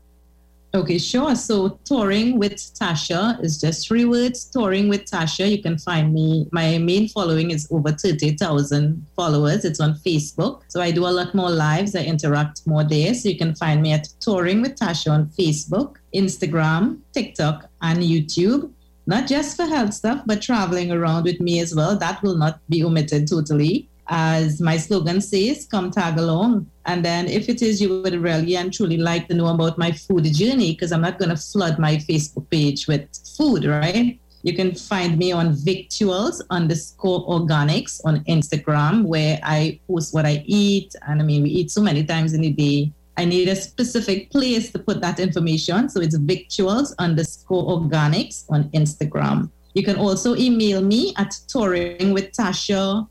Okay, 0.72 0.98
sure. 0.98 1.34
So 1.34 1.80
touring 1.84 2.38
with 2.38 2.54
Tasha 2.54 3.42
is 3.42 3.60
just 3.60 3.88
three 3.88 4.04
words. 4.04 4.44
Touring 4.44 4.88
with 4.88 5.04
Tasha. 5.04 5.50
You 5.50 5.60
can 5.60 5.76
find 5.76 6.14
me. 6.14 6.46
My 6.52 6.78
main 6.78 7.08
following 7.08 7.50
is 7.50 7.66
over 7.72 7.90
30,000 7.90 9.04
followers. 9.16 9.64
It's 9.64 9.80
on 9.80 9.94
Facebook. 9.94 10.62
So 10.68 10.80
I 10.80 10.92
do 10.92 11.06
a 11.06 11.10
lot 11.10 11.34
more 11.34 11.50
lives. 11.50 11.96
I 11.96 12.04
interact 12.04 12.64
more 12.66 12.84
there. 12.84 13.12
So 13.14 13.28
you 13.28 13.36
can 13.36 13.54
find 13.56 13.82
me 13.82 13.92
at 13.92 14.08
Touring 14.20 14.62
with 14.62 14.76
Tasha 14.76 15.10
on 15.10 15.26
Facebook, 15.30 15.96
Instagram, 16.14 17.00
TikTok, 17.12 17.68
and 17.82 17.98
YouTube. 17.98 18.72
Not 19.06 19.26
just 19.26 19.56
for 19.56 19.64
health 19.64 19.94
stuff, 19.94 20.22
but 20.26 20.42
traveling 20.42 20.92
around 20.92 21.24
with 21.24 21.40
me 21.40 21.60
as 21.60 21.74
well. 21.74 21.96
That 21.96 22.22
will 22.22 22.36
not 22.36 22.60
be 22.68 22.84
omitted 22.84 23.28
totally 23.28 23.88
as 24.10 24.60
my 24.60 24.76
slogan 24.76 25.20
says, 25.20 25.66
come 25.66 25.90
tag 25.90 26.18
along. 26.18 26.68
And 26.84 27.04
then 27.04 27.28
if 27.28 27.48
it 27.48 27.62
is 27.62 27.80
you 27.80 28.02
would 28.02 28.14
really 28.14 28.56
and 28.56 28.72
truly 28.72 28.96
like 28.96 29.28
to 29.28 29.34
know 29.34 29.46
about 29.46 29.78
my 29.78 29.92
food 29.92 30.24
journey, 30.34 30.72
because 30.72 30.90
I'm 30.90 31.00
not 31.00 31.18
going 31.18 31.28
to 31.28 31.36
flood 31.36 31.78
my 31.78 31.96
Facebook 31.96 32.50
page 32.50 32.88
with 32.88 33.08
food, 33.36 33.64
right? 33.64 34.18
You 34.42 34.54
can 34.54 34.74
find 34.74 35.16
me 35.16 35.30
on 35.30 35.54
Victuals 35.54 36.42
underscore 36.50 37.24
organics 37.28 38.00
on 38.04 38.24
Instagram, 38.24 39.04
where 39.04 39.38
I 39.44 39.78
post 39.86 40.12
what 40.12 40.26
I 40.26 40.42
eat. 40.44 40.92
And 41.06 41.20
I 41.20 41.24
mean, 41.24 41.44
we 41.44 41.50
eat 41.50 41.70
so 41.70 41.80
many 41.80 42.04
times 42.04 42.32
in 42.32 42.44
a 42.44 42.50
day. 42.50 42.92
I 43.20 43.26
need 43.26 43.48
a 43.48 43.56
specific 43.56 44.30
place 44.30 44.72
to 44.72 44.78
put 44.78 45.02
that 45.02 45.20
information. 45.20 45.90
So 45.90 46.00
it's 46.00 46.16
Victuals 46.16 46.94
underscore 46.98 47.64
organics 47.76 48.46
on 48.48 48.70
Instagram. 48.70 49.50
You 49.74 49.84
can 49.84 49.96
also 49.96 50.34
email 50.36 50.80
me 50.80 51.12
at 51.18 51.30
touring 51.46 52.14
with 52.14 52.32
Tasha 52.32 53.06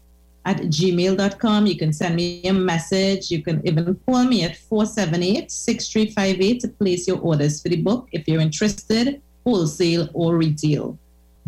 at 0.46 0.58
gmail.com. 0.58 1.68
You 1.68 1.78
can 1.78 1.94
send 1.94 2.16
me 2.16 2.42
a 2.46 2.54
message. 2.54 3.30
You 3.30 3.44
can 3.44 3.62
even 3.68 3.94
call 4.08 4.24
me 4.26 4.44
at 4.46 4.58
478 4.58 5.52
6358 5.52 6.60
to 6.62 6.68
place 6.70 7.08
your 7.08 7.20
orders 7.20 7.62
for 7.62 7.70
the 7.70 7.80
book 7.80 8.10
if 8.12 8.28
you're 8.28 8.42
interested, 8.42 9.22
wholesale 9.46 10.10
or 10.16 10.38
retail. 10.38 10.98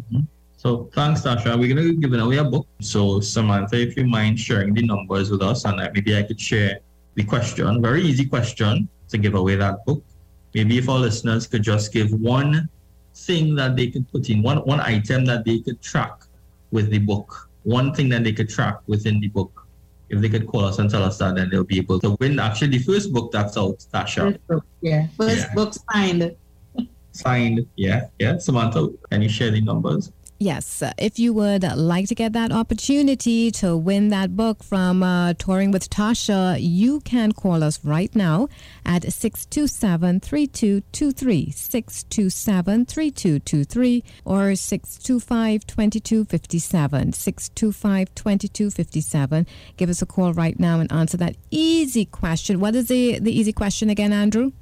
Mm-hmm. 0.04 0.26
So 0.58 0.88
thanks, 0.93 1.21
Tasha. 1.21 1.58
We're 1.58 1.74
going 1.74 1.88
to 1.88 1.95
be 1.95 1.97
giving 1.97 2.19
away 2.19 2.38
a 2.38 2.43
book. 2.43 2.67
So 2.80 3.21
Samantha, 3.21 3.82
if 3.82 3.97
you 3.97 4.06
mind 4.06 4.39
sharing 4.39 4.76
the 4.76 4.84
numbers 4.84 5.32
with 5.32 5.41
us, 5.41 5.65
and 5.65 5.78
maybe 5.95 6.15
I 6.15 6.21
could 6.21 6.39
share 6.39 6.78
the 7.15 7.24
question. 7.24 7.82
Very 7.82 8.02
easy 8.04 8.26
question 8.26 8.88
to 9.10 9.17
give 9.17 9.36
away 9.36 9.56
that 9.56 9.86
book. 9.86 10.04
Maybe 10.54 10.78
if 10.78 10.89
our 10.89 11.00
listeners 11.00 11.47
could 11.47 11.63
just 11.63 11.93
give 11.93 12.12
one 12.13 12.69
thing 13.15 13.56
that 13.56 13.76
they 13.76 13.88
could 13.88 14.10
put 14.12 14.30
in, 14.30 14.41
one 14.41 14.58
one 14.60 14.80
item 14.80 15.26
that 15.26 15.45
they 15.45 15.60
could 15.60 15.82
track 15.82 16.24
with 16.71 16.89
the 16.89 17.00
book 17.00 17.50
one 17.63 17.93
thing 17.93 18.10
that 18.10 18.24
they 18.24 18.34
could 18.34 18.50
track 18.50 18.80
within 18.88 19.19
the 19.19 19.28
book. 19.30 19.67
If 20.10 20.19
they 20.19 20.30
could 20.30 20.47
call 20.47 20.65
us 20.65 20.80
and 20.80 20.89
tell 20.89 21.04
us 21.04 21.17
that, 21.19 21.36
then 21.36 21.50
they'll 21.50 21.63
be 21.63 21.78
able 21.78 22.00
to 22.00 22.17
win. 22.19 22.39
Actually, 22.39 22.78
the 22.78 22.80
first 22.80 23.13
book 23.13 23.32
that's 23.32 23.58
out, 23.58 23.80
Tasha. 23.93 24.34
First 24.34 24.47
book, 24.47 24.65
yeah. 24.82 25.08
First 25.17 25.38
yeah. 25.38 25.54
book 25.54 25.74
signed. 25.91 26.36
signed, 27.13 27.65
yeah, 27.78 28.08
yeah. 28.19 28.38
Samantha, 28.38 28.89
can 29.10 29.21
you 29.21 29.30
share 29.30 29.52
the 29.52 29.62
numbers? 29.62 30.12
Yes, 30.42 30.82
uh, 30.82 30.92
if 30.98 31.20
you 31.20 31.34
would 31.34 31.62
like 31.62 32.08
to 32.08 32.16
get 32.16 32.34
that 32.34 32.52
opportunity 32.52 33.52
to 33.52 33.78
win 33.78 34.08
that 34.08 34.36
book 34.36 34.64
from 34.64 35.04
uh, 35.04 35.36
Touring 35.36 35.70
with 35.70 35.88
Tasha, 35.88 36.58
you 36.60 37.00
can 37.02 37.32
call 37.32 37.64
us 37.64 37.86
right 37.86 38.10
now 38.16 38.48
at 38.84 39.04
627 39.04 40.20
3223, 40.20 41.52
627 41.52 42.86
3223, 42.88 44.04
or 44.26 44.56
625 44.56 45.68
2257, 45.68 47.14
625 47.14 48.16
2257. 48.16 49.48
Give 49.78 49.90
us 49.92 50.02
a 50.02 50.08
call 50.08 50.34
right 50.34 50.60
now 50.60 50.80
and 50.80 50.92
answer 50.92 51.18
that 51.18 51.36
easy 51.52 52.06
question. 52.06 52.60
What 52.60 52.74
is 52.74 52.88
the, 52.88 53.20
the 53.20 53.32
easy 53.32 53.54
question 53.54 53.92
again, 53.92 54.12
Andrew? 54.12 54.54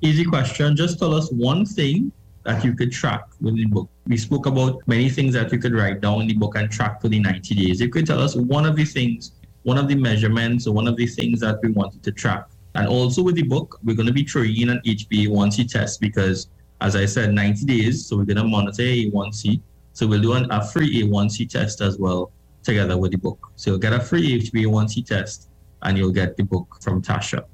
Easy 0.00 0.24
question. 0.24 0.74
Just 0.74 0.98
tell 0.98 1.12
us 1.12 1.30
one 1.30 1.66
thing 1.66 2.12
that 2.44 2.64
you 2.64 2.74
could 2.74 2.90
track 2.90 3.24
within 3.42 3.56
the 3.56 3.66
book. 3.66 3.91
We 4.06 4.16
spoke 4.16 4.46
about 4.46 4.82
many 4.86 5.08
things 5.08 5.34
that 5.34 5.52
you 5.52 5.58
could 5.58 5.74
write 5.74 6.00
down 6.00 6.22
in 6.22 6.26
the 6.26 6.34
book 6.34 6.56
and 6.56 6.70
track 6.70 7.00
for 7.00 7.08
the 7.08 7.20
90 7.20 7.54
days. 7.54 7.80
You 7.80 7.88
could 7.88 8.06
tell 8.06 8.20
us 8.20 8.34
one 8.34 8.66
of 8.66 8.76
the 8.76 8.84
things, 8.84 9.32
one 9.62 9.78
of 9.78 9.86
the 9.88 9.94
measurements, 9.94 10.66
or 10.66 10.74
one 10.74 10.88
of 10.88 10.96
the 10.96 11.06
things 11.06 11.40
that 11.40 11.60
we 11.62 11.70
wanted 11.70 12.02
to 12.02 12.12
track. 12.12 12.46
And 12.74 12.88
also 12.88 13.22
with 13.22 13.36
the 13.36 13.42
book, 13.42 13.78
we're 13.84 13.94
going 13.94 14.08
to 14.08 14.12
be 14.12 14.24
throwing 14.24 14.56
in 14.56 14.70
an 14.70 14.80
HbA1c 14.84 15.70
test 15.70 16.00
because, 16.00 16.48
as 16.80 16.96
I 16.96 17.04
said, 17.04 17.32
90 17.32 17.64
days. 17.66 18.06
So 18.06 18.16
we're 18.16 18.24
going 18.24 18.38
to 18.38 18.44
monitor 18.44 18.82
A1c. 18.82 19.60
So 19.92 20.06
we'll 20.06 20.22
do 20.22 20.32
an, 20.32 20.50
a 20.50 20.66
free 20.66 21.02
A1c 21.02 21.48
test 21.48 21.80
as 21.80 21.98
well 21.98 22.32
together 22.62 22.96
with 22.96 23.12
the 23.12 23.18
book. 23.18 23.52
So 23.56 23.70
you'll 23.70 23.80
get 23.80 23.92
a 23.92 24.00
free 24.00 24.40
HbA1c 24.40 25.06
test 25.06 25.48
and 25.82 25.98
you'll 25.98 26.12
get 26.12 26.36
the 26.36 26.44
book 26.44 26.78
from 26.80 27.02
Tasha. 27.02 27.44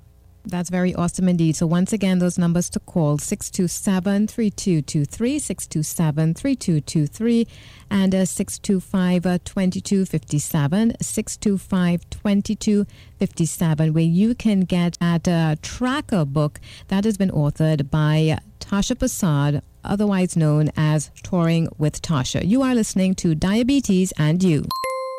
That's 0.49 0.71
very 0.71 0.95
awesome 0.95 1.29
indeed. 1.29 1.57
So, 1.57 1.67
once 1.67 1.93
again, 1.93 2.21
those 2.21 2.39
numbers 2.39 2.71
to 2.71 2.81
call 2.81 3.19
627 3.19 4.27
3223, 4.29 5.39
627 5.39 6.35
3223, 6.35 7.47
and 7.91 8.15
uh, 8.15 8.25
625 8.25 9.45
2257, 9.45 10.95
625 11.01 12.11
2257, 12.11 13.93
where 13.93 14.03
you 14.03 14.35
can 14.35 14.61
get 14.61 14.97
at 15.03 15.29
a 15.29 15.59
tracker 15.61 16.25
book 16.25 16.61
that 16.89 17.05
has 17.05 17.19
been 17.19 17.31
authored 17.31 17.91
by 17.91 18.39
Tasha 18.59 18.99
Prasad, 18.99 19.63
otherwise 19.85 20.35
known 20.35 20.71
as 20.77 21.11
Touring 21.23 21.69
with 21.77 22.01
Tasha. 22.01 22.47
You 22.47 22.63
are 22.63 22.75
listening 22.75 23.15
to 23.17 23.35
Diabetes 23.35 24.13
and 24.17 24.43
You. 24.43 24.65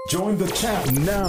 Join 0.10 0.38
the 0.40 0.48
chat 0.48 0.92
now 0.92 1.28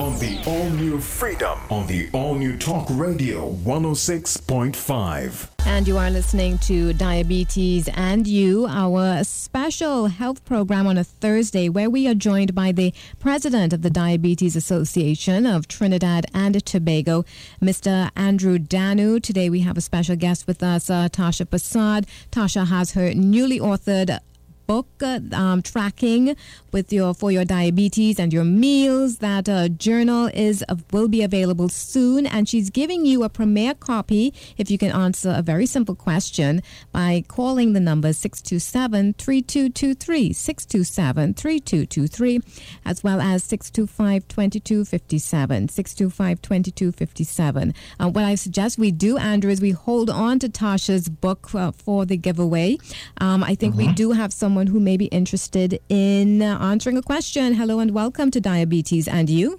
on 0.00 0.18
the 0.18 0.42
all 0.46 0.70
new 0.70 0.98
Freedom 0.98 1.58
on 1.68 1.86
the 1.86 2.08
all 2.14 2.34
new 2.34 2.56
Talk 2.56 2.86
Radio 2.92 3.52
106.5. 3.52 5.50
And 5.66 5.86
you 5.86 5.98
are 5.98 6.10
listening 6.10 6.56
to 6.60 6.94
Diabetes 6.94 7.86
and 7.92 8.26
You, 8.26 8.64
our 8.66 9.24
special 9.24 10.06
health 10.06 10.42
program 10.46 10.86
on 10.86 10.96
a 10.96 11.04
Thursday, 11.04 11.68
where 11.68 11.90
we 11.90 12.08
are 12.08 12.14
joined 12.14 12.54
by 12.54 12.72
the 12.72 12.94
president 13.20 13.74
of 13.74 13.82
the 13.82 13.90
Diabetes 13.90 14.56
Association 14.56 15.44
of 15.44 15.68
Trinidad 15.68 16.24
and 16.32 16.64
Tobago, 16.64 17.26
Mr. 17.60 18.10
Andrew 18.16 18.58
Dhanoo. 18.58 19.22
Today 19.22 19.50
we 19.50 19.60
have 19.60 19.76
a 19.76 19.82
special 19.82 20.16
guest 20.16 20.46
with 20.46 20.62
us, 20.62 20.88
uh, 20.88 21.10
Tasha 21.10 21.44
Prasad. 21.44 22.06
Tasha 22.32 22.68
has 22.68 22.92
her 22.92 23.12
newly 23.12 23.60
authored 23.60 24.18
book 24.66 24.88
um, 25.32 25.62
tracking 25.62 26.36
with 26.72 26.92
your 26.92 27.14
for 27.14 27.30
your 27.30 27.44
diabetes 27.44 28.18
and 28.18 28.32
your 28.32 28.42
meals. 28.44 29.18
That 29.18 29.48
uh, 29.48 29.68
journal 29.68 30.28
is 30.34 30.64
uh, 30.68 30.74
will 30.92 31.06
be 31.08 31.22
available 31.22 31.68
soon, 31.68 32.26
and 32.26 32.48
she's 32.48 32.70
giving 32.70 33.06
you 33.06 33.22
a 33.24 33.28
premiere 33.28 33.74
copy 33.74 34.32
if 34.56 34.70
you 34.70 34.78
can 34.78 34.92
answer 34.92 35.34
a 35.36 35.42
very 35.42 35.66
simple 35.66 35.94
question 35.94 36.62
by 36.92 37.24
calling 37.28 37.72
the 37.72 37.80
number 37.80 38.10
627-3223, 38.10 40.30
627-3223, 40.30 42.42
as 42.84 43.02
well 43.04 43.20
as 43.20 43.46
625-2257, 43.48 45.70
625-2257. 45.70 47.74
Uh, 48.00 48.08
what 48.08 48.24
I 48.24 48.34
suggest 48.34 48.78
we 48.78 48.90
do, 48.90 49.18
Andrew, 49.18 49.50
is 49.50 49.60
we 49.60 49.72
hold 49.72 50.08
on 50.10 50.38
to 50.40 50.48
Tasha's 50.48 51.08
book 51.08 51.54
uh, 51.54 51.70
for 51.72 52.04
the 52.06 52.16
giveaway. 52.16 52.78
Um, 53.20 53.44
I 53.44 53.54
think 53.54 53.76
we 53.76 53.92
do 53.92 54.12
have 54.12 54.32
someone 54.54 54.68
who 54.68 54.78
may 54.78 54.96
be 54.96 55.06
interested 55.06 55.80
in 55.88 56.40
uh, 56.40 56.56
answering 56.60 56.96
a 56.96 57.02
question. 57.02 57.54
Hello 57.54 57.80
and 57.80 57.90
welcome 57.90 58.30
to 58.30 58.40
Diabetes 58.40 59.08
and 59.08 59.28
You. 59.28 59.58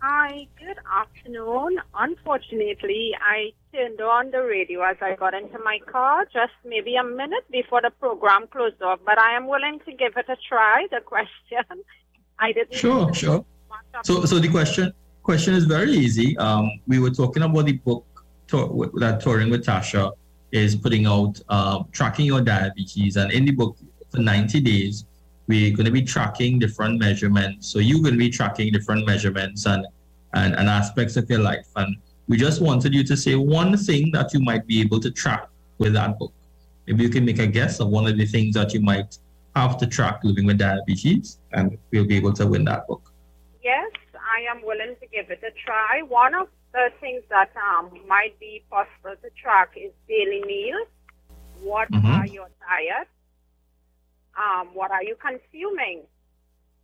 Hi, 0.00 0.48
good 0.58 0.78
afternoon. 1.00 1.78
Unfortunately, 1.94 3.12
I 3.20 3.52
turned 3.72 4.00
on 4.00 4.32
the 4.32 4.42
radio 4.42 4.82
as 4.82 4.96
I 5.00 5.14
got 5.14 5.32
into 5.32 5.60
my 5.60 5.78
car 5.86 6.24
just 6.24 6.54
maybe 6.64 6.96
a 6.96 7.04
minute 7.04 7.44
before 7.52 7.80
the 7.82 7.92
program 8.00 8.48
closed 8.48 8.82
off, 8.82 8.98
but 9.06 9.16
I 9.16 9.36
am 9.36 9.46
willing 9.46 9.78
to 9.86 9.92
give 9.92 10.14
it 10.16 10.28
a 10.28 10.36
try. 10.48 10.88
The 10.90 11.02
question, 11.02 11.84
I 12.40 12.50
didn't. 12.50 12.74
Sure, 12.74 13.14
sure. 13.14 13.44
So, 14.02 14.24
so 14.24 14.40
the 14.40 14.48
question 14.48 14.92
question 15.22 15.54
is 15.54 15.66
very 15.66 15.92
easy. 15.92 16.36
Um, 16.38 16.68
we 16.88 16.98
were 16.98 17.10
talking 17.10 17.44
about 17.44 17.66
the 17.66 17.74
book 17.74 18.04
that 18.48 19.20
touring 19.22 19.50
with 19.50 19.64
Tasha 19.64 20.10
is 20.50 20.74
putting 20.74 21.06
out, 21.06 21.40
uh, 21.48 21.84
tracking 21.92 22.26
your 22.26 22.40
diabetes, 22.40 23.14
and 23.14 23.30
in 23.30 23.44
the 23.44 23.52
book 23.52 23.76
for 24.10 24.18
90 24.20 24.60
days, 24.60 25.04
we're 25.48 25.74
going 25.74 25.86
to 25.86 25.92
be 25.92 26.02
tracking 26.02 26.58
different 26.58 26.98
measurements. 26.98 27.68
So 27.68 27.78
you're 27.78 28.00
going 28.00 28.14
to 28.14 28.18
be 28.18 28.30
tracking 28.30 28.72
different 28.72 29.06
measurements 29.06 29.66
and, 29.66 29.86
and 30.34 30.54
and 30.54 30.68
aspects 30.68 31.16
of 31.16 31.30
your 31.30 31.38
life, 31.40 31.66
and 31.76 31.96
we 32.28 32.36
just 32.36 32.60
wanted 32.60 32.92
you 32.92 33.04
to 33.04 33.16
say 33.16 33.36
one 33.36 33.76
thing 33.76 34.10
that 34.12 34.34
you 34.34 34.40
might 34.40 34.66
be 34.66 34.80
able 34.80 34.98
to 35.00 35.10
track 35.10 35.46
with 35.78 35.92
that 35.94 36.18
book. 36.18 36.32
Maybe 36.86 37.04
you 37.04 37.08
can 37.08 37.24
make 37.24 37.38
a 37.38 37.46
guess 37.46 37.78
of 37.80 37.88
one 37.88 38.06
of 38.06 38.16
the 38.18 38.26
things 38.26 38.54
that 38.54 38.74
you 38.74 38.80
might 38.80 39.16
have 39.54 39.78
to 39.78 39.86
track 39.86 40.20
living 40.24 40.44
with 40.46 40.58
diabetes, 40.58 41.38
and 41.52 41.78
we'll 41.90 42.06
be 42.06 42.16
able 42.16 42.32
to 42.34 42.46
win 42.46 42.64
that 42.64 42.86
book. 42.88 43.12
Yes, 43.62 43.90
I 44.36 44.50
am 44.52 44.62
willing 44.64 44.94
to 45.00 45.06
give 45.06 45.30
it 45.30 45.40
a 45.42 45.52
try. 45.64 46.02
One 46.02 46.34
of 46.34 46.48
the 46.72 46.90
things 47.00 47.22
that 47.30 47.50
um, 47.56 47.90
might 48.06 48.38
be 48.38 48.64
possible 48.68 49.14
to 49.22 49.30
track 49.40 49.70
is 49.76 49.92
daily 50.08 50.42
meals. 50.46 50.88
What 51.62 51.90
Mhm. 51.90 52.04
are 52.04 52.26
your 52.26 52.48
diet? 52.68 53.08
Um, 54.36 54.68
what 54.74 54.90
are 54.90 55.02
you 55.02 55.16
consuming? 55.16 56.02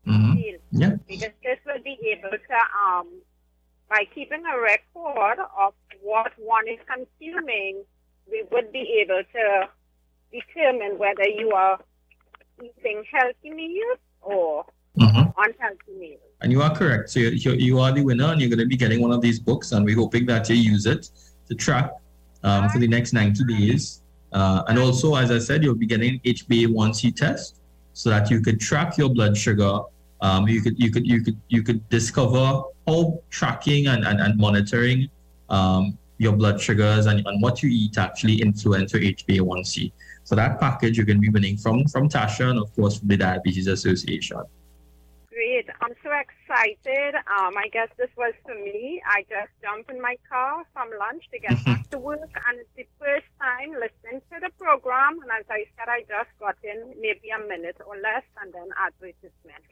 Mhm. 0.07 0.59
Yeah. 0.70 0.96
Because 1.07 1.32
this 1.42 1.59
will 1.66 1.82
be 1.84 1.98
able 2.11 2.30
to, 2.30 2.57
um, 2.86 3.09
by 3.88 4.05
keeping 4.14 4.42
a 4.46 4.59
record 4.61 5.38
of 5.57 5.74
what 6.00 6.32
one 6.38 6.66
is 6.66 6.78
consuming, 6.86 7.84
we 8.30 8.42
would 8.50 8.72
be 8.72 9.00
able 9.03 9.22
to 9.32 9.68
determine 10.32 10.98
whether 10.98 11.28
you 11.28 11.50
are 11.53 11.78
eating 12.62 13.05
healthy 13.12 13.50
meals 13.50 13.98
or 14.22 14.64
Mhm. 14.98 15.34
unhealthy 15.36 15.92
meals. 15.98 16.20
And 16.40 16.50
you 16.53 16.62
are 16.62 16.74
correct. 16.74 17.11
So 17.11 17.20
you, 17.20 17.30
you, 17.30 17.53
you 17.53 17.78
are 17.80 17.92
the 17.92 18.03
winner, 18.03 18.26
and 18.32 18.40
you're 18.40 18.50
going 18.50 18.59
to 18.59 18.66
be 18.66 18.76
getting 18.76 19.00
one 19.00 19.12
of 19.12 19.20
these 19.20 19.38
books, 19.38 19.72
and 19.72 19.84
we're 19.84 19.96
hoping 19.96 20.26
that 20.26 20.48
you 20.48 20.57
use 20.57 20.86
it 20.86 21.11
to 21.48 21.55
track 21.55 21.92
um, 22.42 22.68
for 22.70 22.78
the 22.78 22.88
next 22.88 23.12
90 23.12 23.44
days. 23.44 24.01
Uh, 24.33 24.62
and 24.68 24.78
also, 24.78 25.14
as 25.14 25.30
I 25.30 25.39
said, 25.39 25.62
you'll 25.62 25.74
be 25.74 25.87
getting 25.87 26.20
HbA1c 26.20 27.14
test 27.14 27.61
so 27.93 28.11
that 28.11 28.30
you 28.30 28.41
could 28.41 28.61
track 28.61 28.97
your 28.97 29.11
blood 29.11 29.37
sugar. 29.37 29.80
Um, 30.20 30.49
you 30.49 30.62
could 30.62 30.78
you 30.78 30.91
could 30.91 31.07
you 31.07 31.22
could 31.22 31.39
you 31.49 31.62
could 31.62 31.87
discover 31.89 32.62
how 32.87 33.20
tracking 33.30 33.89
and, 33.89 34.05
and, 34.05 34.20
and 34.20 34.39
monitoring 34.39 35.11
um, 35.51 35.99
your 36.18 36.33
blood 36.33 36.61
sugars 36.61 37.07
and, 37.07 37.26
and 37.26 37.43
what 37.43 37.62
you 37.62 37.68
eat 37.70 37.99
actually 37.99 38.35
influence 38.35 38.93
your 38.93 39.03
HbA1c. 39.03 39.93
So 40.24 40.37
that 40.37 40.61
package 40.61 40.97
you're 40.97 41.07
going 41.07 41.18
to 41.18 41.20
be 41.20 41.28
winning 41.28 41.57
from 41.57 41.87
from 41.87 42.09
Tasha 42.09 42.49
and 42.51 42.59
of 42.59 42.74
course 42.74 42.99
from 42.99 43.09
the 43.09 43.16
Diabetes 43.16 43.66
Association. 43.66 44.43
Great. 45.28 45.66
I'm 45.80 45.95
so 46.03 46.11
excited. 46.11 46.41
Um, 46.53 47.57
I 47.57 47.68
guess 47.72 47.88
this 47.96 48.11
was 48.16 48.34
for 48.44 48.55
me. 48.55 49.00
I 49.09 49.22
just 49.22 49.53
jumped 49.62 49.90
in 49.90 50.00
my 50.00 50.16
car 50.28 50.64
from 50.74 50.90
lunch 50.98 51.24
to 51.32 51.38
get 51.38 51.64
back 51.64 51.88
to 51.90 51.98
work, 51.98 52.28
and 52.46 52.61
it's 52.61 52.68
the 52.76 52.86
first 53.00 53.24
time 53.40 53.72
listening 53.72 54.20
to 54.28 54.36
the 54.40 54.50
program. 54.61 55.20
And 55.22 55.30
as 55.32 55.46
I 55.48 55.64
said, 55.76 55.88
I 55.88 56.00
just 56.05 56.28
got 56.38 56.57
in 56.62 56.92
maybe 57.00 57.30
a 57.30 57.40
minute 57.40 57.80
or 57.86 57.96
less, 57.96 58.24
and 58.42 58.53
then 58.53 58.68
advertisement. 58.76 59.64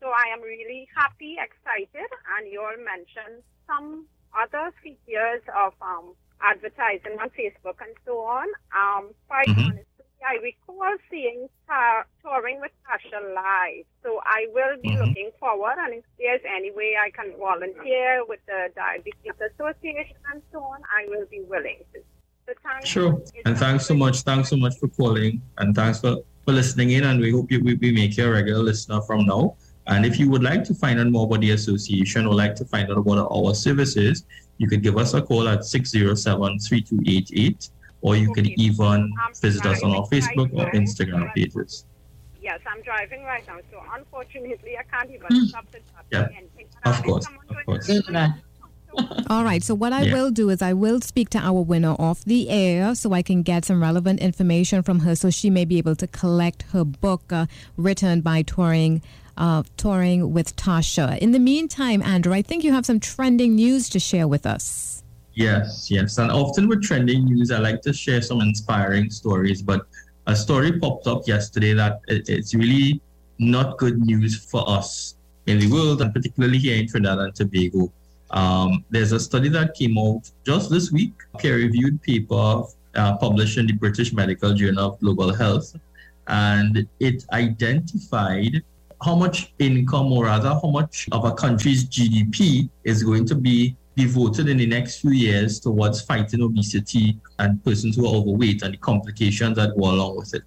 So 0.00 0.12
I 0.12 0.28
am 0.36 0.42
really 0.42 0.88
happy, 0.94 1.36
excited, 1.40 2.10
and 2.36 2.52
you 2.52 2.60
all 2.60 2.76
mentioned 2.84 3.42
some 3.66 4.04
other 4.36 4.72
features 4.82 5.40
of 5.56 5.72
um, 5.80 6.12
advertising 6.42 7.16
on 7.18 7.30
Facebook 7.30 7.80
and 7.80 7.96
so 8.04 8.20
on. 8.20 8.46
Um, 8.76 9.14
quite 9.26 9.48
Mhm. 9.48 9.80
I 10.26 10.36
recall 10.42 10.96
seeing 11.10 11.48
Ta- 11.68 12.04
touring 12.22 12.60
with 12.60 12.70
Tasha 12.86 13.20
live. 13.34 13.84
So 14.04 14.20
I 14.24 14.46
will 14.52 14.76
be 14.80 14.90
Mhm. 14.90 15.06
looking 15.08 15.30
forward, 15.40 15.74
and 15.78 15.94
if 15.94 16.04
there's 16.18 16.40
any 16.46 16.70
way 16.70 16.96
I 16.96 17.10
can 17.10 17.32
volunteer 17.38 18.24
with 18.28 18.40
the 18.46 18.70
Diabetes 18.76 19.34
Association 19.50 20.16
and 20.32 20.42
so 20.52 20.60
on, 20.60 20.80
I 20.94 21.06
will 21.08 21.26
be 21.26 21.40
willing 21.42 21.78
to. 21.92 22.00
So 22.46 22.52
Sure. 22.84 23.22
And 23.44 23.58
thanks 23.58 23.86
so 23.86 23.94
much. 23.94 24.20
Thanks 24.22 24.50
so 24.50 24.56
much 24.56 24.78
for 24.78 24.86
calling. 24.88 25.42
And 25.58 25.74
thanks 25.74 26.00
for, 26.00 26.18
for 26.44 26.52
listening 26.52 26.90
in. 26.92 27.02
And 27.02 27.20
we 27.20 27.32
hope 27.32 27.50
you, 27.50 27.60
we, 27.60 27.74
we 27.74 27.90
make 27.90 28.16
you 28.16 28.26
a 28.26 28.30
regular 28.30 28.62
listener 28.62 29.00
from 29.02 29.26
now. 29.26 29.56
And 29.88 30.06
if 30.06 30.18
you 30.20 30.30
would 30.30 30.44
like 30.44 30.62
to 30.64 30.74
find 30.74 31.00
out 31.00 31.08
more 31.08 31.26
about 31.26 31.40
the 31.40 31.50
association 31.50 32.24
or 32.26 32.34
like 32.34 32.54
to 32.56 32.64
find 32.64 32.88
out 32.90 32.98
about 32.98 33.26
our 33.32 33.52
services, 33.54 34.24
you 34.58 34.68
could 34.68 34.82
give 34.82 34.96
us 34.96 35.14
a 35.14 35.22
call 35.22 35.48
at 35.48 35.64
607 35.64 36.58
3288 36.60 37.70
or 38.06 38.14
you 38.16 38.32
can 38.32 38.46
even 38.66 39.12
visit 39.42 39.66
us 39.66 39.82
on 39.82 39.90
our 39.96 40.06
Facebook 40.14 40.50
or. 40.58 40.70
Instagram 40.80 41.26
pages. 41.34 41.84
Yes, 42.40 42.60
I'm 42.70 42.80
driving 42.82 43.22
right 43.24 43.44
now, 43.48 43.58
so 43.72 43.82
unfortunately 43.98 44.72
I 44.78 44.84
can't 44.92 45.10
even 45.10 45.26
Hmm. 45.28 45.44
stop 45.52 45.66
to 45.72 45.78
talk 45.92 46.04
Yeah. 46.12 46.28
anything. 46.40 46.66
Of 46.84 47.02
course, 47.02 47.26
of 47.50 47.56
course. 47.66 47.86
to- 47.86 47.92
Good 48.02 48.12
man. 48.12 48.30
All 49.28 49.44
right. 49.44 49.62
So 49.62 49.74
what 49.74 49.92
I 49.92 50.02
Yeah. 50.02 50.14
will 50.14 50.30
do 50.30 50.48
is 50.48 50.62
I 50.62 50.72
will 50.72 51.00
speak 51.02 51.28
to 51.30 51.38
our 51.38 51.60
winner 51.60 51.94
off 51.98 52.24
the 52.24 52.48
air 52.48 52.94
so 52.94 53.12
I 53.12 53.22
can 53.22 53.42
get 53.42 53.64
some 53.64 53.82
relevant 53.82 54.20
information 54.20 54.82
from 54.82 55.00
her 55.00 55.14
so 55.16 55.28
she 55.28 55.50
may 55.50 55.64
be 55.66 55.76
able 55.78 55.96
to 55.96 56.06
collect 56.06 56.62
her 56.72 56.84
book 56.84 57.22
uh, 57.30 57.46
written 57.76 58.20
by 58.20 58.42
touring 58.42 59.02
uh, 59.36 59.62
touring 59.76 60.32
with 60.32 60.56
Tasha. 60.56 61.18
In 61.18 61.32
the 61.32 61.38
meantime, 61.38 62.00
Andrew, 62.02 62.32
I 62.32 62.40
think 62.40 62.64
you 62.64 62.72
have 62.72 62.86
some 62.86 62.98
trending 63.00 63.54
news 63.56 63.90
to 63.90 63.98
share 64.00 64.26
with 64.26 64.46
us. 64.46 64.95
Yes, 65.36 65.90
yes. 65.90 66.16
And 66.16 66.32
often 66.32 66.66
with 66.66 66.82
trending 66.82 67.26
news, 67.26 67.50
I 67.50 67.58
like 67.58 67.82
to 67.82 67.92
share 67.92 68.22
some 68.22 68.40
inspiring 68.40 69.10
stories. 69.10 69.60
But 69.60 69.86
a 70.26 70.34
story 70.34 70.80
popped 70.80 71.06
up 71.06 71.28
yesterday 71.28 71.74
that 71.74 72.00
it, 72.08 72.30
it's 72.30 72.54
really 72.54 73.02
not 73.38 73.76
good 73.76 74.00
news 74.00 74.42
for 74.46 74.66
us 74.66 75.16
in 75.46 75.58
the 75.58 75.70
world, 75.70 76.00
and 76.00 76.12
particularly 76.14 76.56
here 76.56 76.76
in 76.80 76.88
Trinidad 76.88 77.18
and 77.18 77.34
Tobago. 77.34 77.92
Um, 78.30 78.82
there's 78.88 79.12
a 79.12 79.20
study 79.20 79.50
that 79.50 79.74
came 79.74 79.98
out 79.98 80.22
just 80.44 80.70
this 80.70 80.90
week, 80.90 81.12
a 81.34 81.38
peer-reviewed 81.38 82.02
paper 82.02 82.62
uh, 82.94 83.16
published 83.18 83.58
in 83.58 83.66
the 83.66 83.74
British 83.74 84.14
Medical 84.14 84.54
Journal 84.54 84.92
of 84.92 85.00
Global 85.00 85.34
Health, 85.34 85.76
and 86.28 86.88
it 86.98 87.26
identified 87.30 88.62
how 89.04 89.14
much 89.14 89.52
income, 89.58 90.10
or 90.12 90.24
rather, 90.24 90.48
how 90.48 90.70
much 90.70 91.08
of 91.12 91.26
a 91.26 91.32
country's 91.32 91.84
GDP 91.84 92.70
is 92.84 93.02
going 93.02 93.26
to 93.26 93.34
be 93.34 93.76
devoted 93.96 94.48
in 94.48 94.58
the 94.58 94.66
next 94.66 95.00
few 95.00 95.10
years 95.10 95.58
towards 95.58 96.02
fighting 96.02 96.42
obesity 96.42 97.18
and 97.38 97.62
persons 97.64 97.96
who 97.96 98.06
are 98.06 98.14
overweight 98.14 98.62
and 98.62 98.74
the 98.74 98.78
complications 98.78 99.56
that 99.56 99.76
go 99.76 99.90
along 99.90 100.16
with 100.16 100.34
it. 100.34 100.42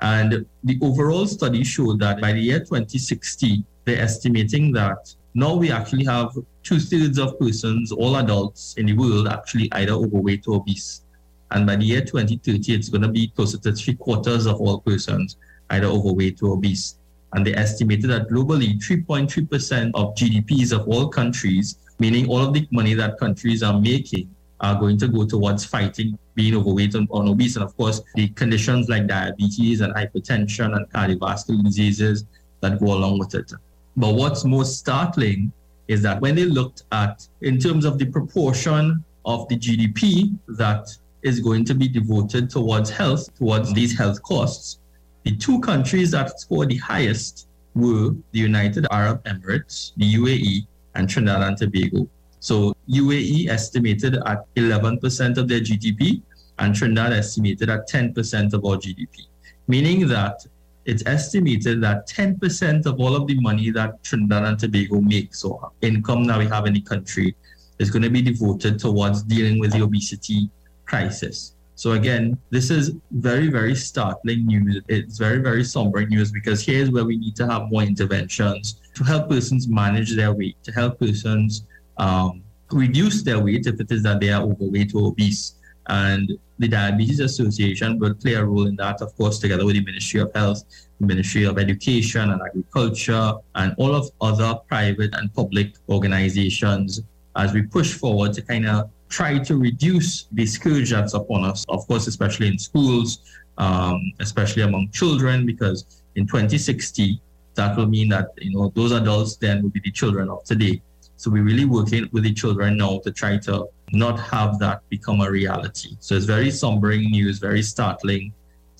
And 0.00 0.46
the 0.62 0.78
overall 0.82 1.26
study 1.26 1.64
showed 1.64 1.98
that 2.00 2.20
by 2.20 2.32
the 2.32 2.40
year 2.40 2.60
2060, 2.60 3.64
they're 3.84 4.00
estimating 4.00 4.72
that 4.72 5.14
now 5.34 5.54
we 5.54 5.72
actually 5.72 6.04
have 6.04 6.36
two 6.62 6.78
thirds 6.78 7.18
of 7.18 7.38
persons, 7.40 7.90
all 7.90 8.16
adults 8.16 8.74
in 8.76 8.86
the 8.86 8.92
world, 8.92 9.26
actually 9.28 9.68
either 9.72 9.92
overweight 9.92 10.46
or 10.46 10.56
obese. 10.56 11.02
And 11.50 11.66
by 11.66 11.76
the 11.76 11.84
year 11.84 12.00
2030, 12.00 12.74
it's 12.74 12.88
going 12.88 13.02
to 13.02 13.08
be 13.08 13.28
closer 13.28 13.58
to 13.58 13.72
three 13.72 13.94
quarters 13.94 14.46
of 14.46 14.60
all 14.60 14.80
persons 14.80 15.36
either 15.70 15.86
overweight 15.86 16.42
or 16.42 16.54
obese. 16.54 16.98
And 17.34 17.46
they 17.46 17.54
estimated 17.54 18.10
that 18.10 18.28
globally, 18.28 18.78
3.3% 18.78 19.90
of 19.94 20.14
GDPs 20.14 20.72
of 20.72 20.88
all 20.88 21.08
countries, 21.08 21.78
meaning 21.98 22.28
all 22.28 22.38
of 22.38 22.54
the 22.54 22.66
money 22.70 22.94
that 22.94 23.18
countries 23.18 23.62
are 23.62 23.78
making, 23.78 24.34
are 24.60 24.78
going 24.78 24.96
to 24.98 25.08
go 25.08 25.26
towards 25.26 25.64
fighting 25.64 26.18
being 26.34 26.56
overweight 26.56 26.94
and, 26.94 27.08
and 27.12 27.28
obese. 27.28 27.56
And 27.56 27.64
of 27.64 27.76
course, 27.76 28.00
the 28.14 28.28
conditions 28.28 28.88
like 28.88 29.06
diabetes 29.06 29.80
and 29.80 29.94
hypertension 29.94 30.76
and 30.76 30.88
cardiovascular 30.90 31.62
diseases 31.64 32.24
that 32.60 32.80
go 32.80 32.94
along 32.94 33.18
with 33.18 33.34
it. 33.34 33.52
But 33.96 34.14
what's 34.14 34.44
most 34.44 34.78
startling 34.78 35.52
is 35.88 36.02
that 36.02 36.20
when 36.20 36.34
they 36.34 36.44
looked 36.44 36.84
at, 36.92 37.26
in 37.42 37.58
terms 37.58 37.84
of 37.84 37.98
the 37.98 38.06
proportion 38.06 39.04
of 39.24 39.48
the 39.48 39.56
GDP 39.56 40.36
that 40.48 40.88
is 41.22 41.40
going 41.40 41.64
to 41.66 41.74
be 41.74 41.88
devoted 41.88 42.50
towards 42.50 42.90
health, 42.90 43.34
towards 43.36 43.72
these 43.72 43.96
health 43.96 44.22
costs, 44.22 44.78
The 45.24 45.36
two 45.36 45.58
countries 45.60 46.10
that 46.10 46.38
scored 46.38 46.68
the 46.68 46.76
highest 46.76 47.48
were 47.74 48.10
the 48.32 48.38
United 48.38 48.86
Arab 48.90 49.24
Emirates, 49.24 49.92
the 49.96 50.14
UAE, 50.14 50.66
and 50.94 51.08
Trinidad 51.08 51.42
and 51.42 51.56
Tobago. 51.56 52.08
So 52.40 52.76
UAE 52.88 53.48
estimated 53.48 54.16
at 54.26 54.44
11% 54.54 55.38
of 55.38 55.48
their 55.48 55.60
GDP, 55.60 56.20
and 56.58 56.74
Trinidad 56.74 57.14
estimated 57.14 57.70
at 57.70 57.88
10% 57.88 58.52
of 58.52 58.64
our 58.64 58.76
GDP, 58.76 59.26
meaning 59.66 60.06
that 60.08 60.46
it's 60.84 61.02
estimated 61.06 61.80
that 61.82 62.06
10% 62.06 62.84
of 62.84 63.00
all 63.00 63.16
of 63.16 63.26
the 63.26 63.40
money 63.40 63.70
that 63.70 64.04
Trinidad 64.04 64.44
and 64.44 64.58
Tobago 64.58 65.00
makes 65.00 65.42
or 65.42 65.72
income 65.80 66.24
that 66.26 66.38
we 66.38 66.46
have 66.46 66.66
in 66.66 66.74
the 66.74 66.82
country 66.82 67.34
is 67.78 67.90
going 67.90 68.02
to 68.02 68.10
be 68.10 68.20
devoted 68.20 68.78
towards 68.78 69.22
dealing 69.22 69.58
with 69.58 69.72
the 69.72 69.82
obesity 69.82 70.50
crisis. 70.84 71.53
So 71.76 71.92
again, 71.92 72.38
this 72.50 72.70
is 72.70 72.92
very, 73.10 73.48
very 73.48 73.74
startling 73.74 74.46
news. 74.46 74.80
It's 74.88 75.18
very, 75.18 75.38
very 75.38 75.64
somber 75.64 76.06
news 76.06 76.30
because 76.30 76.64
here's 76.64 76.90
where 76.90 77.04
we 77.04 77.16
need 77.16 77.34
to 77.36 77.46
have 77.48 77.70
more 77.70 77.82
interventions 77.82 78.80
to 78.94 79.04
help 79.04 79.28
persons 79.28 79.66
manage 79.66 80.14
their 80.14 80.32
weight, 80.32 80.56
to 80.62 80.72
help 80.72 81.00
persons 81.00 81.66
um, 81.98 82.42
reduce 82.70 83.22
their 83.22 83.40
weight 83.40 83.66
if 83.66 83.80
it 83.80 83.90
is 83.90 84.02
that 84.04 84.20
they 84.20 84.30
are 84.30 84.42
overweight 84.42 84.94
or 84.94 85.08
obese. 85.08 85.56
And 85.88 86.32
the 86.58 86.68
Diabetes 86.68 87.20
Association 87.20 87.98
will 87.98 88.14
play 88.14 88.34
a 88.34 88.44
role 88.44 88.66
in 88.66 88.76
that, 88.76 89.02
of 89.02 89.14
course, 89.16 89.38
together 89.38 89.66
with 89.66 89.74
the 89.74 89.84
Ministry 89.84 90.20
of 90.20 90.32
Health, 90.34 90.62
the 91.00 91.06
Ministry 91.06 91.44
of 91.44 91.58
Education 91.58 92.30
and 92.30 92.40
Agriculture, 92.40 93.34
and 93.56 93.74
all 93.76 93.94
of 93.94 94.08
other 94.20 94.54
private 94.68 95.14
and 95.14 95.34
public 95.34 95.74
organizations 95.88 97.02
as 97.36 97.52
we 97.52 97.62
push 97.62 97.92
forward 97.92 98.32
to 98.34 98.42
kind 98.42 98.66
of 98.66 98.90
try 99.14 99.38
to 99.38 99.56
reduce 99.56 100.26
the 100.32 100.44
scourge 100.44 100.90
that's 100.90 101.14
upon 101.14 101.44
us, 101.44 101.64
of 101.68 101.86
course, 101.86 102.08
especially 102.08 102.48
in 102.48 102.58
schools, 102.58 103.20
um, 103.58 104.00
especially 104.18 104.62
among 104.62 104.90
children, 104.90 105.46
because 105.46 106.02
in 106.16 106.26
2060, 106.26 107.20
that 107.54 107.76
will 107.76 107.86
mean 107.86 108.08
that, 108.08 108.30
you 108.38 108.52
know, 108.52 108.72
those 108.74 108.90
adults 108.90 109.36
then 109.36 109.62
will 109.62 109.70
be 109.70 109.80
the 109.84 109.92
children 109.92 110.28
of 110.28 110.42
today. 110.42 110.82
So 111.16 111.30
we're 111.30 111.44
really 111.44 111.64
working 111.64 112.08
with 112.10 112.24
the 112.24 112.34
children 112.34 112.76
now 112.76 112.98
to 113.04 113.12
try 113.12 113.38
to 113.38 113.68
not 113.92 114.18
have 114.18 114.58
that 114.58 114.80
become 114.88 115.20
a 115.20 115.30
reality. 115.30 115.90
So 116.00 116.16
it's 116.16 116.24
very 116.24 116.48
sombering 116.48 117.08
news, 117.08 117.38
very 117.38 117.62
startling 117.62 118.32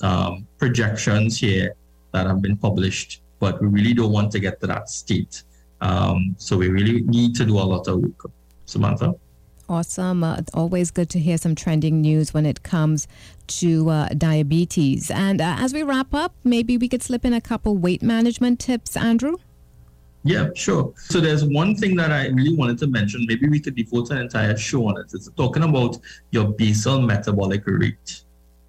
um, 0.02 0.48
projections 0.58 1.38
here 1.38 1.76
that 2.12 2.26
have 2.26 2.42
been 2.42 2.56
published, 2.56 3.22
but 3.38 3.62
we 3.62 3.68
really 3.68 3.94
don't 3.94 4.10
want 4.10 4.32
to 4.32 4.40
get 4.40 4.60
to 4.62 4.66
that 4.66 4.88
state. 4.88 5.44
Um, 5.80 6.34
so 6.38 6.56
we 6.56 6.70
really 6.70 7.02
need 7.02 7.36
to 7.36 7.44
do 7.44 7.56
a 7.56 7.66
lot 7.74 7.86
of 7.86 8.02
work. 8.02 8.32
Samantha? 8.66 9.14
Awesome. 9.68 10.22
Uh, 10.22 10.42
always 10.52 10.90
good 10.90 11.08
to 11.10 11.18
hear 11.18 11.38
some 11.38 11.54
trending 11.54 12.02
news 12.02 12.34
when 12.34 12.44
it 12.44 12.62
comes 12.62 13.08
to 13.46 13.88
uh, 13.88 14.08
diabetes. 14.08 15.10
And 15.10 15.40
uh, 15.40 15.56
as 15.58 15.72
we 15.72 15.82
wrap 15.82 16.12
up, 16.12 16.34
maybe 16.44 16.76
we 16.76 16.88
could 16.88 17.02
slip 17.02 17.24
in 17.24 17.32
a 17.32 17.40
couple 17.40 17.76
weight 17.76 18.02
management 18.02 18.60
tips, 18.60 18.96
Andrew? 18.96 19.36
Yeah, 20.22 20.48
sure. 20.54 20.92
So 20.96 21.20
there's 21.20 21.44
one 21.44 21.76
thing 21.76 21.96
that 21.96 22.10
I 22.10 22.28
really 22.28 22.56
wanted 22.56 22.78
to 22.78 22.86
mention. 22.86 23.24
Maybe 23.26 23.48
we 23.48 23.60
could 23.60 23.74
devote 23.74 24.10
an 24.10 24.18
entire 24.18 24.56
show 24.56 24.88
on 24.88 24.98
it. 24.98 25.12
It's 25.14 25.30
talking 25.30 25.62
about 25.62 25.98
your 26.30 26.48
basal 26.52 27.00
metabolic 27.00 27.62
rate. 27.66 28.22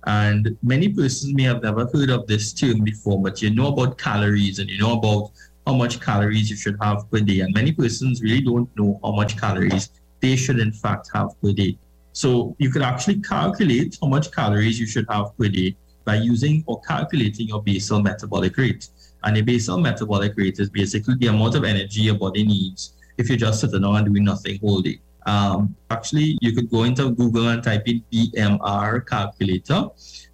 And 0.06 0.58
many 0.62 0.90
persons 0.90 1.34
may 1.34 1.44
have 1.44 1.64
never 1.64 1.88
heard 1.88 2.10
of 2.10 2.28
this 2.28 2.54
term 2.54 2.82
before, 2.82 3.22
but 3.22 3.42
you 3.42 3.50
know 3.50 3.68
about 3.68 3.98
calories 3.98 4.60
and 4.60 4.70
you 4.70 4.78
know 4.80 4.98
about 4.98 5.32
how 5.66 5.74
much 5.74 6.00
calories 6.00 6.50
you 6.50 6.56
should 6.56 6.78
have 6.82 7.10
per 7.10 7.20
day. 7.20 7.40
And 7.40 7.54
many 7.54 7.72
persons 7.72 8.22
really 8.22 8.42
don't 8.42 8.70
know 8.78 9.00
how 9.04 9.12
much 9.12 9.38
calories 9.38 9.90
they 10.26 10.36
should 10.36 10.60
in 10.60 10.72
fact 10.72 11.10
have 11.14 11.30
per 11.42 11.52
day. 11.52 11.78
So 12.22 12.56
you 12.60 12.70
could 12.72 12.82
actually 12.92 13.20
calculate 13.22 13.98
how 14.02 14.08
much 14.08 14.32
calories 14.32 14.80
you 14.80 14.88
should 14.88 15.06
have 15.10 15.38
per 15.38 15.50
day 15.50 15.76
by 16.06 16.16
using 16.16 16.64
or 16.68 16.82
calculating 16.82 17.48
your 17.52 17.62
basal 17.62 18.02
metabolic 18.02 18.58
rate. 18.58 18.84
And 19.24 19.36
the 19.38 19.42
basal 19.42 19.78
metabolic 19.80 20.34
rate 20.38 20.60
is 20.60 20.70
basically 20.70 21.16
the 21.16 21.28
amount 21.28 21.56
of 21.56 21.64
energy 21.64 22.02
your 22.02 22.20
body 22.26 22.44
needs 22.46 22.94
if 23.18 23.30
you're 23.30 23.44
just 23.48 23.60
sitting 23.62 23.84
around 23.84 24.06
doing 24.06 24.24
nothing 24.24 24.60
all 24.62 24.82
day. 24.82 25.00
Um, 25.26 25.76
actually, 25.90 26.38
you 26.42 26.52
could 26.56 26.70
go 26.70 26.84
into 26.84 27.12
Google 27.12 27.48
and 27.50 27.64
type 27.64 27.84
in 27.88 28.04
BMR 28.12 29.06
calculator. 29.08 29.82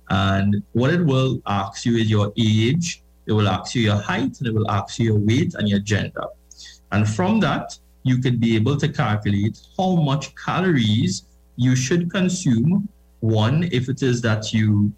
And 0.09 0.61
what 0.73 0.93
it 0.93 1.03
will 1.11 1.41
ask 1.47 1.85
you 1.85 1.95
is 1.97 2.09
your 2.09 2.33
age, 2.37 3.03
it 3.27 3.33
will 3.33 3.47
ask 3.47 3.75
you 3.75 3.83
your 3.83 4.01
height, 4.09 4.33
and 4.39 4.47
it 4.49 4.53
will 4.53 4.69
ask 4.69 4.99
you 4.99 5.05
your 5.11 5.19
weight 5.19 5.53
and 5.55 5.69
your 5.69 5.79
gender. 5.79 6.27
And 6.91 7.07
from 7.07 7.39
that, 7.39 7.77
you 8.03 8.17
could 8.17 8.39
be 8.39 8.55
able 8.55 8.77
to 8.77 8.87
calculate 8.87 9.59
how 9.77 9.95
much 9.95 10.33
calories 10.35 11.23
you 11.55 11.75
should 11.75 12.09
consume. 12.11 12.89
One, 13.19 13.69
if 13.71 13.89
it 13.89 14.01
is 14.01 14.21
that 14.21 14.53
you 14.53 14.91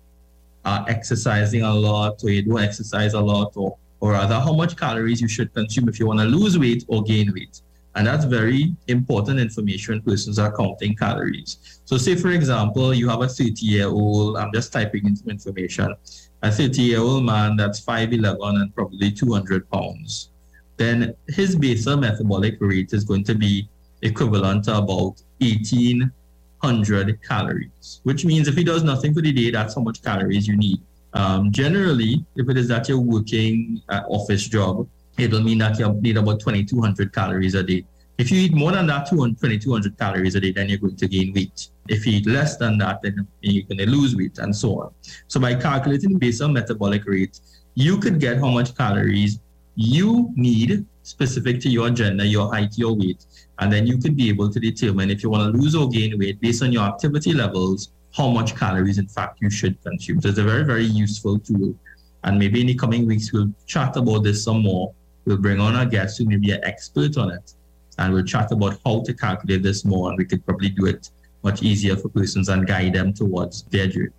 are 0.65 0.85
exercising 0.87 1.63
a 1.63 1.73
lot 1.73 2.23
or 2.23 2.29
you 2.29 2.41
don't 2.41 2.61
exercise 2.61 3.13
a 3.13 3.19
lot, 3.19 3.51
or, 3.55 3.77
or 3.99 4.11
rather, 4.13 4.39
how 4.39 4.53
much 4.53 4.77
calories 4.77 5.19
you 5.19 5.27
should 5.27 5.53
consume 5.53 5.89
if 5.89 5.99
you 5.99 6.05
want 6.07 6.19
to 6.19 6.25
lose 6.25 6.57
weight 6.57 6.85
or 6.87 7.03
gain 7.03 7.33
weight. 7.33 7.61
And 7.95 8.07
that's 8.07 8.25
very 8.25 8.75
important 8.87 9.39
information 9.39 10.01
persons 10.01 10.39
are 10.39 10.55
counting 10.55 10.95
calories. 10.95 11.81
So, 11.85 11.97
say 11.97 12.15
for 12.15 12.29
example, 12.29 12.93
you 12.93 13.07
have 13.09 13.21
a 13.21 13.27
30 13.27 13.53
year 13.65 13.87
old, 13.87 14.37
I'm 14.37 14.51
just 14.51 14.73
typing 14.73 15.05
in 15.05 15.15
some 15.15 15.29
information, 15.29 15.93
a 16.41 16.51
30 16.51 16.81
year 16.81 16.99
old 16.99 17.23
man 17.25 17.55
that's 17.55 17.79
5'11 17.81 18.61
and 18.61 18.73
probably 18.73 19.11
200 19.11 19.69
pounds 19.69 20.29
then 20.77 21.15
his 21.27 21.55
basal 21.55 21.97
metabolic 21.97 22.57
rate 22.59 22.93
is 22.93 23.03
going 23.03 23.23
to 23.25 23.35
be 23.35 23.69
equivalent 24.01 24.65
to 24.65 24.77
about 24.77 25.21
1800 25.39 27.21
calories, 27.23 28.01
which 28.03 28.25
means 28.25 28.47
if 28.47 28.55
he 28.55 28.63
does 28.63 28.83
nothing 28.83 29.13
for 29.13 29.21
the 29.21 29.31
day, 29.31 29.51
that's 29.51 29.75
how 29.75 29.81
much 29.81 30.01
calories 30.01 30.47
you 30.47 30.57
need. 30.57 30.79
Um, 31.13 31.51
generally, 31.51 32.25
if 32.35 32.49
it 32.49 32.57
is 32.57 32.67
that 32.69 32.89
you're 32.89 32.99
working 32.99 33.81
an 33.89 34.03
office 34.05 34.47
job, 34.47 34.87
it'll 35.17 35.43
mean 35.43 35.59
that 35.59 35.77
you 35.77 35.91
need 35.93 36.17
about 36.17 36.39
2200 36.39 37.13
calories 37.13 37.53
a 37.55 37.63
day. 37.63 37.85
If 38.17 38.31
you 38.31 38.39
eat 38.39 38.53
more 38.53 38.71
than 38.71 38.87
that 38.87 39.09
2200 39.09 39.97
calories 39.97 40.35
a 40.35 40.39
day, 40.39 40.51
then 40.51 40.69
you're 40.69 40.77
going 40.77 40.95
to 40.95 41.07
gain 41.07 41.33
weight. 41.33 41.69
If 41.87 42.05
you 42.05 42.17
eat 42.17 42.27
less 42.27 42.57
than 42.57 42.77
that, 42.77 43.01
then 43.01 43.27
you're 43.41 43.63
going 43.63 43.79
to 43.79 43.89
lose 43.89 44.15
weight 44.15 44.37
and 44.37 44.55
so 44.55 44.81
on. 44.81 44.93
So 45.27 45.39
by 45.39 45.55
calculating 45.55 46.17
basal 46.17 46.49
metabolic 46.49 47.05
rate, 47.05 47.39
you 47.75 47.97
could 47.97 48.19
get 48.19 48.37
how 48.37 48.49
much 48.49 48.75
calories 48.75 49.39
you 49.75 50.31
need 50.35 50.85
specific 51.03 51.59
to 51.61 51.69
your 51.69 51.89
gender, 51.89 52.25
your 52.25 52.51
height, 52.51 52.77
your 52.77 52.95
weight. 52.95 53.25
And 53.59 53.71
then 53.71 53.87
you 53.87 53.97
could 53.97 54.15
be 54.15 54.29
able 54.29 54.49
to 54.51 54.59
determine 54.59 55.09
if 55.09 55.23
you 55.23 55.29
want 55.29 55.53
to 55.53 55.59
lose 55.59 55.75
or 55.75 55.89
gain 55.89 56.17
weight 56.17 56.39
based 56.41 56.63
on 56.63 56.71
your 56.71 56.83
activity 56.83 57.33
levels, 57.33 57.91
how 58.15 58.29
much 58.29 58.55
calories, 58.55 58.97
in 58.97 59.07
fact, 59.07 59.39
you 59.41 59.49
should 59.49 59.81
consume. 59.83 60.21
So 60.21 60.29
it's 60.29 60.37
a 60.37 60.43
very, 60.43 60.63
very 60.63 60.85
useful 60.85 61.39
tool. 61.39 61.75
And 62.23 62.39
maybe 62.39 62.61
in 62.61 62.67
the 62.67 62.75
coming 62.75 63.05
weeks, 63.05 63.33
we'll 63.33 63.51
chat 63.65 63.97
about 63.97 64.23
this 64.23 64.43
some 64.43 64.61
more. 64.61 64.93
We'll 65.25 65.37
bring 65.37 65.59
on 65.59 65.75
a 65.75 65.85
guest 65.85 66.17
who 66.17 66.25
may 66.25 66.37
be 66.37 66.51
an 66.51 66.63
expert 66.63 67.17
on 67.17 67.31
it. 67.31 67.53
And 67.97 68.13
we'll 68.13 68.23
chat 68.23 68.51
about 68.51 68.79
how 68.85 69.03
to 69.03 69.13
calculate 69.13 69.63
this 69.63 69.83
more. 69.85 70.09
And 70.09 70.17
we 70.17 70.25
could 70.25 70.45
probably 70.45 70.69
do 70.69 70.85
it 70.85 71.09
much 71.43 71.61
easier 71.61 71.95
for 71.95 72.09
persons 72.09 72.49
and 72.49 72.65
guide 72.65 72.93
them 72.93 73.13
towards 73.13 73.63
their 73.63 73.87
journey. 73.87 74.11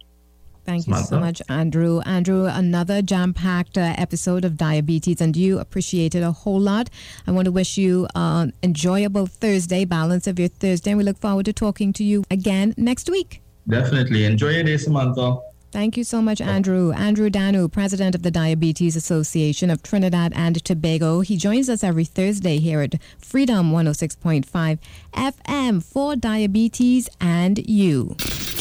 Thank 0.64 0.86
you 0.86 0.96
so 0.96 1.20
much, 1.20 1.42
Andrew. 1.48 2.00
Andrew, 2.00 2.46
another 2.46 3.02
jam 3.02 3.34
packed 3.34 3.76
uh, 3.76 3.94
episode 3.98 4.44
of 4.46 4.56
Diabetes, 4.56 5.20
and 5.20 5.36
you 5.36 5.58
appreciate 5.58 6.14
it 6.14 6.22
a 6.22 6.32
whole 6.32 6.60
lot. 6.60 6.88
I 7.26 7.32
want 7.32 7.44
to 7.44 7.52
wish 7.52 7.76
you 7.76 8.08
an 8.14 8.54
enjoyable 8.62 9.26
Thursday, 9.26 9.84
balance 9.84 10.26
of 10.26 10.38
your 10.38 10.48
Thursday, 10.48 10.92
and 10.92 10.98
we 10.98 11.04
look 11.04 11.18
forward 11.18 11.44
to 11.46 11.52
talking 11.52 11.92
to 11.94 12.04
you 12.04 12.24
again 12.30 12.74
next 12.78 13.10
week. 13.10 13.42
Definitely. 13.68 14.24
Enjoy 14.24 14.50
your 14.50 14.64
day, 14.64 14.78
Samantha. 14.78 15.38
Thank 15.70 15.96
you 15.96 16.04
so 16.04 16.22
much, 16.22 16.40
Andrew. 16.40 16.92
Andrew 16.92 17.28
Dhanoo, 17.28 17.70
president 17.70 18.14
of 18.14 18.22
the 18.22 18.30
Diabetes 18.30 18.94
Association 18.94 19.70
of 19.70 19.82
Trinidad 19.82 20.32
and 20.36 20.64
Tobago. 20.64 21.20
He 21.20 21.36
joins 21.36 21.68
us 21.68 21.82
every 21.82 22.04
Thursday 22.04 22.58
here 22.58 22.80
at 22.80 22.94
Freedom 23.18 23.72
106.5 23.72 24.78
FM 25.12 25.82
for 25.82 26.14
diabetes 26.14 27.08
and 27.20 27.58
you. 27.68 28.14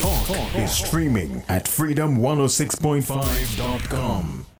Talk, 0.03 0.27
is 0.57 0.69
streaming 0.69 1.43
at 1.47 1.63
freedom106.5.com. 1.63 4.42